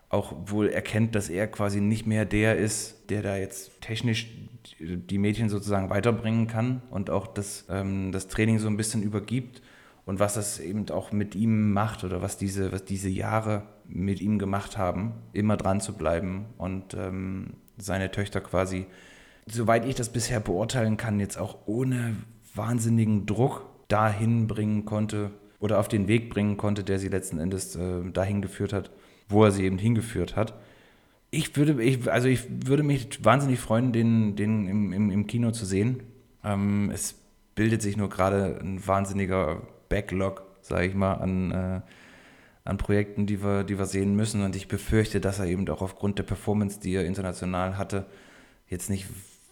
auch 0.09 0.33
wohl 0.45 0.69
erkennt, 0.69 1.15
dass 1.15 1.29
er 1.29 1.47
quasi 1.47 1.81
nicht 1.81 2.05
mehr 2.05 2.25
der 2.25 2.57
ist, 2.57 3.09
der 3.09 3.21
da 3.23 3.35
jetzt 3.35 3.81
technisch 3.81 4.27
die 4.79 5.17
Mädchen 5.17 5.49
sozusagen 5.49 5.89
weiterbringen 5.89 6.47
kann 6.47 6.81
und 6.91 7.09
auch 7.09 7.27
das, 7.27 7.65
ähm, 7.69 8.11
das 8.11 8.27
Training 8.27 8.59
so 8.59 8.67
ein 8.67 8.77
bisschen 8.77 9.01
übergibt 9.01 9.61
und 10.05 10.19
was 10.19 10.35
das 10.35 10.59
eben 10.59 10.89
auch 10.89 11.11
mit 11.11 11.35
ihm 11.35 11.73
macht 11.73 12.03
oder 12.03 12.21
was 12.21 12.37
diese, 12.37 12.71
was 12.71 12.85
diese 12.85 13.09
Jahre 13.09 13.63
mit 13.87 14.21
ihm 14.21 14.39
gemacht 14.39 14.77
haben, 14.77 15.13
immer 15.33 15.57
dran 15.57 15.81
zu 15.81 15.93
bleiben 15.93 16.45
und 16.57 16.93
ähm, 16.93 17.53
seine 17.77 18.11
Töchter 18.11 18.39
quasi 18.39 18.85
soweit 19.45 19.85
ich 19.85 19.95
das 19.95 20.09
bisher 20.09 20.39
beurteilen 20.39 20.97
kann, 20.97 21.19
jetzt 21.19 21.37
auch 21.37 21.57
ohne 21.65 22.15
wahnsinnigen 22.55 23.25
Druck 23.25 23.65
dahin 23.93 24.47
bringen 24.47 24.85
konnte 24.85 25.29
oder 25.59 25.79
auf 25.79 25.87
den 25.87 26.07
Weg 26.07 26.31
bringen 26.31 26.57
konnte, 26.57 26.83
der 26.83 26.97
sie 26.97 27.09
letzten 27.09 27.37
Endes 27.37 27.75
äh, 27.75 28.01
dahin 28.11 28.41
geführt 28.41 28.73
hat, 28.73 28.89
wo 29.29 29.43
er 29.45 29.51
sie 29.51 29.65
eben 29.65 29.77
hingeführt 29.77 30.35
hat. 30.35 30.55
Ich 31.29 31.55
würde, 31.55 31.81
ich, 31.81 32.11
also 32.11 32.27
ich 32.27 32.41
würde 32.65 32.83
mich 32.83 33.23
wahnsinnig 33.23 33.59
freuen, 33.59 33.93
den, 33.93 34.35
den 34.35 34.67
im, 34.67 34.91
im, 34.93 35.11
im 35.11 35.27
Kino 35.27 35.51
zu 35.51 35.65
sehen. 35.65 36.01
Ähm, 36.43 36.91
es 36.91 37.15
bildet 37.55 37.83
sich 37.83 37.95
nur 37.95 38.09
gerade 38.09 38.59
ein 38.61 38.85
wahnsinniger 38.85 39.61
Backlog, 39.89 40.43
sage 40.61 40.87
ich 40.87 40.95
mal, 40.95 41.13
an, 41.13 41.51
äh, 41.51 41.81
an 42.65 42.77
Projekten, 42.77 43.27
die 43.27 43.43
wir, 43.43 43.63
die 43.63 43.77
wir 43.77 43.85
sehen 43.85 44.15
müssen. 44.15 44.41
Und 44.41 44.55
ich 44.55 44.67
befürchte, 44.67 45.21
dass 45.21 45.39
er 45.39 45.45
eben 45.45 45.69
auch 45.69 45.81
aufgrund 45.81 46.17
der 46.17 46.23
Performance, 46.23 46.79
die 46.79 46.95
er 46.95 47.05
international 47.05 47.77
hatte, 47.77 48.07
jetzt 48.67 48.89
nicht 48.89 49.05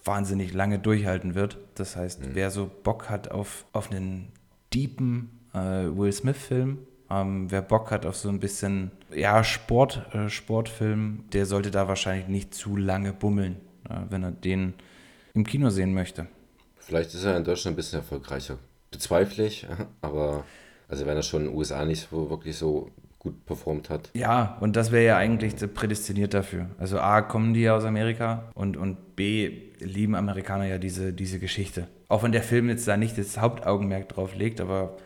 wahnsinnig 0.03 0.53
lange 0.53 0.79
durchhalten 0.79 1.35
wird. 1.35 1.57
Das 1.75 1.95
heißt, 1.95 2.21
mhm. 2.21 2.29
wer 2.33 2.51
so 2.51 2.69
Bock 2.83 3.09
hat 3.09 3.31
auf, 3.31 3.65
auf 3.73 3.91
einen 3.91 4.31
deepen 4.73 5.29
äh, 5.53 5.57
Will 5.57 6.11
Smith-Film, 6.11 6.79
ähm, 7.09 7.51
wer 7.51 7.61
Bock 7.61 7.91
hat 7.91 8.05
auf 8.05 8.15
so 8.15 8.29
ein 8.29 8.39
bisschen 8.39 8.91
ja, 9.13 9.43
Sport, 9.43 10.13
äh, 10.13 10.29
Sportfilm, 10.29 11.25
der 11.33 11.45
sollte 11.45 11.71
da 11.71 11.87
wahrscheinlich 11.87 12.27
nicht 12.27 12.53
zu 12.53 12.77
lange 12.77 13.13
bummeln, 13.13 13.57
äh, 13.89 13.95
wenn 14.09 14.23
er 14.23 14.31
den 14.31 14.73
im 15.33 15.45
Kino 15.45 15.69
sehen 15.69 15.93
möchte. 15.93 16.27
Vielleicht 16.77 17.13
ist 17.13 17.23
er 17.23 17.37
in 17.37 17.43
Deutschland 17.43 17.75
ein 17.75 17.77
bisschen 17.77 17.99
erfolgreicher. 17.99 18.57
Bezweifle 18.91 19.45
ich, 19.45 19.67
aber 20.01 20.43
also 20.87 21.05
wenn 21.05 21.15
er 21.15 21.23
schon 21.23 21.41
in 21.41 21.47
den 21.47 21.57
USA 21.57 21.85
nicht 21.85 22.09
so, 22.09 22.29
wirklich 22.29 22.57
so 22.57 22.89
gut 23.19 23.45
performt 23.45 23.89
hat. 23.89 24.09
Ja, 24.13 24.57
und 24.61 24.75
das 24.75 24.91
wäre 24.91 25.05
ja 25.05 25.17
eigentlich 25.17 25.55
prädestiniert 25.73 26.33
dafür. 26.33 26.67
Also 26.79 26.99
A, 26.99 27.21
kommen 27.21 27.53
die 27.53 27.69
aus 27.69 27.85
Amerika 27.85 28.49
und, 28.55 28.77
und 28.77 29.15
B, 29.15 29.70
lieben 29.83 30.15
Amerikaner 30.15 30.65
ja 30.65 30.77
diese, 30.77 31.13
diese 31.13 31.39
Geschichte. 31.39 31.87
Auch 32.07 32.23
wenn 32.23 32.31
der 32.31 32.43
Film 32.43 32.69
jetzt 32.69 32.87
da 32.87 32.97
nicht 32.97 33.17
das 33.17 33.39
Hauptaugenmerk 33.39 34.09
drauf 34.09 34.35
legt, 34.35 34.61
aber 34.61 34.97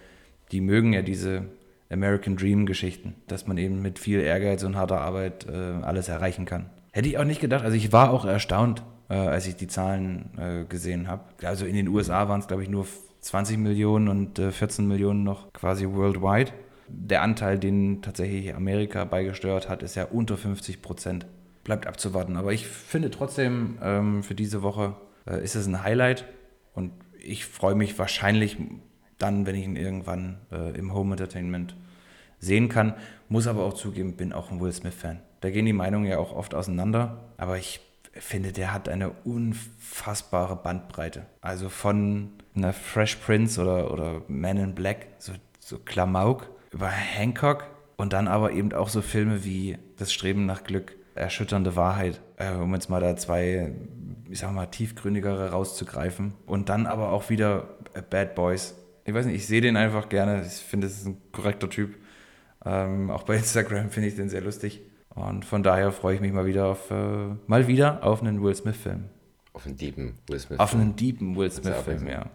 die 0.52 0.62
mögen 0.62 0.94
ja 0.94 1.02
diese 1.02 1.44
American 1.90 2.36
Dream 2.36 2.66
Geschichten, 2.66 3.16
dass 3.28 3.48
man 3.48 3.58
eben 3.58 3.82
mit 3.82 4.00
viel 4.00 4.20
Ehrgeiz 4.20 4.64
und 4.64 4.76
harter 4.76 5.02
Arbeit 5.02 5.48
äh, 5.48 5.84
alles 5.84 6.10
erreichen 6.10 6.46
kann. 6.46 6.70
Hätte 6.92 7.10
ich 7.10 7.18
auch 7.18 7.26
nicht 7.26 7.42
gedacht. 7.42 7.64
Also 7.64 7.78
ich 7.78 7.92
war 7.92 8.12
auch 8.12 8.26
erstaunt, 8.26 8.84
äh, 9.10 9.16
als 9.16 9.48
ich 9.48 9.56
die 9.56 9.68
Zahlen 9.68 10.30
äh, 10.38 10.66
gesehen 10.66 11.08
habe. 11.08 11.24
Also 11.44 11.66
in 11.66 11.76
den 11.76 11.88
USA 11.88 12.28
waren 12.28 12.40
es, 12.40 12.48
glaube 12.48 12.64
ich, 12.64 12.70
nur 12.70 12.88
20 13.22 13.58
Millionen 13.58 14.08
und 14.08 14.40
14 14.40 14.86
äh, 14.86 14.88
Millionen 14.88 15.24
noch 15.24 15.52
quasi 15.54 15.88
worldwide 15.88 16.52
der 16.88 17.22
Anteil, 17.22 17.58
den 17.58 18.02
tatsächlich 18.02 18.54
Amerika 18.54 19.06
beigesteuert 19.06 19.70
hat, 19.70 19.84
ist 19.84 19.96
ja 19.96 20.06
unter 20.06 20.38
50 20.38 20.82
Prozent. 20.82 21.26
Bleibt 21.66 21.88
abzuwarten. 21.88 22.38
Aber 22.38 22.54
ich 22.54 22.68
finde 22.68 23.12
trotzdem, 23.12 23.78
ähm, 23.82 24.24
für 24.24 24.36
diese 24.36 24.62
Woche 24.62 24.96
äh, 25.28 25.44
ist 25.44 25.56
es 25.56 25.68
ein 25.68 25.84
Highlight 25.84 26.26
und 26.74 26.92
ich 27.20 27.46
freue 27.46 27.76
mich 27.76 28.00
wahrscheinlich 28.00 28.56
dann, 29.18 29.46
wenn 29.46 29.56
ich 29.56 29.66
ihn 29.66 29.76
irgendwann 29.76 30.38
äh, 30.52 30.78
im 30.78 30.94
Home 30.94 31.14
Entertainment 31.14 31.76
sehen 32.40 32.70
kann. 32.70 32.94
Muss 33.30 33.48
aber 33.48 33.64
auch 33.64 33.74
zugeben, 33.74 34.16
bin 34.16 34.32
auch 34.32 34.52
ein 34.52 34.62
Will 34.62 34.72
Smith-Fan. 34.72 35.22
Da 35.42 35.50
gehen 35.50 35.66
die 35.66 35.74
Meinungen 35.74 36.06
ja 36.06 36.20
auch 36.20 36.36
oft 36.36 36.54
auseinander, 36.54 37.24
aber 37.38 37.58
ich 37.58 37.82
finde, 38.14 38.52
der 38.52 38.72
hat 38.72 38.88
eine 38.88 39.10
unfassbare 39.10 40.56
Bandbreite. 40.56 41.26
Also 41.42 41.70
von 41.70 42.30
einer 42.56 42.74
Fresh 42.74 43.16
Prince 43.16 43.60
oder, 43.60 43.92
oder 43.92 44.22
Man 44.28 44.58
in 44.58 44.76
Black, 44.76 45.08
so, 45.18 45.34
so 45.60 45.80
Klamauk, 45.80 46.50
über 46.72 46.90
Hancock 46.90 47.66
und 47.98 48.14
dann 48.14 48.28
aber 48.28 48.52
eben 48.52 48.72
auch 48.74 48.90
so 48.90 49.02
Filme 49.02 49.44
wie 49.44 49.78
Das 49.98 50.14
Streben 50.14 50.46
nach 50.46 50.64
Glück, 50.64 50.96
Erschütternde 51.16 51.76
Wahrheit, 51.76 52.22
äh, 52.38 52.52
um 52.52 52.74
jetzt 52.74 52.90
mal 52.90 53.00
da 53.02 53.16
zwei, 53.16 53.74
ich 54.30 54.40
sag 54.40 54.52
mal, 54.52 54.66
tiefgründigere 54.68 55.52
rauszugreifen. 55.52 56.34
Und 56.46 56.70
dann 56.70 56.86
aber 56.86 57.12
auch 57.12 57.30
wieder 57.30 57.70
äh, 57.94 58.02
Bad 58.02 58.36
Boys. 58.36 58.76
Ich 59.06 59.14
weiß 59.14 59.26
nicht, 59.26 59.36
ich 59.36 59.48
sehe 59.48 59.62
den 59.62 59.78
einfach 59.78 60.10
gerne. 60.10 60.44
Ich 60.46 60.54
finde, 60.54 60.88
es 60.88 60.98
ist 60.98 61.08
ein 61.08 61.22
korrekter 61.32 61.70
Typ. 61.70 61.96
Ähm, 62.66 63.10
auch 63.12 63.24
bei 63.24 63.36
Instagram 63.38 63.90
finde 63.90 64.10
ich 64.10 64.16
den 64.16 64.30
sehr 64.30 64.42
lustig. 64.42 64.82
Und 65.10 65.46
von 65.46 65.64
daher 65.64 65.92
freue 65.92 66.16
ich 66.16 66.22
mich 66.22 66.34
mal 66.34 66.46
wieder 66.46 66.66
auf, 66.66 66.92
äh, 66.92 67.28
mal 67.48 67.68
wieder 67.68 68.04
auf 68.04 68.22
einen 68.22 68.44
Will 68.44 68.54
Smith-Film. 68.54 69.06
Auf 69.54 69.66
einen 69.66 69.78
deepen 69.78 70.18
Will 70.28 70.40
Smith-Film. 70.40 70.60
Auf 70.60 70.74
einen 70.74 70.96
deepen 70.96 71.36
Will 71.38 71.50
Smith-Film, 71.50 72.08
ja. 72.08 72.30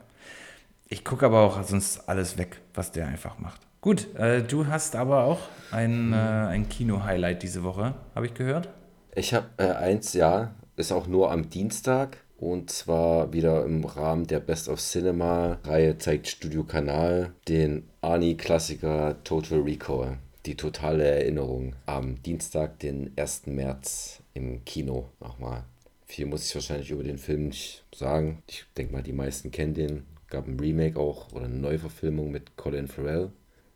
Ich 0.89 1.05
gucke 1.05 1.27
aber 1.27 1.41
auch 1.41 1.63
sonst 1.63 2.09
alles 2.09 2.39
weg, 2.39 2.61
was 2.73 2.91
der 2.91 3.07
einfach 3.07 3.39
macht. 3.39 3.61
Gut, 3.83 4.15
äh, 4.17 4.43
du 4.43 4.67
hast 4.67 4.95
aber 4.95 5.25
auch 5.25 5.41
ein, 5.71 6.13
äh, 6.13 6.17
ein 6.17 6.69
Kino-Highlight 6.69 7.43
diese 7.43 7.63
Woche, 7.63 7.95
habe 8.15 8.27
ich 8.27 8.35
gehört. 8.35 8.69
Ich 9.15 9.33
habe 9.33 9.47
äh, 9.57 9.71
eins, 9.71 10.13
ja, 10.13 10.55
ist 10.77 10.93
auch 10.93 11.07
nur 11.07 11.31
am 11.33 11.49
Dienstag. 11.49 12.19
Und 12.37 12.71
zwar 12.71 13.33
wieder 13.33 13.65
im 13.65 13.85
Rahmen 13.85 14.27
der 14.27 14.41
Best 14.41 14.69
of 14.69 14.81
Cinema-Reihe 14.81 15.97
zeigt 15.97 16.29
Studio 16.29 16.65
Kanal 16.65 17.33
den 17.49 17.89
Arnie-Klassiker 18.03 19.17
Total 19.25 19.61
Recall. 19.61 20.19
Die 20.45 20.57
totale 20.57 21.05
Erinnerung 21.05 21.75
am 21.87 22.23
Dienstag, 22.23 22.79
den 22.81 23.13
1. 23.17 23.47
März 23.47 24.23
im 24.35 24.63
Kino 24.67 25.09
nochmal. 25.21 25.65
Viel 26.05 26.27
muss 26.27 26.47
ich 26.47 26.55
wahrscheinlich 26.55 26.91
über 26.91 27.05
den 27.05 27.19
Film 27.19 27.49
nicht 27.49 27.85
sagen. 27.95 28.43
Ich 28.47 28.67
denke 28.77 28.93
mal, 28.93 29.03
die 29.03 29.13
meisten 29.13 29.51
kennen 29.51 29.75
den. 29.75 30.07
Gab 30.29 30.47
ein 30.47 30.61
Remake 30.61 30.99
auch 30.99 31.33
oder 31.33 31.47
eine 31.47 31.55
Neuverfilmung 31.55 32.31
mit 32.31 32.57
Colin 32.57 32.87
Farrell. 32.87 33.33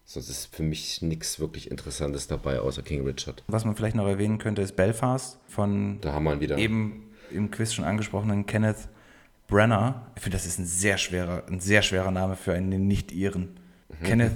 Sonst 0.06 0.28
ist 0.28 0.54
für 0.54 0.62
mich 0.62 1.00
nichts 1.02 1.40
wirklich 1.40 1.70
Interessantes 1.70 2.26
dabei, 2.26 2.60
außer 2.60 2.82
King 2.82 3.06
Richard. 3.06 3.42
Was 3.48 3.64
man 3.64 3.74
vielleicht 3.74 3.96
noch 3.96 4.06
erwähnen 4.06 4.38
könnte, 4.38 4.62
ist 4.62 4.76
Belfast 4.76 5.38
von 5.48 5.98
da 6.00 6.12
haben 6.12 6.24
wir 6.24 6.40
wieder. 6.40 6.58
eben 6.58 7.10
im 7.30 7.50
Quiz 7.50 7.72
schon 7.72 7.84
angesprochenen 7.84 8.44
Kenneth 8.46 8.88
Brenner. 9.46 10.06
Ich 10.16 10.22
finde, 10.22 10.36
das 10.36 10.46
ist 10.46 10.58
ein 10.58 10.66
sehr 10.66 10.98
schwerer, 10.98 11.44
ein 11.48 11.60
sehr 11.60 11.82
schwerer 11.82 12.10
Name 12.10 12.36
für 12.36 12.52
einen 12.52 12.86
Nicht-Iren. 12.86 13.56
Kenneth 14.04 14.32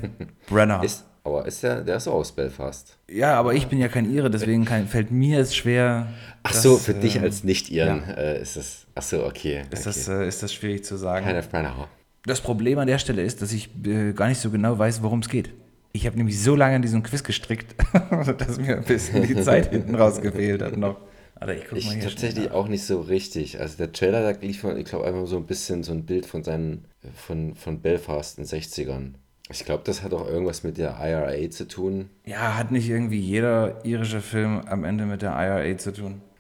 Brenner. 0.47 0.83
Ist, 0.83 1.05
aber 1.23 1.47
ist 1.47 1.63
der, 1.63 1.83
der 1.83 1.97
ist 1.97 2.09
auch 2.09 2.15
aus 2.15 2.33
Belfast. 2.33 2.97
Ja, 3.11 3.35
aber 3.35 3.55
ich 3.55 3.67
bin 3.67 3.79
ja 3.79 3.89
kein 3.89 4.11
Ire, 4.11 4.31
deswegen 4.31 4.65
kann, 4.65 4.89
fällt 4.89 5.11
mir 5.11 5.41
es 5.41 5.55
schwer. 5.55 6.09
Ach 6.43 6.55
so, 6.55 6.75
das, 6.75 6.87
für 6.87 6.95
äh, 6.95 7.01
dich 7.01 7.21
als 7.21 7.45
Nicht-Iren 7.45 8.05
ja. 8.07 8.15
äh, 8.15 8.41
ist 8.41 8.57
das. 8.57 8.87
Ach 8.95 9.03
so, 9.03 9.25
okay. 9.25 9.65
Ist, 9.71 9.81
okay. 9.81 9.83
Das, 9.85 10.09
äh, 10.09 10.29
ist 10.29 10.43
das 10.43 10.53
schwierig 10.53 10.85
zu 10.85 10.97
sagen? 10.97 11.27
Kenneth 11.27 11.51
Brenner. 11.51 11.89
Das 12.29 12.43
Problem 12.43 12.79
an 12.79 12.87
der 12.87 12.99
Stelle 12.99 13.23
ist, 13.23 13.41
dass 13.41 13.53
ich 13.53 13.71
äh, 13.87 14.13
gar 14.13 14.29
nicht 14.29 14.39
so 14.39 14.51
genau 14.51 14.79
weiß, 14.79 15.03
worum 15.03 15.21
es 15.21 15.31
geht. 15.31 15.51
Ich 15.93 16.07
habe 16.07 16.19
nämlich 16.19 16.39
so 16.39 16.55
lange 16.55 16.77
an 16.77 16.83
diesem 16.83 17.03
Quiz 17.03 17.25
gestrickt, 17.25 17.75
dass 18.39 18.61
mir 18.61 18.77
ein 18.77 18.85
bisschen 18.85 19.27
die 19.27 19.41
Zeit 19.41 19.71
hinten 19.71 19.95
rausgefehlt 19.95 20.61
hat 20.61 20.77
noch. 20.77 20.99
Aber 21.37 21.57
ich 21.57 21.91
hier 21.91 22.03
tatsächlich 22.03 22.51
auch 22.51 22.69
nicht 22.69 22.85
so 22.85 23.01
richtig. 23.01 23.59
Also 23.59 23.79
der 23.79 23.93
Trailer, 23.93 24.21
da 24.31 24.39
liefert, 24.39 24.77
ich 24.77 24.85
glaube, 24.85 25.07
einfach 25.07 25.27
so 25.27 25.39
ein 25.39 25.47
bisschen 25.47 25.83
so 25.83 25.93
ein 25.93 26.05
Bild 26.05 26.27
von 26.27 26.45
seinen, 26.45 26.85
von, 27.15 27.55
von 27.55 27.81
Belfast 27.81 28.39
in 28.39 28.45
den 28.45 28.61
60ern. 28.61 29.15
Ich 29.51 29.65
glaube, 29.65 29.83
das 29.87 30.03
hat 30.03 30.13
auch 30.13 30.29
irgendwas 30.29 30.63
mit 30.65 30.77
der 30.77 30.99
IRA 31.01 31.49
zu 31.49 31.67
tun. 31.67 32.11
Ja, 32.27 32.59
hat 32.59 32.73
nicht 32.73 32.91
irgendwie 32.91 33.21
jeder 33.21 33.83
irische 33.87 34.21
Film 34.21 34.61
am 34.67 34.85
Ende 34.85 35.07
mit 35.07 35.23
der 35.23 35.31
IRA 35.31 35.79
zu 35.79 35.93
tun. 35.93 36.21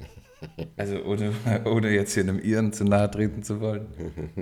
Also 0.77 1.03
ohne, 1.03 1.33
ohne 1.65 1.91
jetzt 1.91 2.15
hier 2.15 2.23
einem 2.23 2.39
Iren 2.39 2.73
zu 2.73 2.85
nahe 2.85 3.11
treten 3.11 3.43
zu 3.43 3.61
wollen. 3.61 3.89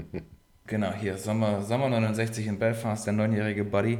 Genau, 0.66 0.92
hier, 0.92 1.16
Sommer, 1.16 1.62
Sommer 1.62 1.88
69 1.88 2.48
in 2.48 2.58
Belfast, 2.58 3.06
der 3.06 3.12
neunjährige 3.12 3.64
Buddy. 3.64 3.98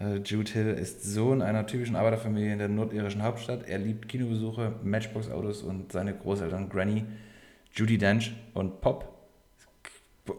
Äh, 0.00 0.16
Jude 0.24 0.50
Hill 0.50 0.68
ist 0.68 1.04
Sohn 1.04 1.42
einer 1.42 1.66
typischen 1.66 1.94
Arbeiterfamilie 1.94 2.54
in 2.54 2.58
der 2.58 2.68
nordirischen 2.68 3.22
Hauptstadt. 3.22 3.68
Er 3.68 3.76
liebt 3.76 4.08
Kinobesuche, 4.08 4.72
Matchbox-Autos 4.82 5.62
und 5.62 5.92
seine 5.92 6.14
Großeltern 6.14 6.70
Granny, 6.70 7.04
Judy 7.74 7.98
Dench 7.98 8.34
und 8.54 8.80
Pop. 8.80 9.12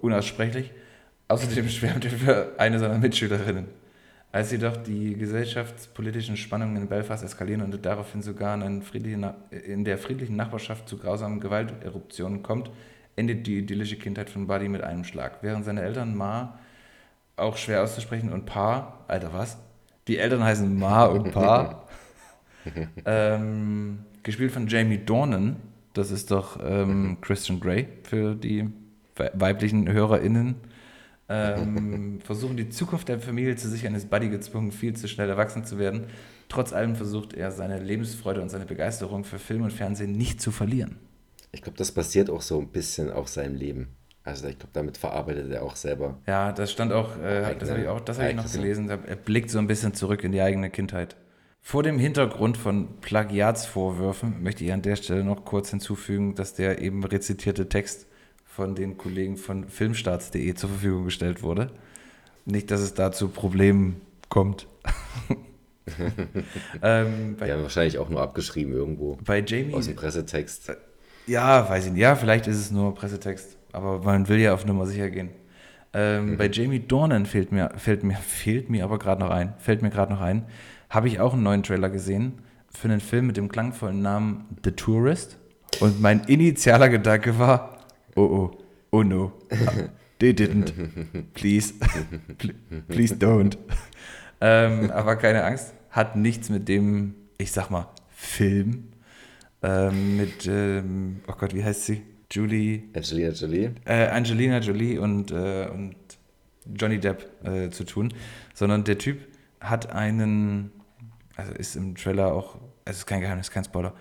Unaussprechlich. 0.01 0.71
Außerdem 1.27 1.69
schwärmt 1.69 2.05
er 2.05 2.11
für 2.11 2.53
eine 2.57 2.79
seiner 2.79 2.97
Mitschülerinnen. 2.97 3.67
Als 4.31 4.51
jedoch 4.51 4.77
die 4.77 5.15
gesellschaftspolitischen 5.15 6.37
Spannungen 6.37 6.77
in 6.77 6.87
Belfast 6.87 7.23
eskalieren 7.23 7.61
und 7.61 7.85
daraufhin 7.85 8.23
sogar 8.23 8.55
in, 8.55 8.81
in 9.51 9.85
der 9.85 9.97
friedlichen 9.99 10.35
Nachbarschaft 10.35 10.89
zu 10.89 10.97
grausamen 10.97 11.39
Gewalteruptionen 11.39 12.41
kommt, 12.41 12.71
endet 13.17 13.45
die 13.45 13.57
idyllische 13.57 13.97
Kindheit 13.97 14.29
von 14.29 14.47
Buddy 14.47 14.69
mit 14.69 14.81
einem 14.81 15.03
Schlag. 15.03 15.39
Während 15.41 15.65
seine 15.65 15.81
Eltern 15.81 16.15
Ma, 16.15 16.57
auch 17.35 17.57
schwer 17.57 17.83
auszusprechen, 17.83 18.31
und 18.31 18.45
Pa, 18.45 19.03
Alter, 19.07 19.33
was? 19.33 19.57
Die 20.07 20.17
Eltern 20.17 20.43
heißen 20.43 20.79
Ma 20.79 21.05
und 21.05 21.33
Pa. 21.33 21.83
ähm, 23.05 23.99
gespielt 24.23 24.51
von 24.51 24.67
Jamie 24.67 24.99
Dornan. 24.99 25.57
Das 25.93 26.11
ist 26.11 26.31
doch 26.31 26.59
ähm, 26.63 27.17
Christian 27.21 27.59
Grey 27.59 27.87
für 28.03 28.35
die 28.35 28.69
weiblichen 29.15 29.91
HörerInnen. 29.91 30.55
Ähm, 31.27 32.19
versuchen 32.23 32.55
die 32.55 32.69
Zukunft 32.69 33.09
der 33.09 33.19
Familie 33.19 33.55
zu 33.55 33.67
sichern, 33.67 33.95
ist 33.95 34.09
Buddy 34.09 34.29
gezwungen, 34.29 34.71
viel 34.71 34.95
zu 34.95 35.07
schnell 35.07 35.29
erwachsen 35.29 35.65
zu 35.65 35.79
werden. 35.79 36.05
Trotz 36.49 36.71
allem 36.71 36.95
versucht 36.95 37.33
er, 37.33 37.51
seine 37.51 37.79
Lebensfreude 37.79 38.41
und 38.41 38.49
seine 38.49 38.65
Begeisterung 38.65 39.23
für 39.23 39.39
Film 39.39 39.63
und 39.63 39.73
Fernsehen 39.73 40.11
nicht 40.13 40.39
zu 40.39 40.51
verlieren. 40.51 40.97
Ich 41.57 41.63
glaube, 41.63 41.77
das 41.77 41.91
basiert 41.91 42.29
auch 42.29 42.43
so 42.43 42.59
ein 42.59 42.67
bisschen 42.67 43.11
auf 43.11 43.29
seinem 43.29 43.55
Leben. 43.55 43.87
Also 44.23 44.47
ich 44.47 44.59
glaube, 44.59 44.73
damit 44.73 44.95
verarbeitet 44.95 45.51
er 45.51 45.63
auch 45.63 45.75
selber. 45.75 46.19
Ja, 46.27 46.51
das 46.51 46.71
stand 46.71 46.93
auch, 46.93 47.17
äh, 47.17 47.55
das 47.57 47.71
habe 47.71 47.81
ich 47.81 47.87
auch, 47.87 47.99
das 47.99 48.19
habe 48.19 48.29
ich 48.29 48.35
noch 48.35 48.51
gelesen. 48.51 48.89
Er 48.89 49.15
blickt 49.15 49.49
so 49.49 49.57
ein 49.57 49.65
bisschen 49.65 49.95
zurück 49.95 50.23
in 50.23 50.31
die 50.31 50.41
eigene 50.41 50.69
Kindheit. 50.69 51.15
Vor 51.59 51.81
dem 51.81 51.97
Hintergrund 51.97 52.57
von 52.57 52.99
Plagiatsvorwürfen 53.01 54.43
möchte 54.43 54.63
ich 54.65 54.71
an 54.71 54.83
der 54.83 54.97
Stelle 54.97 55.23
noch 55.23 55.45
kurz 55.45 55.71
hinzufügen, 55.71 56.35
dass 56.35 56.53
der 56.53 56.79
eben 56.79 57.03
rezitierte 57.03 57.69
Text 57.69 58.05
von 58.45 58.75
den 58.75 58.97
Kollegen 58.97 59.35
von 59.35 59.67
filmstarts.de 59.67 60.53
zur 60.53 60.69
Verfügung 60.69 61.05
gestellt 61.05 61.41
wurde. 61.41 61.71
Nicht, 62.45 62.69
dass 62.69 62.81
es 62.81 62.93
da 62.93 63.11
zu 63.11 63.29
Problemen 63.29 64.01
kommt. 64.29 64.67
ähm, 66.83 67.35
bei, 67.39 67.47
ja, 67.47 67.59
wahrscheinlich 67.59 67.97
auch 67.97 68.09
nur 68.09 68.21
abgeschrieben 68.21 68.73
irgendwo. 68.73 69.17
Bei 69.25 69.43
Jamie. 69.43 69.73
Aus 69.73 69.87
dem 69.87 69.95
Pressetext. 69.95 70.71
Ja, 71.27 71.69
weiß 71.69 71.87
ich 71.87 71.91
nicht. 71.91 72.01
Ja, 72.01 72.15
vielleicht 72.15 72.47
ist 72.47 72.57
es 72.57 72.71
nur 72.71 72.95
Pressetext. 72.95 73.57
Aber 73.73 73.99
man 73.99 74.27
will 74.27 74.39
ja 74.39 74.53
auf 74.53 74.65
Nummer 74.65 74.85
sicher 74.85 75.09
gehen. 75.09 75.29
Ähm, 75.93 76.31
mhm. 76.31 76.37
Bei 76.37 76.49
Jamie 76.49 76.79
Dornan 76.79 77.25
fehlt 77.25 77.51
mir, 77.51 77.71
fällt 77.77 78.03
mir, 78.03 78.15
fehlt 78.15 78.69
mir 78.69 78.83
aber 78.83 78.99
gerade 78.99 79.21
noch 79.21 79.29
ein, 79.29 79.53
fällt 79.57 79.81
mir 79.81 79.89
gerade 79.89 80.13
noch 80.13 80.21
ein, 80.21 80.45
habe 80.89 81.07
ich 81.07 81.19
auch 81.19 81.33
einen 81.33 81.43
neuen 81.43 81.63
Trailer 81.63 81.89
gesehen 81.89 82.33
für 82.69 82.87
einen 82.87 82.99
Film 82.99 83.27
mit 83.27 83.37
dem 83.37 83.49
klangvollen 83.49 84.01
Namen 84.01 84.45
The 84.63 84.71
Tourist. 84.71 85.37
Und 85.79 86.01
mein 86.01 86.21
initialer 86.25 86.89
Gedanke 86.89 87.39
war, 87.39 87.77
oh 88.15 88.21
oh, 88.21 88.51
oh 88.91 89.03
no, 89.03 89.31
they 90.19 90.31
didn't, 90.31 90.73
please, 91.33 91.73
please 92.87 93.15
don't. 93.15 93.57
Ähm, 94.39 94.91
aber 94.91 95.15
keine 95.15 95.43
Angst, 95.43 95.73
hat 95.89 96.15
nichts 96.15 96.49
mit 96.49 96.67
dem, 96.67 97.15
ich 97.37 97.51
sag 97.51 97.69
mal, 97.69 97.87
Film, 98.09 98.89
ähm, 99.63 100.17
mit, 100.17 100.47
ähm, 100.47 101.21
oh 101.27 101.33
Gott, 101.37 101.53
wie 101.53 101.63
heißt 101.63 101.85
sie? 101.85 102.03
Julie. 102.31 102.83
Angelina 102.93 103.29
Jolie. 103.31 103.71
Äh, 103.85 104.07
Angelina 104.07 104.59
Jolie 104.59 104.99
und, 104.99 105.31
äh, 105.31 105.67
und 105.73 105.95
Johnny 106.75 106.99
Depp 106.99 107.25
äh, 107.45 107.69
zu 107.69 107.85
tun, 107.85 108.13
sondern 108.53 108.83
der 108.83 108.97
Typ 108.97 109.19
hat 109.61 109.91
einen, 109.91 110.71
also 111.35 111.53
ist 111.53 111.75
im 111.75 111.95
Trailer 111.95 112.33
auch, 112.33 112.55
also 112.55 112.65
es 112.85 112.97
ist 112.97 113.05
kein 113.05 113.21
Geheimnis, 113.21 113.51
kein 113.51 113.63
Spoiler, 113.63 113.93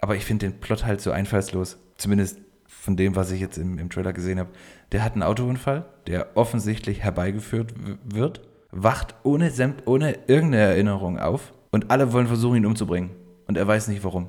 aber 0.00 0.16
ich 0.16 0.24
finde 0.24 0.46
den 0.46 0.60
Plot 0.60 0.84
halt 0.84 1.00
so 1.00 1.10
einfallslos, 1.10 1.78
zumindest 1.96 2.38
von 2.66 2.96
dem, 2.96 3.16
was 3.16 3.30
ich 3.30 3.40
jetzt 3.40 3.58
im, 3.58 3.78
im 3.78 3.90
Trailer 3.90 4.12
gesehen 4.12 4.38
habe. 4.38 4.50
Der 4.92 5.04
hat 5.04 5.12
einen 5.12 5.22
Autounfall, 5.22 5.86
der 6.06 6.36
offensichtlich 6.36 7.02
herbeigeführt 7.02 7.74
wird, 8.04 8.42
wacht 8.70 9.14
ohne, 9.22 9.52
ohne 9.86 10.18
irgendeine 10.26 10.64
Erinnerung 10.64 11.18
auf 11.18 11.52
und 11.70 11.90
alle 11.90 12.12
wollen 12.12 12.26
versuchen, 12.26 12.56
ihn 12.56 12.66
umzubringen. 12.66 13.10
Und 13.46 13.56
er 13.56 13.66
weiß 13.66 13.88
nicht 13.88 14.04
warum. 14.04 14.28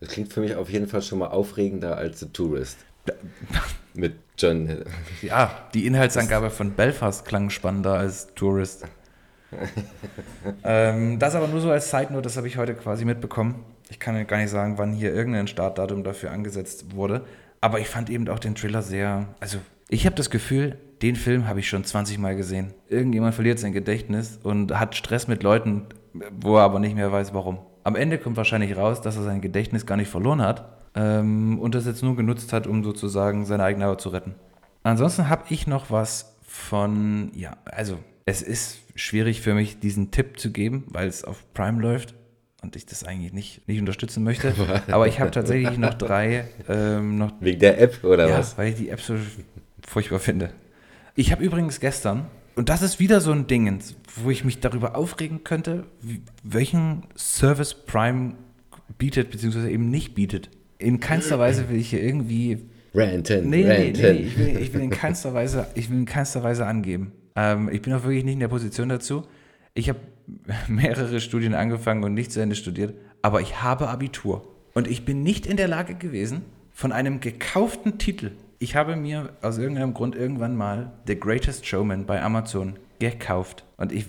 Das 0.00 0.10
klingt 0.10 0.32
für 0.32 0.40
mich 0.40 0.54
auf 0.54 0.68
jeden 0.68 0.88
Fall 0.88 1.02
schon 1.02 1.18
mal 1.18 1.28
aufregender 1.28 1.96
als 1.96 2.20
The 2.20 2.26
Tourist. 2.26 2.78
Mit 3.94 4.14
John. 4.36 4.84
Ja, 5.22 5.68
die 5.72 5.86
Inhaltsangabe 5.86 6.50
von 6.50 6.72
Belfast 6.72 7.24
klang 7.24 7.48
spannender 7.50 7.94
als 7.94 8.34
Tourist. 8.34 8.84
ähm, 10.64 11.18
das 11.18 11.34
aber 11.34 11.48
nur 11.48 11.60
so 11.60 11.70
als 11.70 11.90
Side 11.90 12.12
Note, 12.12 12.22
das 12.22 12.36
habe 12.36 12.46
ich 12.46 12.58
heute 12.58 12.74
quasi 12.74 13.04
mitbekommen. 13.04 13.64
Ich 13.88 13.98
kann 13.98 14.26
gar 14.26 14.38
nicht 14.38 14.50
sagen, 14.50 14.76
wann 14.78 14.92
hier 14.92 15.14
irgendein 15.14 15.46
Startdatum 15.46 16.04
dafür 16.04 16.30
angesetzt 16.32 16.94
wurde. 16.94 17.24
Aber 17.60 17.80
ich 17.80 17.88
fand 17.88 18.10
eben 18.10 18.28
auch 18.28 18.38
den 18.38 18.54
Trailer 18.54 18.82
sehr. 18.82 19.28
Also, 19.40 19.58
ich 19.88 20.04
habe 20.04 20.16
das 20.16 20.30
Gefühl, 20.30 20.76
den 21.02 21.16
Film 21.16 21.46
habe 21.48 21.60
ich 21.60 21.68
schon 21.68 21.84
20 21.84 22.18
Mal 22.18 22.36
gesehen. 22.36 22.74
Irgendjemand 22.88 23.34
verliert 23.34 23.58
sein 23.58 23.72
Gedächtnis 23.72 24.38
und 24.42 24.78
hat 24.78 24.94
Stress 24.94 25.28
mit 25.28 25.42
Leuten, 25.42 25.86
wo 26.32 26.56
er 26.56 26.64
aber 26.64 26.80
nicht 26.80 26.96
mehr 26.96 27.12
weiß, 27.12 27.32
warum. 27.32 27.58
Am 27.86 27.94
Ende 27.94 28.18
kommt 28.18 28.36
wahrscheinlich 28.36 28.76
raus, 28.76 29.00
dass 29.00 29.16
er 29.16 29.22
sein 29.22 29.40
Gedächtnis 29.40 29.86
gar 29.86 29.96
nicht 29.96 30.10
verloren 30.10 30.42
hat 30.42 30.64
ähm, 30.96 31.60
und 31.60 31.76
das 31.76 31.86
jetzt 31.86 32.02
nur 32.02 32.16
genutzt 32.16 32.52
hat, 32.52 32.66
um 32.66 32.82
sozusagen 32.82 33.46
seine 33.46 33.62
eigene 33.62 33.84
Haut 33.84 34.00
zu 34.00 34.08
retten. 34.08 34.34
Ansonsten 34.82 35.28
habe 35.28 35.44
ich 35.50 35.68
noch 35.68 35.88
was 35.88 36.36
von, 36.42 37.30
ja, 37.32 37.56
also 37.64 37.98
es 38.24 38.42
ist 38.42 38.78
schwierig 38.96 39.40
für 39.40 39.54
mich, 39.54 39.78
diesen 39.78 40.10
Tipp 40.10 40.40
zu 40.40 40.50
geben, 40.50 40.82
weil 40.88 41.06
es 41.06 41.22
auf 41.22 41.44
Prime 41.54 41.80
läuft 41.80 42.16
und 42.60 42.74
ich 42.74 42.86
das 42.86 43.04
eigentlich 43.04 43.32
nicht, 43.32 43.68
nicht 43.68 43.78
unterstützen 43.78 44.24
möchte. 44.24 44.52
Aber 44.90 45.06
ich 45.06 45.20
habe 45.20 45.30
tatsächlich 45.30 45.78
noch 45.78 45.94
drei. 45.94 46.48
Ähm, 46.68 47.18
noch, 47.18 47.34
Wegen 47.38 47.60
der 47.60 47.80
App 47.80 48.02
oder 48.02 48.28
ja, 48.28 48.38
was? 48.38 48.58
Weil 48.58 48.70
ich 48.70 48.74
die 48.74 48.88
App 48.88 49.00
so 49.00 49.14
furchtbar 49.86 50.18
finde. 50.18 50.50
Ich 51.14 51.30
habe 51.30 51.44
übrigens 51.44 51.78
gestern 51.78 52.26
und 52.56 52.70
das 52.70 52.82
ist 52.82 52.98
wieder 52.98 53.20
so 53.20 53.32
ein 53.32 53.46
Ding, 53.46 53.78
wo 54.16 54.30
ich 54.30 54.44
mich 54.44 54.60
darüber 54.60 54.96
aufregen 54.96 55.44
könnte, 55.44 55.84
welchen 56.42 57.04
Service 57.16 57.74
Prime 57.74 58.34
bietet, 58.98 59.30
beziehungsweise 59.30 59.70
eben 59.70 59.90
nicht 59.90 60.14
bietet. 60.14 60.50
In 60.78 60.98
keinster 60.98 61.38
Weise 61.38 61.68
will 61.68 61.76
ich 61.76 61.90
hier 61.90 62.02
irgendwie. 62.02 62.64
Ranten, 62.94 63.50
nee, 63.50 63.62
nee, 63.62 63.92
nee, 63.92 63.92
nee, 63.92 64.10
ich 64.22 64.38
will, 64.38 64.58
ich 64.58 64.72
will 64.72 64.80
in 64.80 64.90
keinster 64.90 65.34
Weise, 65.34 65.66
ich 65.74 65.90
will 65.90 65.98
in 65.98 66.06
keinster 66.06 66.42
Weise 66.42 66.66
angeben. 66.66 67.12
Ähm, 67.34 67.68
ich 67.70 67.82
bin 67.82 67.92
auch 67.92 68.04
wirklich 68.04 68.24
nicht 68.24 68.34
in 68.34 68.40
der 68.40 68.48
Position 68.48 68.88
dazu. 68.88 69.24
Ich 69.74 69.90
habe 69.90 70.00
mehrere 70.68 71.20
Studien 71.20 71.54
angefangen 71.54 72.04
und 72.04 72.14
nicht 72.14 72.32
zu 72.32 72.40
Ende 72.40 72.56
studiert, 72.56 72.94
aber 73.20 73.42
ich 73.42 73.62
habe 73.62 73.88
Abitur. 73.88 74.48
Und 74.72 74.88
ich 74.88 75.04
bin 75.04 75.22
nicht 75.22 75.44
in 75.46 75.58
der 75.58 75.68
Lage 75.68 75.94
gewesen, 75.94 76.42
von 76.72 76.92
einem 76.92 77.20
gekauften 77.20 77.98
Titel 77.98 78.30
ich 78.58 78.76
habe 78.76 78.96
mir 78.96 79.32
aus 79.42 79.58
irgendeinem 79.58 79.94
Grund 79.94 80.14
irgendwann 80.14 80.56
mal 80.56 80.92
The 81.06 81.18
Greatest 81.18 81.66
Showman 81.66 82.06
bei 82.06 82.22
Amazon 82.22 82.78
gekauft. 82.98 83.64
Und 83.76 83.92
ich 83.92 84.06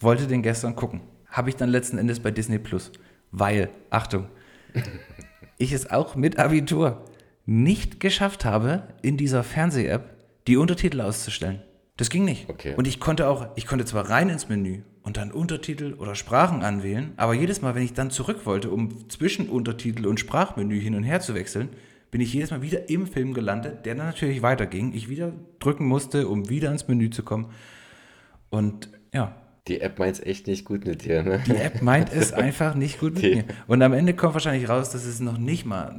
wollte 0.00 0.26
den 0.26 0.42
gestern 0.42 0.76
gucken. 0.76 1.00
Habe 1.28 1.48
ich 1.48 1.56
dann 1.56 1.70
letzten 1.70 1.98
Endes 1.98 2.20
bei 2.20 2.30
Disney 2.30 2.58
Plus. 2.58 2.92
Weil, 3.30 3.70
Achtung, 3.90 4.26
ich 5.58 5.72
es 5.72 5.90
auch 5.90 6.16
mit 6.16 6.38
Abitur 6.38 7.04
nicht 7.46 8.00
geschafft 8.00 8.44
habe, 8.44 8.82
in 9.02 9.16
dieser 9.16 9.42
Fernseh-App 9.42 10.16
die 10.46 10.56
Untertitel 10.56 11.00
auszustellen. 11.00 11.62
Das 11.96 12.10
ging 12.10 12.24
nicht. 12.24 12.48
Okay. 12.48 12.74
Und 12.76 12.86
ich 12.86 13.00
konnte 13.00 13.26
auch, 13.28 13.48
ich 13.56 13.66
konnte 13.66 13.84
zwar 13.84 14.08
rein 14.08 14.28
ins 14.28 14.48
Menü 14.48 14.82
und 15.02 15.16
dann 15.16 15.32
Untertitel 15.32 15.94
oder 15.94 16.14
Sprachen 16.14 16.62
anwählen, 16.62 17.12
aber 17.16 17.34
jedes 17.34 17.60
Mal, 17.60 17.74
wenn 17.74 17.82
ich 17.82 17.94
dann 17.94 18.10
zurück 18.10 18.44
wollte, 18.44 18.70
um 18.70 19.08
zwischen 19.08 19.48
Untertitel 19.48 20.06
und 20.06 20.20
Sprachmenü 20.20 20.78
hin 20.78 20.94
und 20.94 21.02
her 21.02 21.20
zu 21.20 21.34
wechseln, 21.34 21.70
bin 22.10 22.20
ich 22.20 22.32
jedes 22.32 22.50
Mal 22.50 22.62
wieder 22.62 22.88
im 22.88 23.06
Film 23.06 23.34
gelandet, 23.34 23.84
der 23.84 23.94
dann 23.94 24.06
natürlich 24.06 24.42
weiterging. 24.42 24.92
Ich 24.94 25.08
wieder 25.08 25.32
drücken 25.58 25.86
musste, 25.86 26.28
um 26.28 26.48
wieder 26.48 26.70
ins 26.70 26.88
Menü 26.88 27.10
zu 27.10 27.22
kommen. 27.22 27.50
Und 28.50 28.90
ja. 29.12 29.34
Die 29.66 29.80
App 29.82 29.98
meint 29.98 30.14
es 30.14 30.20
echt 30.24 30.46
nicht 30.46 30.64
gut 30.64 30.86
mit 30.86 31.04
dir, 31.04 31.22
ne? 31.22 31.42
Die 31.46 31.56
App 31.56 31.82
meint 31.82 32.12
es 32.12 32.32
einfach 32.32 32.74
nicht 32.74 32.98
gut 33.00 33.14
mit 33.14 33.22
Die. 33.22 33.34
mir. 33.36 33.44
Und 33.66 33.82
am 33.82 33.92
Ende 33.92 34.14
kommt 34.14 34.34
wahrscheinlich 34.34 34.68
raus, 34.68 34.90
dass 34.90 35.04
es 35.04 35.20
noch 35.20 35.36
nicht 35.36 35.66
mal, 35.66 35.94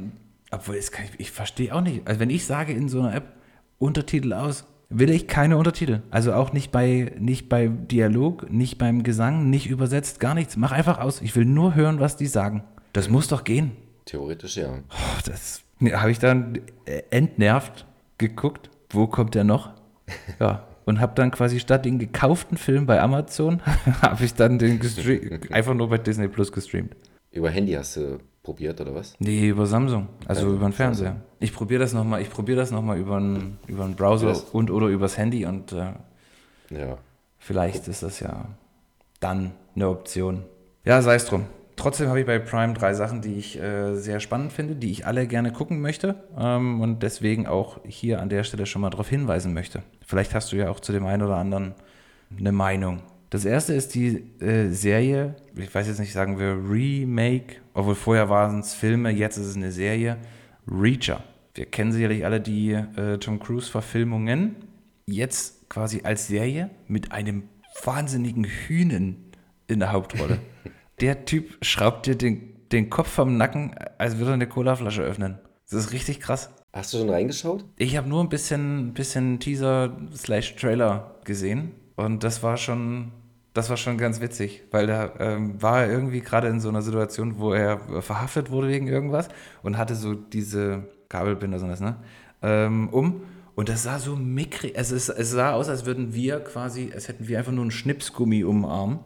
obwohl 0.49 0.76
ich, 0.76 0.89
ich 1.20 1.32
verstehe 1.32 1.76
auch 1.76 1.82
nicht. 1.82 2.07
Also 2.07 2.20
wenn 2.20 2.32
ich 2.32 2.45
sage 2.45 2.74
in 2.74 2.89
so 2.89 2.99
einer 3.01 3.14
App 3.14 3.34
Untertitel 3.78 4.34
aus, 4.34 4.66
will 4.89 5.12
ich 5.12 5.28
keine 5.28 5.57
Untertitel. 5.57 6.01
Also 6.10 6.34
auch 6.34 6.51
nicht 6.51 6.72
bei, 6.72 7.14
nicht 7.20 7.47
bei 7.47 7.68
Dialog, 7.68 8.51
nicht 8.51 8.80
beim 8.80 9.03
Gesang, 9.03 9.49
nicht 9.51 9.70
übersetzt, 9.70 10.20
gar 10.20 10.34
nichts. 10.34 10.57
Mach 10.57 10.72
einfach 10.72 10.99
aus. 10.99 11.22
Ich 11.22 11.36
will 11.36 11.45
nur 11.45 11.76
hören, 11.76 11.99
was 11.99 12.18
die 12.18 12.26
sagen. 12.26 12.64
Das 12.93 13.07
muss 13.07 13.28
doch 13.28 13.43
gehen. 13.43 13.72
Theoretisch 14.05 14.57
ja. 14.57 14.80
Oh, 14.89 15.20
das 15.26 15.62
habe 15.82 16.12
ich 16.12 16.20
dann 16.20 16.62
äh, 16.86 17.02
entnervt 17.10 17.86
geguckt, 18.18 18.70
wo 18.90 19.08
kommt 19.08 19.36
der 19.36 19.44
noch? 19.44 19.72
Ja, 20.40 20.68
und 20.86 21.00
habe 21.00 21.14
dann 21.14 21.30
quasi 21.30 21.60
statt 21.60 21.86
den 21.86 22.00
gekauften 22.00 22.58
Film 22.58 22.88
bei 22.88 23.00
Amazon, 23.00 23.62
habe 24.02 24.26
ich 24.26 24.34
dann 24.34 24.58
den 24.58 24.80
einfach 25.52 25.76
nur 25.76 25.90
bei 25.90 26.00
Disney 26.00 26.28
Plus 26.28 26.52
gestreamt. 26.52 26.96
Über 27.32 27.52
Handy 27.52 27.74
hast 27.74 27.98
du 27.98 28.18
probiert 28.42 28.82
oder 28.82 28.96
was? 28.96 29.14
Nee, 29.20 29.50
über 29.50 29.68
Samsung, 29.68 30.08
also 30.26 30.48
ja, 30.48 30.54
über 30.54 30.68
den 30.68 30.74
Fernseher. 30.74 31.10
Samsung. 31.10 31.24
Ich 31.40 31.54
probiere 31.54 31.80
das 31.82 31.94
nochmal, 31.94 32.22
ich 32.24 32.30
probiere 32.32 32.58
das 32.58 32.72
nochmal 32.72 32.98
über 32.98 33.18
einen 33.18 33.60
über 33.68 33.84
einen 33.84 33.96
Browser 33.96 34.36
und 34.52 34.72
oder 34.72 34.88
übers 34.88 35.18
Handy 35.18 35.46
und 35.46 35.74
äh, 35.74 35.94
ja. 36.72 36.98
vielleicht 37.38 37.88
ist 37.88 38.02
das 38.02 38.20
ja 38.20 38.46
dann 39.20 39.52
eine 39.76 39.90
Option. 39.90 40.44
Ja, 40.86 41.04
sei 41.04 41.16
es 41.16 41.26
drum. 41.26 41.46
Trotzdem 41.80 42.10
habe 42.10 42.20
ich 42.20 42.26
bei 42.26 42.40
Prime 42.40 42.74
drei 42.74 42.94
Sachen, 42.94 43.22
die 43.22 43.36
ich 43.36 43.58
äh, 43.58 43.96
sehr 43.96 44.20
spannend 44.20 44.52
finde, 44.52 44.76
die 44.76 44.92
ich 44.92 45.06
alle 45.08 45.28
gerne 45.28 45.54
gucken 45.54 45.80
möchte 45.80 46.16
ähm, 46.38 46.82
und 46.82 47.04
deswegen 47.04 47.48
auch 47.48 47.80
hier 47.86 48.22
an 48.22 48.28
der 48.28 48.44
Stelle 48.44 48.66
schon 48.66 48.82
mal 48.82 48.90
darauf 48.90 49.08
hinweisen 49.08 49.54
möchte. 49.54 49.82
Vielleicht 50.06 50.36
hast 50.36 50.52
du 50.52 50.58
ja 50.58 50.70
auch 50.70 50.82
zu 50.82 50.92
dem 50.92 51.06
einen 51.06 51.24
oder 51.24 51.38
anderen 51.38 51.76
eine 52.38 52.52
Meinung. 52.52 53.02
Das 53.30 53.46
erste 53.46 53.74
ist 53.76 53.96
die 53.96 54.26
äh, 54.42 54.68
Serie, 54.72 55.36
ich 55.56 55.74
weiß 55.74 55.88
jetzt 55.88 56.00
nicht, 56.00 56.12
sagen 56.12 56.38
wir 56.38 56.50
Remake, 56.70 57.62
obwohl 57.74 57.96
vorher 57.96 58.28
waren 58.28 58.60
es 58.60 58.74
Filme, 58.74 59.12
jetzt 59.12 59.38
ist 59.38 59.48
es 59.48 59.56
eine 59.56 59.72
Serie, 59.72 60.18
Reacher. 60.68 61.24
Wir 61.54 61.66
kennen 61.66 61.94
sicherlich 61.94 62.26
alle 62.26 62.42
die 62.42 62.74
äh, 62.74 63.20
Tom 63.20 63.40
Cruise-Verfilmungen. 63.40 64.58
Jetzt 65.06 65.70
quasi 65.70 66.02
als 66.04 66.28
Serie 66.28 66.72
mit 66.90 67.14
einem 67.14 67.44
wahnsinnigen 67.86 68.44
Hühnen 68.44 69.32
in 69.68 69.80
der 69.80 69.94
Hauptrolle. 69.94 70.40
der 71.02 71.26
Typ 71.26 71.58
schraubt 71.62 72.06
dir 72.06 72.16
den, 72.16 72.68
den 72.72 72.89
Kopf 72.89 73.10
vom 73.10 73.38
Nacken, 73.38 73.76
als 73.97 74.18
würde 74.18 74.32
er 74.32 74.36
eine 74.36 74.47
Colaflasche 74.47 75.02
öffnen. 75.02 75.39
Das 75.70 75.86
ist 75.86 75.93
richtig 75.93 76.20
krass. 76.20 76.50
Hast 76.74 76.93
du 76.93 77.00
schon 77.00 77.10
reingeschaut? 77.10 77.66
Ich 77.78 77.97
habe 77.97 78.08
nur 78.08 78.24
ein 78.24 78.30
bisschen, 78.30 78.93
bisschen 78.93 79.39
Teaser 79.39 79.97
slash 80.16 80.56
Trailer 80.56 81.16
gesehen 81.24 81.72
und 81.95 82.24
das 82.24 82.43
war 82.43 82.58
schon, 82.58 83.12
das 83.54 83.70
war 83.70 83.78
schon 83.78 83.97
ganz 83.97 84.22
witzig, 84.22 84.64
weil 84.72 84.86
da 84.86 85.14
ähm, 85.20 85.62
war 85.62 85.82
er 85.84 85.91
irgendwie 85.91 86.22
gerade 86.22 86.47
in 86.47 86.60
so 86.60 86.70
einer 86.70 86.82
Situation, 86.82 87.39
wo 87.39 87.54
er 87.54 87.80
verhaftet 88.02 88.52
wurde 88.52 88.68
wegen 88.68 88.88
irgendwas 88.88 89.30
und 89.64 89.78
hatte 89.78 89.95
so 89.95 90.14
diese 90.14 90.88
Kabelbinder, 91.10 91.58
so 91.58 91.68
das, 91.68 91.82
ne, 91.82 91.95
ähm, 92.41 92.89
um 92.89 93.22
und 93.56 93.68
das 93.68 93.84
sah 93.84 94.00
so 94.00 94.16
mickrig, 94.16 94.78
also 94.78 94.95
es, 94.95 95.10
es 95.10 95.32
sah 95.32 95.54
aus, 95.54 95.70
als 95.70 95.86
würden 95.86 96.14
wir 96.14 96.39
quasi, 96.39 96.91
als 96.93 97.08
hätten 97.08 97.28
wir 97.28 97.39
einfach 97.39 97.52
nur 97.52 97.64
einen 97.64 97.72
Schnipsgummi 97.72 98.43
um 98.43 98.64
Arm 98.64 99.00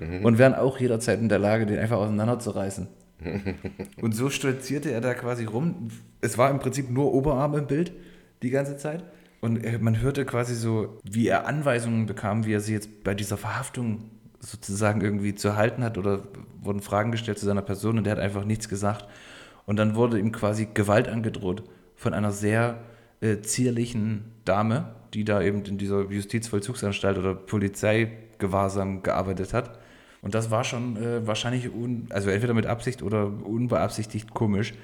mhm. 0.00 0.24
und 0.24 0.38
wären 0.38 0.54
auch 0.54 0.78
jederzeit 0.80 1.20
in 1.20 1.28
der 1.28 1.38
Lage, 1.38 1.66
den 1.66 1.78
einfach 1.78 1.98
auseinanderzureißen. 1.98 2.88
und 4.00 4.14
so 4.14 4.30
stolzierte 4.30 4.90
er 4.90 5.00
da 5.00 5.14
quasi 5.14 5.44
rum. 5.44 5.88
Es 6.20 6.38
war 6.38 6.50
im 6.50 6.58
Prinzip 6.58 6.90
nur 6.90 7.12
Oberarm 7.12 7.54
im 7.54 7.66
Bild. 7.66 7.92
die 8.42 8.50
ganze 8.50 8.76
Zeit. 8.76 9.04
Und 9.40 9.82
man 9.82 10.00
hörte 10.00 10.24
quasi 10.24 10.54
so, 10.54 10.98
wie 11.02 11.28
er 11.28 11.46
Anweisungen 11.46 12.06
bekam, 12.06 12.44
wie 12.44 12.52
er 12.52 12.60
sie 12.60 12.74
jetzt 12.74 13.04
bei 13.04 13.14
dieser 13.14 13.36
Verhaftung 13.36 14.10
sozusagen 14.40 15.00
irgendwie 15.00 15.34
zu 15.34 15.56
halten 15.56 15.84
hat 15.84 15.98
oder 15.98 16.22
wurden 16.62 16.80
Fragen 16.80 17.12
gestellt 17.12 17.38
zu 17.38 17.46
seiner 17.46 17.62
Person 17.62 17.98
und 17.98 18.04
der 18.04 18.12
hat 18.12 18.18
einfach 18.18 18.44
nichts 18.44 18.68
gesagt. 18.68 19.06
Und 19.66 19.76
dann 19.78 19.94
wurde 19.94 20.18
ihm 20.18 20.32
quasi 20.32 20.68
Gewalt 20.72 21.08
angedroht 21.08 21.62
von 21.94 22.14
einer 22.14 22.32
sehr 22.32 22.78
äh, 23.20 23.40
zierlichen 23.40 24.24
Dame, 24.44 24.94
die 25.14 25.24
da 25.24 25.42
eben 25.42 25.62
in 25.64 25.78
dieser 25.78 26.10
Justizvollzugsanstalt 26.10 27.18
oder 27.18 27.34
Polizeigewahrsam 27.34 29.02
gearbeitet 29.02 29.52
hat. 29.52 29.78
Und 30.22 30.34
das 30.34 30.50
war 30.50 30.64
schon 30.64 30.96
äh, 30.96 31.26
wahrscheinlich, 31.26 31.72
un, 31.72 32.06
also 32.10 32.30
entweder 32.30 32.54
mit 32.54 32.66
Absicht 32.66 33.02
oder 33.02 33.26
unbeabsichtigt 33.26 34.34
komisch, 34.34 34.74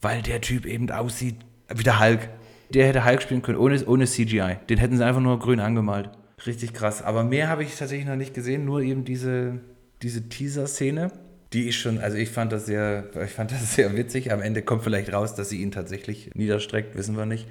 weil 0.00 0.22
der 0.22 0.40
Typ 0.40 0.64
eben 0.66 0.90
aussieht 0.90 1.36
wie 1.74 1.82
der 1.82 2.00
Hulk. 2.00 2.28
Der 2.70 2.86
hätte 2.86 3.04
Hulk 3.04 3.22
spielen 3.22 3.42
können, 3.42 3.58
ohne, 3.58 3.84
ohne 3.86 4.06
CGI. 4.06 4.56
Den 4.68 4.78
hätten 4.78 4.96
sie 4.96 5.04
einfach 5.04 5.20
nur 5.20 5.38
grün 5.38 5.60
angemalt. 5.60 6.10
Richtig 6.46 6.72
krass. 6.72 7.02
Aber 7.02 7.24
mehr 7.24 7.48
habe 7.48 7.62
ich 7.62 7.76
tatsächlich 7.76 8.06
noch 8.06 8.16
nicht 8.16 8.34
gesehen, 8.34 8.64
nur 8.64 8.80
eben 8.80 9.04
diese, 9.04 9.60
diese 10.02 10.28
Teaser-Szene. 10.28 11.10
Die 11.54 11.66
ich 11.68 11.78
schon, 11.78 11.98
also 11.98 12.18
ich 12.18 12.28
fand 12.28 12.52
das 12.52 12.66
sehr, 12.66 13.08
ich 13.24 13.30
fand 13.30 13.52
das 13.52 13.74
sehr 13.76 13.96
witzig. 13.96 14.32
Am 14.32 14.42
Ende 14.42 14.62
kommt 14.62 14.82
vielleicht 14.82 15.12
raus, 15.12 15.34
dass 15.34 15.48
sie 15.48 15.60
ihn 15.62 15.70
tatsächlich 15.70 16.30
niederstreckt, 16.34 16.94
wissen 16.96 17.16
wir 17.16 17.26
nicht. 17.26 17.46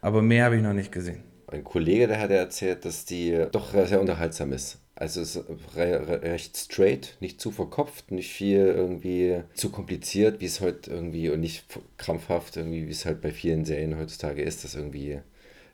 Aber 0.00 0.22
mehr 0.22 0.44
habe 0.44 0.56
ich 0.56 0.62
noch 0.62 0.72
nicht 0.72 0.92
gesehen. 0.92 1.22
Ein 1.48 1.64
Kollege, 1.64 2.06
der 2.06 2.20
hat 2.20 2.30
erzählt, 2.30 2.84
dass 2.84 3.04
die 3.04 3.46
doch 3.50 3.72
sehr 3.72 4.00
unterhaltsam 4.00 4.52
ist. 4.52 4.78
Also 5.00 5.22
es 5.22 5.34
ist 5.34 5.44
re 5.74 6.20
recht 6.22 6.58
straight, 6.58 7.16
nicht 7.20 7.40
zu 7.40 7.50
verkopft, 7.50 8.10
nicht 8.10 8.30
viel 8.30 8.58
irgendwie 8.58 9.42
zu 9.54 9.70
kompliziert, 9.70 10.42
wie 10.42 10.44
es 10.44 10.60
heute 10.60 10.90
irgendwie 10.90 11.30
und 11.30 11.40
nicht 11.40 11.64
krampfhaft, 11.96 12.58
irgendwie, 12.58 12.86
wie 12.86 12.90
es 12.90 13.06
halt 13.06 13.22
bei 13.22 13.32
vielen 13.32 13.64
Serien 13.64 13.96
heutzutage 13.96 14.42
ist, 14.42 14.62
dass 14.62 14.74
irgendwie 14.74 15.20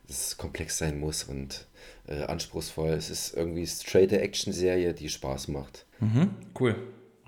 es 0.07 0.37
komplex 0.37 0.77
sein 0.77 0.97
muss 0.97 1.25
und 1.25 1.67
äh, 2.07 2.23
anspruchsvoll. 2.23 2.91
Es 2.91 3.09
ist 3.09 3.35
irgendwie 3.35 3.67
straighte 3.67 4.21
Action-Serie, 4.21 4.93
die 4.93 5.09
Spaß 5.09 5.49
macht. 5.49 5.85
Mhm, 5.99 6.29
cool. 6.57 6.75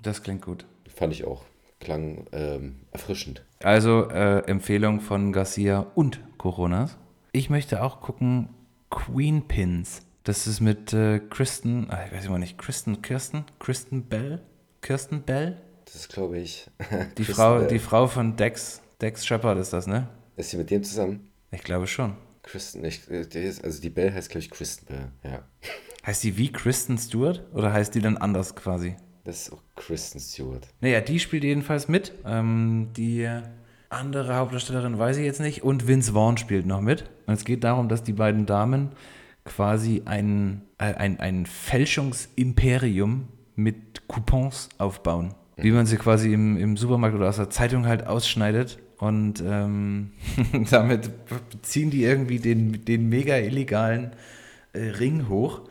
Das 0.02 0.22
klingt 0.22 0.40
gut. 0.40 0.64
Fand 0.88 1.12
ich 1.12 1.24
auch. 1.24 1.44
Klang 1.80 2.28
ähm, 2.32 2.76
erfrischend. 2.92 3.44
Also 3.62 4.08
äh, 4.08 4.38
Empfehlung 4.46 5.00
von 5.00 5.34
Garcia 5.34 5.80
und 5.94 6.20
Coronas. 6.38 6.96
Ich 7.32 7.50
möchte 7.50 7.82
auch 7.82 8.00
gucken 8.00 8.48
Queen 8.88 9.42
Pins. 9.48 10.00
Das 10.30 10.46
ist 10.46 10.60
mit 10.60 10.92
äh, 10.92 11.18
Kristen, 11.18 11.88
ah, 11.90 12.06
ich 12.06 12.12
weiß 12.12 12.26
immer 12.26 12.38
nicht, 12.38 12.56
Kristen, 12.56 13.02
Kirsten, 13.02 13.46
Kristen 13.58 14.04
Bell, 14.04 14.40
Kirsten 14.80 15.22
Bell. 15.22 15.60
Das 15.84 15.96
ist, 15.96 16.08
glaube 16.08 16.38
ich. 16.38 16.70
die 17.18 17.24
Frau, 17.24 17.58
Bell. 17.58 17.66
die 17.66 17.80
Frau 17.80 18.06
von 18.06 18.36
Dex, 18.36 18.80
Dex 19.00 19.26
Shepard 19.26 19.58
ist 19.58 19.72
das, 19.72 19.88
ne? 19.88 20.06
Ist 20.36 20.50
sie 20.50 20.56
mit 20.56 20.70
dem 20.70 20.84
zusammen? 20.84 21.28
Ich 21.50 21.64
glaube 21.64 21.88
schon. 21.88 22.14
Kristen, 22.44 22.84
ich, 22.84 23.00
also 23.64 23.82
die 23.82 23.90
Bell 23.90 24.14
heißt, 24.14 24.30
glaube 24.30 24.44
ich, 24.44 24.52
Kristen 24.52 24.86
Bell, 24.86 25.08
ja. 25.24 25.42
Heißt 26.06 26.22
die 26.22 26.38
wie 26.38 26.52
Kristen 26.52 26.96
Stewart 26.96 27.42
oder 27.52 27.72
heißt 27.72 27.96
die 27.96 28.00
dann 28.00 28.16
anders 28.16 28.54
quasi? 28.54 28.94
Das 29.24 29.42
ist 29.42 29.52
auch 29.52 29.62
Kristen 29.74 30.20
Stewart. 30.20 30.68
Naja, 30.80 31.00
die 31.00 31.18
spielt 31.18 31.42
jedenfalls 31.42 31.88
mit. 31.88 32.12
Ähm, 32.24 32.90
die 32.96 33.28
andere 33.88 34.36
Hauptdarstellerin 34.36 34.96
weiß 34.96 35.16
ich 35.16 35.24
jetzt 35.24 35.40
nicht. 35.40 35.64
Und 35.64 35.88
Vince 35.88 36.12
Vaughn 36.12 36.36
spielt 36.36 36.66
noch 36.66 36.82
mit. 36.82 37.10
Und 37.26 37.34
es 37.34 37.44
geht 37.44 37.64
darum, 37.64 37.88
dass 37.88 38.04
die 38.04 38.12
beiden 38.12 38.46
Damen 38.46 38.92
quasi 39.44 40.02
ein, 40.04 40.62
äh, 40.78 40.94
ein, 40.94 41.20
ein 41.20 41.46
Fälschungsimperium 41.46 43.28
mit 43.56 44.08
Coupons 44.08 44.68
aufbauen. 44.78 45.34
Mhm. 45.56 45.62
Wie 45.62 45.70
man 45.72 45.86
sie 45.86 45.96
quasi 45.96 46.32
im, 46.32 46.56
im 46.56 46.76
Supermarkt 46.76 47.16
oder 47.16 47.28
aus 47.28 47.36
der 47.36 47.50
Zeitung 47.50 47.86
halt 47.86 48.06
ausschneidet. 48.06 48.78
Und 48.98 49.42
ähm, 49.46 50.12
damit 50.70 51.10
ziehen 51.62 51.90
die 51.90 52.04
irgendwie 52.04 52.38
den, 52.38 52.84
den 52.84 53.08
mega 53.08 53.36
illegalen 53.36 54.12
äh, 54.72 54.80
Ring 54.80 55.28
hoch 55.28 55.62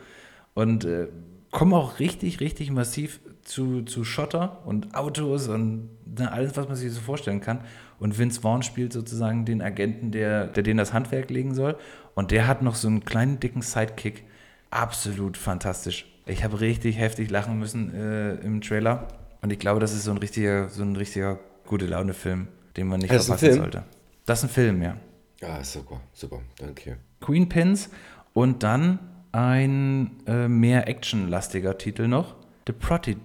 und 0.55 0.83
äh, 0.85 1.07
kommen 1.51 1.73
auch 1.73 1.99
richtig, 1.99 2.39
richtig 2.39 2.71
massiv 2.71 3.19
zu, 3.43 3.83
zu 3.83 4.03
Schotter 4.03 4.59
und 4.65 4.95
Autos 4.95 5.47
und 5.47 5.89
na, 6.05 6.29
alles, 6.29 6.57
was 6.57 6.67
man 6.67 6.75
sich 6.75 6.91
so 6.91 7.01
vorstellen 7.01 7.41
kann. 7.41 7.61
Und 7.99 8.17
Vince 8.17 8.41
Vaughn 8.41 8.63
spielt 8.63 8.93
sozusagen 8.93 9.45
den 9.45 9.61
Agenten, 9.61 10.11
der, 10.11 10.47
der 10.47 10.63
denen 10.63 10.77
das 10.77 10.93
Handwerk 10.93 11.29
legen 11.29 11.53
soll. 11.53 11.75
Und 12.19 12.31
der 12.31 12.47
hat 12.47 12.61
noch 12.61 12.75
so 12.75 12.89
einen 12.89 13.05
kleinen, 13.05 13.39
dicken 13.39 13.61
Sidekick. 13.61 14.25
Absolut 14.71 15.37
fantastisch. 15.37 16.05
Ich 16.25 16.43
habe 16.43 16.59
richtig 16.59 16.97
heftig 16.97 17.29
lachen 17.29 17.57
müssen 17.57 17.95
äh, 17.95 18.33
im 18.41 18.59
Trailer. 18.59 19.07
Und 19.41 19.53
ich 19.53 19.59
glaube, 19.59 19.79
das 19.79 19.93
ist 19.93 20.03
so 20.03 20.11
ein 20.11 20.17
richtiger, 20.17 20.67
so 20.67 20.83
ein 20.83 20.97
richtiger 20.97 21.39
gute 21.65 21.85
Laune-Film, 21.85 22.49
den 22.75 22.87
man 22.87 22.99
nicht 22.99 23.13
das 23.13 23.27
verpassen 23.27 23.53
sollte. 23.53 23.83
Das 24.25 24.39
ist 24.39 24.43
ein 24.43 24.49
Film, 24.49 24.81
ja. 24.81 24.97
Ah, 25.41 25.63
super, 25.63 26.01
super, 26.11 26.41
danke. 26.57 26.97
Queen 27.21 27.47
Pins 27.47 27.89
und 28.33 28.63
dann 28.63 28.99
ein 29.31 30.17
äh, 30.27 30.49
mehr 30.49 30.89
actionlastiger 30.89 31.77
Titel 31.77 32.09
noch. 32.09 32.35
The 32.67 32.73
Prodigy. 32.73 33.21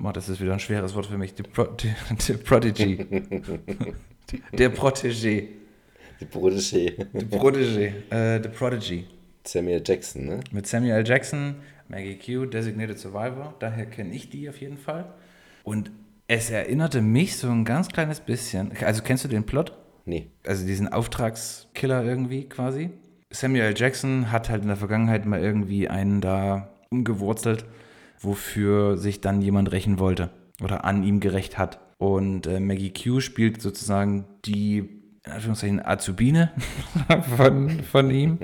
Oh, 0.00 0.12
das 0.12 0.28
ist 0.28 0.40
wieder 0.40 0.52
ein 0.52 0.60
schweres 0.60 0.94
Wort 0.94 1.06
für 1.06 1.18
mich. 1.18 1.34
The, 1.36 1.42
Pro, 1.42 1.66
the, 1.76 1.88
the 2.20 2.34
Prodigy. 2.34 3.04
Der 4.52 4.72
Protégé. 4.72 5.57
The 6.20 6.26
Protégé. 6.26 6.96
The 7.12 7.24
Protégé. 7.24 7.92
Uh, 8.10 8.42
the 8.42 8.48
Prodigy. 8.48 9.06
Samuel 9.44 9.82
Jackson, 9.84 10.26
ne? 10.26 10.40
Mit 10.52 10.66
Samuel 10.66 11.06
Jackson, 11.06 11.56
Maggie 11.88 12.18
Q, 12.18 12.46
Designated 12.46 12.98
Survivor. 12.98 13.54
Daher 13.60 13.86
kenne 13.86 14.12
ich 14.14 14.28
die 14.28 14.48
auf 14.48 14.60
jeden 14.60 14.76
Fall. 14.76 15.12
Und 15.64 15.90
es 16.26 16.50
erinnerte 16.50 17.00
mich 17.00 17.36
so 17.36 17.48
ein 17.48 17.64
ganz 17.64 17.88
kleines 17.88 18.20
bisschen. 18.20 18.72
Also 18.84 19.02
kennst 19.02 19.24
du 19.24 19.28
den 19.28 19.44
Plot? 19.44 19.72
Nee. 20.04 20.26
Also 20.46 20.66
diesen 20.66 20.88
Auftragskiller 20.88 22.04
irgendwie 22.04 22.48
quasi. 22.48 22.90
Samuel 23.30 23.74
Jackson 23.76 24.32
hat 24.32 24.48
halt 24.48 24.62
in 24.62 24.68
der 24.68 24.76
Vergangenheit 24.76 25.26
mal 25.26 25.40
irgendwie 25.40 25.88
einen 25.88 26.20
da 26.20 26.70
umgewurzelt, 26.90 27.64
wofür 28.20 28.96
sich 28.96 29.20
dann 29.20 29.42
jemand 29.42 29.70
rächen 29.70 29.98
wollte 29.98 30.30
oder 30.62 30.84
an 30.84 31.02
ihm 31.02 31.20
gerecht 31.20 31.58
hat. 31.58 31.78
Und 31.98 32.46
äh, 32.46 32.60
Maggie 32.60 32.92
Q 32.92 33.20
spielt 33.20 33.60
sozusagen 33.60 34.24
die, 34.44 34.97
in 35.28 35.34
Anführungszeichen, 35.34 35.84
Azubine 35.84 36.50
von, 37.36 37.82
von 37.82 38.10
ihm 38.10 38.38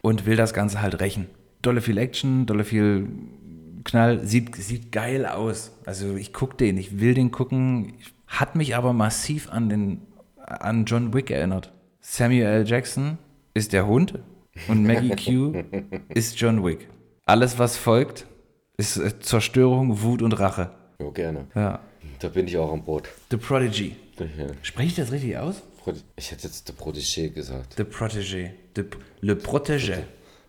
und 0.00 0.26
will 0.26 0.36
das 0.36 0.54
Ganze 0.54 0.80
halt 0.80 1.00
rächen. 1.00 1.26
Dolle 1.60 1.80
viel 1.80 1.98
Action, 1.98 2.46
dolle 2.46 2.64
viel 2.64 3.08
Knall, 3.84 4.24
sieht, 4.24 4.54
sieht 4.54 4.92
geil 4.92 5.26
aus. 5.26 5.72
Also 5.86 6.16
ich 6.16 6.32
gucke 6.32 6.56
den, 6.56 6.78
ich 6.78 7.00
will 7.00 7.14
den 7.14 7.30
gucken, 7.30 7.94
hat 8.26 8.54
mich 8.54 8.76
aber 8.76 8.92
massiv 8.92 9.50
an, 9.50 9.68
den, 9.68 10.02
an 10.36 10.84
John 10.84 11.12
Wick 11.12 11.30
erinnert. 11.30 11.72
Samuel 12.00 12.46
L. 12.46 12.66
Jackson 12.66 13.18
ist 13.54 13.72
der 13.72 13.86
Hund 13.86 14.18
und 14.68 14.86
Maggie 14.86 15.16
Q 15.16 15.64
ist 16.14 16.38
John 16.38 16.64
Wick. 16.64 16.88
Alles, 17.26 17.58
was 17.58 17.76
folgt, 17.76 18.26
ist 18.76 18.98
äh, 18.98 19.18
Zerstörung, 19.18 20.02
Wut 20.02 20.22
und 20.22 20.32
Rache. 20.38 20.70
Jo, 21.00 21.10
gerne. 21.10 21.46
Ja. 21.54 21.80
Da 22.20 22.28
bin 22.28 22.46
ich 22.46 22.56
auch 22.56 22.72
an 22.72 22.84
Bord. 22.84 23.08
The 23.30 23.36
Prodigy. 23.36 23.96
Ja. 24.18 24.26
Spreche 24.62 24.88
ich 24.88 24.94
das 24.94 25.10
richtig 25.10 25.36
aus? 25.38 25.62
Ich 26.16 26.30
hätte 26.30 26.44
jetzt 26.44 26.66
The 26.66 26.72
Protégé 26.72 27.30
gesagt. 27.30 27.74
The 27.76 27.84
Protégé. 27.84 28.54
The, 28.76 28.84
le 29.20 29.36
Protégé. 29.36 30.04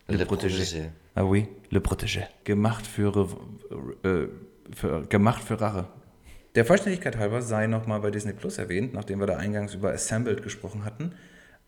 Le, 0.08 0.18
le 0.18 0.26
Protégé. 0.26 0.58
Protégé. 0.58 0.90
Ah 1.16 1.26
oui, 1.26 1.48
Le 1.72 1.80
Protégé. 1.80 2.24
Gemacht 2.44 2.88
für, 2.88 3.28
äh, 4.04 4.28
für, 4.74 5.06
gemacht 5.08 5.44
für 5.44 5.60
Rache. 5.60 5.88
Der 6.56 6.64
Vollständigkeit 6.64 7.18
halber 7.18 7.42
sei 7.42 7.68
nochmal 7.68 8.00
bei 8.00 8.12
Disney 8.12 8.34
Plus 8.34 8.58
erwähnt, 8.58 8.94
nachdem 8.94 9.20
wir 9.20 9.28
da 9.28 9.36
eingangs 9.36 9.74
über 9.74 9.92
Assembled 9.92 10.42
gesprochen 10.42 10.86
hatten. 10.86 11.12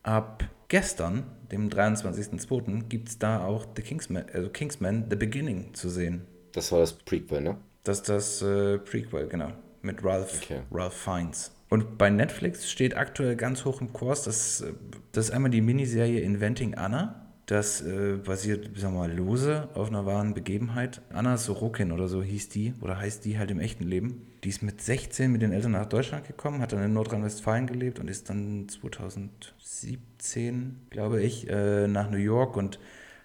Ab 0.03 0.45
gestern, 0.69 1.25
dem 1.51 1.69
23.02., 1.69 2.83
gibt 2.87 3.09
es 3.09 3.19
da 3.19 3.43
auch 3.43 3.65
The 3.75 3.81
Kingsman, 3.81 4.25
also 4.33 4.49
Kingsman 4.49 5.05
The 5.09 5.17
Beginning 5.17 5.73
zu 5.73 5.89
sehen. 5.89 6.25
Das 6.53 6.71
war 6.71 6.79
das 6.79 6.93
Prequel, 6.93 7.41
ne? 7.41 7.57
Das 7.83 7.97
ist 7.97 8.09
das 8.09 8.41
äh, 8.41 8.77
Prequel, 8.77 9.27
genau. 9.27 9.51
Mit 9.81 10.03
Ralph, 10.03 10.41
okay. 10.41 10.61
Ralph 10.71 10.93
Fiennes. 10.93 11.51
Und 11.69 11.97
bei 11.97 12.09
Netflix 12.09 12.71
steht 12.71 12.95
aktuell 12.95 13.35
ganz 13.35 13.65
hoch 13.65 13.81
im 13.81 13.91
Kurs, 13.91 14.23
das, 14.23 14.63
das 15.11 15.25
ist 15.25 15.31
einmal 15.31 15.51
die 15.51 15.59
Miniserie 15.61 16.21
Inventing 16.21 16.75
Anna. 16.75 17.25
Das 17.45 17.81
äh, 17.81 18.15
basiert, 18.17 18.77
sagen 18.77 18.93
wir 18.95 18.99
mal, 18.99 19.11
lose 19.11 19.67
auf 19.73 19.87
einer 19.87 20.05
wahren 20.05 20.33
Begebenheit. 20.33 21.01
Anna 21.13 21.37
Sorokin 21.37 21.93
oder 21.93 22.09
so 22.09 22.21
hieß 22.21 22.49
die, 22.49 22.73
oder 22.81 22.99
heißt 22.99 23.23
die 23.23 23.39
halt 23.39 23.51
im 23.51 23.61
echten 23.61 23.85
Leben. 23.85 24.27
Die 24.43 24.49
ist 24.49 24.63
mit 24.63 24.81
16 24.81 25.31
mit 25.31 25.41
den 25.41 25.53
Eltern 25.53 25.71
nach 25.71 25.85
Deutschland 25.85 26.27
gekommen, 26.27 26.61
hat 26.61 26.73
dann 26.73 26.83
in 26.83 26.91
Nordrhein-Westfalen 26.91 27.65
gelebt 27.65 27.99
und 27.99 28.09
ist 28.09 28.29
dann 28.29 28.67
2017, 28.67 30.87
glaube 30.89 31.21
ich, 31.21 31.49
äh, 31.49 31.87
nach 31.87 32.09
New 32.09 32.17
York 32.17 32.57
und 32.57 32.79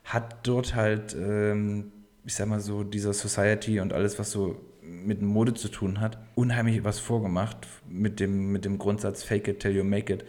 hat 0.05 0.47
dort 0.47 0.77
halt, 0.77 1.17
ähm, 1.19 1.91
ich 2.25 2.37
sag 2.37 2.47
mal 2.47 2.61
so, 2.61 2.85
dieser 2.85 3.13
Society 3.13 3.81
und 3.81 3.93
alles, 3.93 4.21
was 4.21 4.31
so 4.31 4.57
mit 4.83 5.23
Mode 5.23 5.55
zu 5.55 5.69
tun 5.69 6.01
hat, 6.01 6.19
unheimlich 6.35 6.85
was 6.85 6.99
vorgemacht 6.99 7.67
mit 7.89 8.21
dem, 8.21 8.53
mit 8.53 8.65
dem 8.65 8.79
Grundsatz 8.79 9.23
Fake 9.23 9.49
it 9.49 9.61
till 9.61 9.75
you 9.75 9.85
make 9.85 10.13
it 10.13 10.25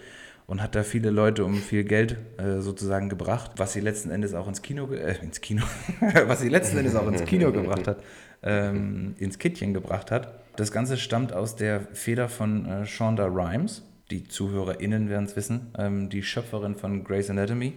und 0.46 0.62
hat 0.62 0.76
da 0.76 0.84
viele 0.84 1.10
Leute 1.10 1.46
um 1.46 1.56
viel 1.56 1.84
Geld 1.84 2.18
äh, 2.38 2.60
sozusagen 2.60 3.10
gebracht, 3.10 3.52
was 3.58 3.74
sie 3.74 3.80
letzten 3.80 4.12
Endes 4.12 4.34
auch 4.34 4.48
ins 4.48 4.62
Kino, 4.62 4.92
äh, 4.92 5.16
ins 5.22 5.42
Kino, 5.42 5.64
was 6.28 6.42
sie 6.42 6.50
letzten 6.50 6.78
Endes 6.78 6.96
auch 6.96 7.08
ins 7.08 7.24
Kino 7.26 7.52
gebracht 7.52 7.88
hat, 7.88 8.04
ähm, 8.44 9.16
ins 9.18 9.40
Kittchen 9.40 9.74
gebracht 9.74 10.12
hat. 10.12 10.40
Das 10.56 10.72
Ganze 10.72 10.98
stammt 10.98 11.34
aus 11.34 11.56
der 11.56 11.82
Feder 11.94 12.30
von 12.30 12.66
äh, 12.66 12.86
Shonda 12.86 13.26
Rhimes, 13.26 13.84
die 14.12 14.28
ZuhörerInnen 14.28 15.10
werden 15.10 15.26
es 15.26 15.36
wissen, 15.36 15.72
ähm, 15.78 16.10
die 16.10 16.24
Schöpferin 16.24 16.76
von 16.76 17.04
Grey's 17.04 17.30
Anatomy 17.30 17.74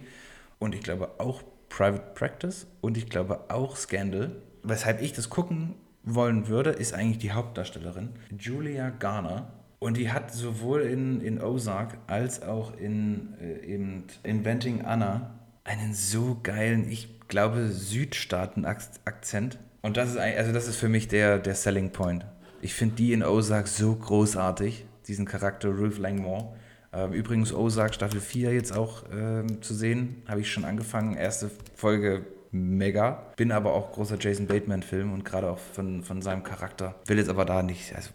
und 0.59 0.75
ich 0.75 0.81
glaube 0.81 1.11
auch 1.19 1.41
Private 1.69 2.13
Practice 2.15 2.67
und 2.81 2.97
ich 2.97 3.09
glaube 3.09 3.45
auch 3.49 3.75
Scandal. 3.75 4.35
Weshalb 4.63 5.01
ich 5.01 5.13
das 5.13 5.29
gucken 5.29 5.75
wollen 6.15 6.47
würde, 6.47 6.71
ist 6.71 6.93
eigentlich 6.93 7.19
die 7.19 7.31
Hauptdarstellerin, 7.31 8.09
Julia 8.37 8.89
Garner. 8.89 9.51
Und 9.79 9.97
die 9.97 10.11
hat 10.11 10.33
sowohl 10.33 10.81
in, 10.81 11.21
in 11.21 11.39
Ozark 11.41 11.99
als 12.07 12.41
auch 12.41 12.75
in 12.75 13.35
äh, 13.39 13.63
eben 13.65 14.05
Inventing 14.23 14.83
Anna 14.83 15.35
einen 15.63 15.93
so 15.93 16.39
geilen, 16.41 16.89
ich 16.89 17.19
glaube, 17.27 17.67
Südstaaten-Akzent. 17.67 19.59
Und 19.81 19.97
das 19.97 20.11
ist, 20.11 20.17
also 20.17 20.51
das 20.51 20.67
ist 20.67 20.77
für 20.77 20.89
mich 20.89 21.07
der, 21.07 21.37
der 21.37 21.53
Selling 21.53 21.91
Point. 21.91 22.25
Ich 22.61 22.73
finde 22.73 22.95
die 22.95 23.13
in 23.13 23.23
Ozark 23.23 23.67
so 23.67 23.93
großartig, 23.93 24.85
diesen 25.07 25.25
Charakter 25.25 25.69
Ruth 25.69 25.99
Langmore. 25.99 26.55
Ähm, 26.91 27.13
übrigens 27.13 27.53
Ozark 27.53 27.93
Staffel 27.93 28.19
4 28.19 28.53
jetzt 28.53 28.75
auch 28.75 29.03
ähm, 29.11 29.61
zu 29.61 29.75
sehen, 29.75 30.23
habe 30.27 30.41
ich 30.41 30.51
schon 30.51 30.65
angefangen. 30.65 31.15
Erste 31.15 31.51
Folge 31.75 32.25
mega. 32.57 33.23
Bin 33.35 33.51
aber 33.51 33.73
auch 33.73 33.91
großer 33.91 34.17
Jason 34.19 34.47
Bateman-Film 34.47 35.13
und 35.13 35.25
gerade 35.25 35.49
auch 35.49 35.59
von, 35.59 36.03
von 36.03 36.21
seinem 36.21 36.43
Charakter. 36.43 36.95
Will 37.05 37.17
jetzt 37.17 37.29
aber 37.29 37.45
da 37.45 37.63
nicht, 37.63 37.95
also 37.95 38.09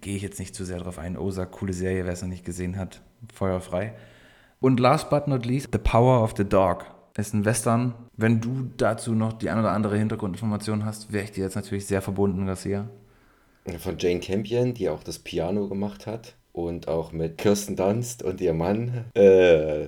gehe 0.00 0.16
ich 0.16 0.22
jetzt 0.22 0.38
nicht 0.38 0.54
zu 0.54 0.64
sehr 0.64 0.78
drauf 0.78 0.98
ein. 0.98 1.16
Ozark, 1.16 1.52
coole 1.52 1.72
Serie, 1.72 2.04
wer 2.04 2.12
es 2.12 2.22
noch 2.22 2.28
nicht 2.28 2.44
gesehen 2.44 2.78
hat, 2.78 3.02
feuerfrei. 3.32 3.94
Und 4.60 4.78
last 4.78 5.10
but 5.10 5.26
not 5.26 5.44
least, 5.44 5.70
The 5.72 5.78
Power 5.78 6.22
of 6.22 6.34
the 6.36 6.44
Dog. 6.44 6.86
Ist 7.16 7.34
ein 7.34 7.44
Western. 7.44 7.94
Wenn 8.16 8.40
du 8.40 8.70
dazu 8.76 9.14
noch 9.14 9.34
die 9.34 9.50
ein 9.50 9.58
oder 9.58 9.72
andere 9.72 9.98
Hintergrundinformation 9.98 10.84
hast, 10.84 11.12
wäre 11.12 11.24
ich 11.24 11.32
dir 11.32 11.44
jetzt 11.44 11.56
natürlich 11.56 11.86
sehr 11.86 12.00
verbunden, 12.00 12.46
Garcia. 12.46 12.88
Von 13.78 13.98
Jane 13.98 14.20
Campion, 14.20 14.72
die 14.74 14.88
auch 14.88 15.02
das 15.02 15.18
Piano 15.18 15.68
gemacht 15.68 16.06
hat. 16.06 16.36
Und 16.52 16.86
auch 16.86 17.12
mit 17.12 17.38
Kirsten 17.38 17.76
Dunst 17.76 18.22
und 18.22 18.40
ihr 18.40 18.52
Mann. 18.52 19.06
Äh, 19.14 19.86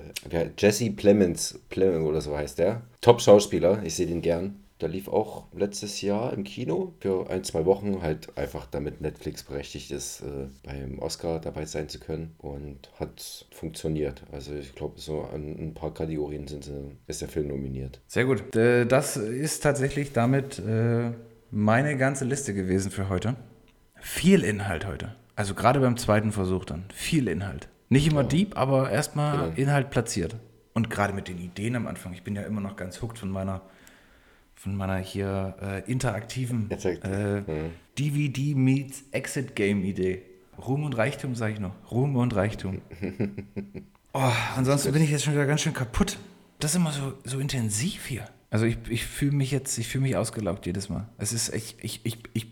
Jesse 0.57 0.91
Plemons, 0.91 1.59
Plemons 1.69 2.07
oder 2.07 2.21
so 2.21 2.35
heißt 2.35 2.57
der. 2.57 2.81
Top-Schauspieler, 3.01 3.83
ich 3.83 3.95
sehe 3.95 4.07
den 4.07 4.21
gern. 4.21 4.61
Der 4.81 4.89
lief 4.89 5.07
auch 5.07 5.45
letztes 5.53 6.01
Jahr 6.01 6.33
im 6.33 6.43
Kino 6.43 6.93
für 6.99 7.29
ein, 7.29 7.45
zwei 7.45 7.65
Wochen, 7.65 8.01
halt 8.01 8.37
einfach 8.37 8.65
damit 8.65 8.99
Netflix 8.99 9.43
berechtigt 9.43 9.91
ist, 9.91 10.21
äh, 10.21 10.47
beim 10.63 10.99
Oscar 10.99 11.39
dabei 11.39 11.65
sein 11.65 11.87
zu 11.87 11.99
können 11.99 12.35
und 12.39 12.89
hat 12.99 13.45
funktioniert. 13.51 14.23
Also 14.33 14.53
ich 14.53 14.75
glaube, 14.75 14.99
so 14.99 15.21
an 15.21 15.55
ein 15.57 15.73
paar 15.75 15.93
Kategorien 15.93 16.47
sind 16.47 16.69
ist 17.07 17.21
der 17.21 17.29
Film 17.29 17.47
nominiert. 17.47 18.01
Sehr 18.07 18.25
gut. 18.25 18.53
Äh, 18.55 18.85
das 18.85 19.15
ist 19.15 19.63
tatsächlich 19.63 20.11
damit 20.11 20.59
äh, 20.59 21.11
meine 21.51 21.95
ganze 21.95 22.25
Liste 22.25 22.53
gewesen 22.53 22.91
für 22.91 23.07
heute. 23.07 23.37
Viel 24.01 24.43
Inhalt 24.43 24.85
heute. 24.85 25.15
Also 25.35 25.53
gerade 25.53 25.79
beim 25.79 25.97
zweiten 25.97 26.31
Versuch 26.31 26.65
dann. 26.65 26.85
Viel 26.93 27.27
Inhalt. 27.27 27.67
Nicht 27.89 28.07
immer 28.07 28.21
ja. 28.21 28.27
deep, 28.27 28.57
aber 28.57 28.89
erstmal 28.89 29.49
ja. 29.49 29.53
Inhalt 29.55 29.89
platziert. 29.89 30.35
Und 30.73 30.89
gerade 30.89 31.13
mit 31.13 31.27
den 31.27 31.37
Ideen 31.37 31.75
am 31.75 31.87
Anfang. 31.87 32.13
Ich 32.13 32.23
bin 32.23 32.35
ja 32.35 32.41
immer 32.43 32.61
noch 32.61 32.75
ganz 32.75 33.01
hooked 33.01 33.17
von 33.17 33.29
meiner 33.29 33.61
von 34.55 34.75
meiner 34.75 34.97
hier 34.97 35.55
äh, 35.61 35.91
interaktiven 35.91 36.71
äh, 36.71 37.41
mhm. 37.41 37.71
DVD 37.99 38.55
meets 38.55 39.03
Exit 39.11 39.55
Game 39.55 39.83
Idee. 39.83 40.23
Ruhm 40.57 40.85
und 40.85 40.97
Reichtum, 40.97 41.35
sage 41.35 41.53
ich 41.53 41.59
noch. 41.59 41.73
Ruhm 41.91 42.15
und 42.15 42.35
Reichtum. 42.35 42.81
Oh, 44.17 44.31
ansonsten 44.55 44.93
bin 44.93 45.03
ich 45.03 45.11
jetzt 45.11 45.25
schon 45.25 45.33
wieder 45.33 45.45
ganz 45.45 45.59
schön 45.59 45.73
kaputt. 45.73 46.17
Das 46.59 46.71
ist 46.71 46.77
immer 46.77 46.93
so, 46.93 47.15
so 47.25 47.37
intensiv 47.37 48.05
hier. 48.05 48.25
Also 48.49 48.65
ich, 48.65 48.77
ich 48.87 49.05
fühle 49.05 49.33
mich 49.33 49.51
jetzt, 49.51 49.77
ich 49.77 49.89
fühle 49.89 50.03
mich 50.03 50.15
ausgelaugt 50.15 50.65
jedes 50.65 50.87
Mal. 50.87 51.09
Es 51.17 51.33
ist, 51.33 51.53
ich, 51.53 51.75
ich, 51.81 51.99
ich, 52.05 52.19
ich, 52.31 52.47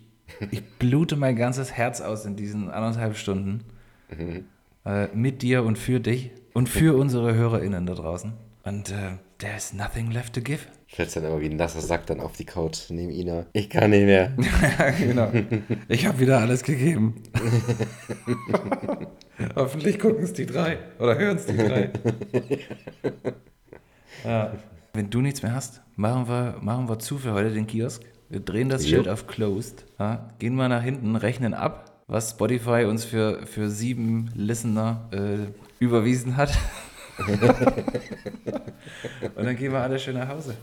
ich 0.51 0.63
blute 0.79 1.15
mein 1.15 1.35
ganzes 1.35 1.73
Herz 1.73 2.01
aus 2.01 2.25
in 2.25 2.35
diesen 2.35 2.69
anderthalb 2.69 3.17
Stunden. 3.17 3.61
Mhm. 4.09 4.45
Äh, 4.85 5.07
mit 5.13 5.41
dir 5.41 5.63
und 5.63 5.77
für 5.77 5.99
dich 5.99 6.31
und 6.53 6.67
für 6.67 6.97
unsere 6.97 7.33
HörerInnen 7.33 7.85
da 7.85 7.93
draußen. 7.93 8.33
Und 8.63 8.91
äh, 8.91 9.17
there's 9.39 9.73
nothing 9.73 10.11
left 10.11 10.33
to 10.33 10.41
give. 10.41 10.61
Fällst 10.87 11.15
dann 11.15 11.23
immer 11.23 11.41
wie 11.41 11.49
ein 11.49 11.55
nasser 11.55 11.81
Sack 11.81 12.05
dann 12.05 12.19
auf 12.19 12.33
die 12.33 12.45
Couch 12.45 12.89
neben 12.89 13.11
Ina. 13.11 13.47
Ich 13.53 13.69
kann 13.69 13.89
nicht 13.89 14.05
mehr. 14.05 14.33
ja, 14.79 14.89
genau. 14.91 15.31
Ich 15.87 16.05
habe 16.05 16.19
wieder 16.19 16.39
alles 16.39 16.63
gegeben. 16.63 17.15
Hoffentlich 19.55 19.99
gucken 19.99 20.23
es 20.23 20.33
die 20.33 20.45
drei 20.45 20.77
oder 20.99 21.17
hören 21.17 21.37
es 21.37 21.47
die 21.47 21.57
drei. 21.57 21.89
ja. 24.23 24.53
Wenn 24.93 25.09
du 25.09 25.21
nichts 25.21 25.41
mehr 25.41 25.55
hast, 25.55 25.81
machen 25.95 26.27
wir, 26.27 26.57
machen 26.61 26.87
wir 26.87 26.99
zu 26.99 27.17
für 27.17 27.33
heute 27.33 27.51
den 27.51 27.65
Kiosk. 27.65 28.03
Wir 28.33 28.39
drehen 28.39 28.67
das. 28.67 28.87
Schild 28.87 29.07
auf 29.07 29.27
Closed. 29.27 29.85
Ja, 29.99 30.27
gehen 30.39 30.55
wir 30.55 30.67
nach 30.67 30.81
hinten, 30.81 31.15
rechnen 31.15 31.53
ab, 31.53 32.01
was 32.07 32.31
Spotify 32.31 32.85
uns 32.89 33.05
für, 33.05 33.45
für 33.45 33.69
sieben 33.69 34.31
Listener 34.33 35.07
äh, 35.11 35.51
überwiesen 35.77 36.35
hat. 36.35 36.51
Und 39.35 39.45
dann 39.45 39.55
gehen 39.55 39.71
wir 39.71 39.81
alle 39.81 39.99
schön 39.99 40.15
nach 40.15 40.29
Hause. 40.29 40.55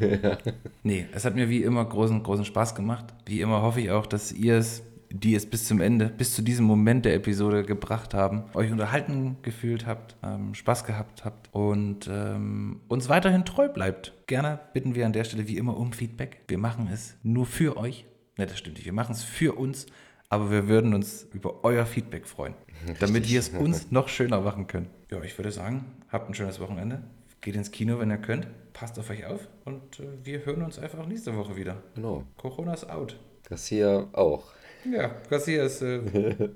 Ja. 0.00 0.36
Nee, 0.82 1.06
es 1.12 1.24
hat 1.24 1.36
mir 1.36 1.48
wie 1.48 1.62
immer 1.62 1.84
großen, 1.84 2.24
großen 2.24 2.44
Spaß 2.44 2.74
gemacht. 2.74 3.04
Wie 3.24 3.40
immer 3.40 3.62
hoffe 3.62 3.80
ich 3.80 3.92
auch, 3.92 4.06
dass 4.06 4.32
ihr 4.32 4.56
es, 4.56 4.82
die 5.10 5.34
es 5.34 5.46
bis 5.46 5.66
zum 5.66 5.80
Ende, 5.80 6.06
bis 6.08 6.34
zu 6.34 6.42
diesem 6.42 6.66
Moment 6.66 7.04
der 7.04 7.14
Episode 7.14 7.64
gebracht 7.64 8.14
haben, 8.14 8.44
euch 8.54 8.70
unterhalten 8.70 9.36
gefühlt 9.42 9.86
habt, 9.86 10.16
ähm, 10.22 10.54
Spaß 10.54 10.84
gehabt 10.84 11.24
habt 11.24 11.48
und 11.52 12.08
ähm, 12.10 12.80
uns 12.88 13.08
weiterhin 13.08 13.44
treu 13.44 13.68
bleibt. 13.68 14.12
Gerne 14.26 14.60
bitten 14.72 14.94
wir 14.94 15.06
an 15.06 15.12
der 15.12 15.24
Stelle 15.24 15.48
wie 15.48 15.56
immer 15.56 15.76
um 15.76 15.92
Feedback. 15.92 16.42
Wir 16.48 16.58
machen 16.58 16.88
es 16.92 17.16
nur 17.22 17.46
für 17.46 17.76
euch. 17.76 18.04
Ne, 18.36 18.46
das 18.46 18.58
stimmt 18.58 18.76
nicht. 18.76 18.86
Wir 18.86 18.92
machen 18.92 19.12
es 19.12 19.22
für 19.22 19.56
uns, 19.56 19.86
aber 20.28 20.50
wir 20.50 20.68
würden 20.68 20.94
uns 20.94 21.26
über 21.32 21.64
euer 21.64 21.86
Feedback 21.86 22.26
freuen, 22.26 22.54
damit 23.00 23.28
wir 23.28 23.38
es 23.38 23.50
uns 23.50 23.90
noch 23.90 24.08
schöner 24.08 24.40
machen 24.40 24.66
können. 24.66 24.88
Ja, 25.10 25.22
ich 25.22 25.38
würde 25.38 25.52
sagen, 25.52 25.84
habt 26.08 26.28
ein 26.28 26.34
schönes 26.34 26.60
Wochenende. 26.60 27.02
Geht 27.40 27.54
ins 27.54 27.70
Kino, 27.70 27.98
wenn 28.00 28.10
ihr 28.10 28.18
könnt. 28.18 28.48
Passt 28.72 28.98
auf 28.98 29.08
euch 29.08 29.24
auf 29.24 29.48
und 29.64 30.00
äh, 30.00 30.04
wir 30.24 30.44
hören 30.44 30.62
uns 30.62 30.78
einfach 30.78 31.06
nächste 31.06 31.36
Woche 31.36 31.56
wieder. 31.56 31.82
Genau. 31.94 32.24
Corona 32.36 32.74
ist 32.74 32.90
out. 32.90 33.18
Garcia 33.48 34.08
auch. 34.12 34.52
Ja, 34.92 35.10
Garcia 35.28 35.64
ist. 35.64 35.82
Äh, 35.82 36.00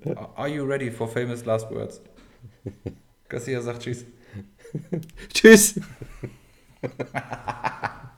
are 0.37 0.49
you 0.49 0.65
ready 0.65 0.91
for 0.91 1.09
famous 1.09 1.45
last 1.45 1.71
words? 1.71 2.01
Garcia 3.29 3.61
sagt 3.61 3.83
Tschüss. 3.83 4.05
tschüss. 5.33 5.81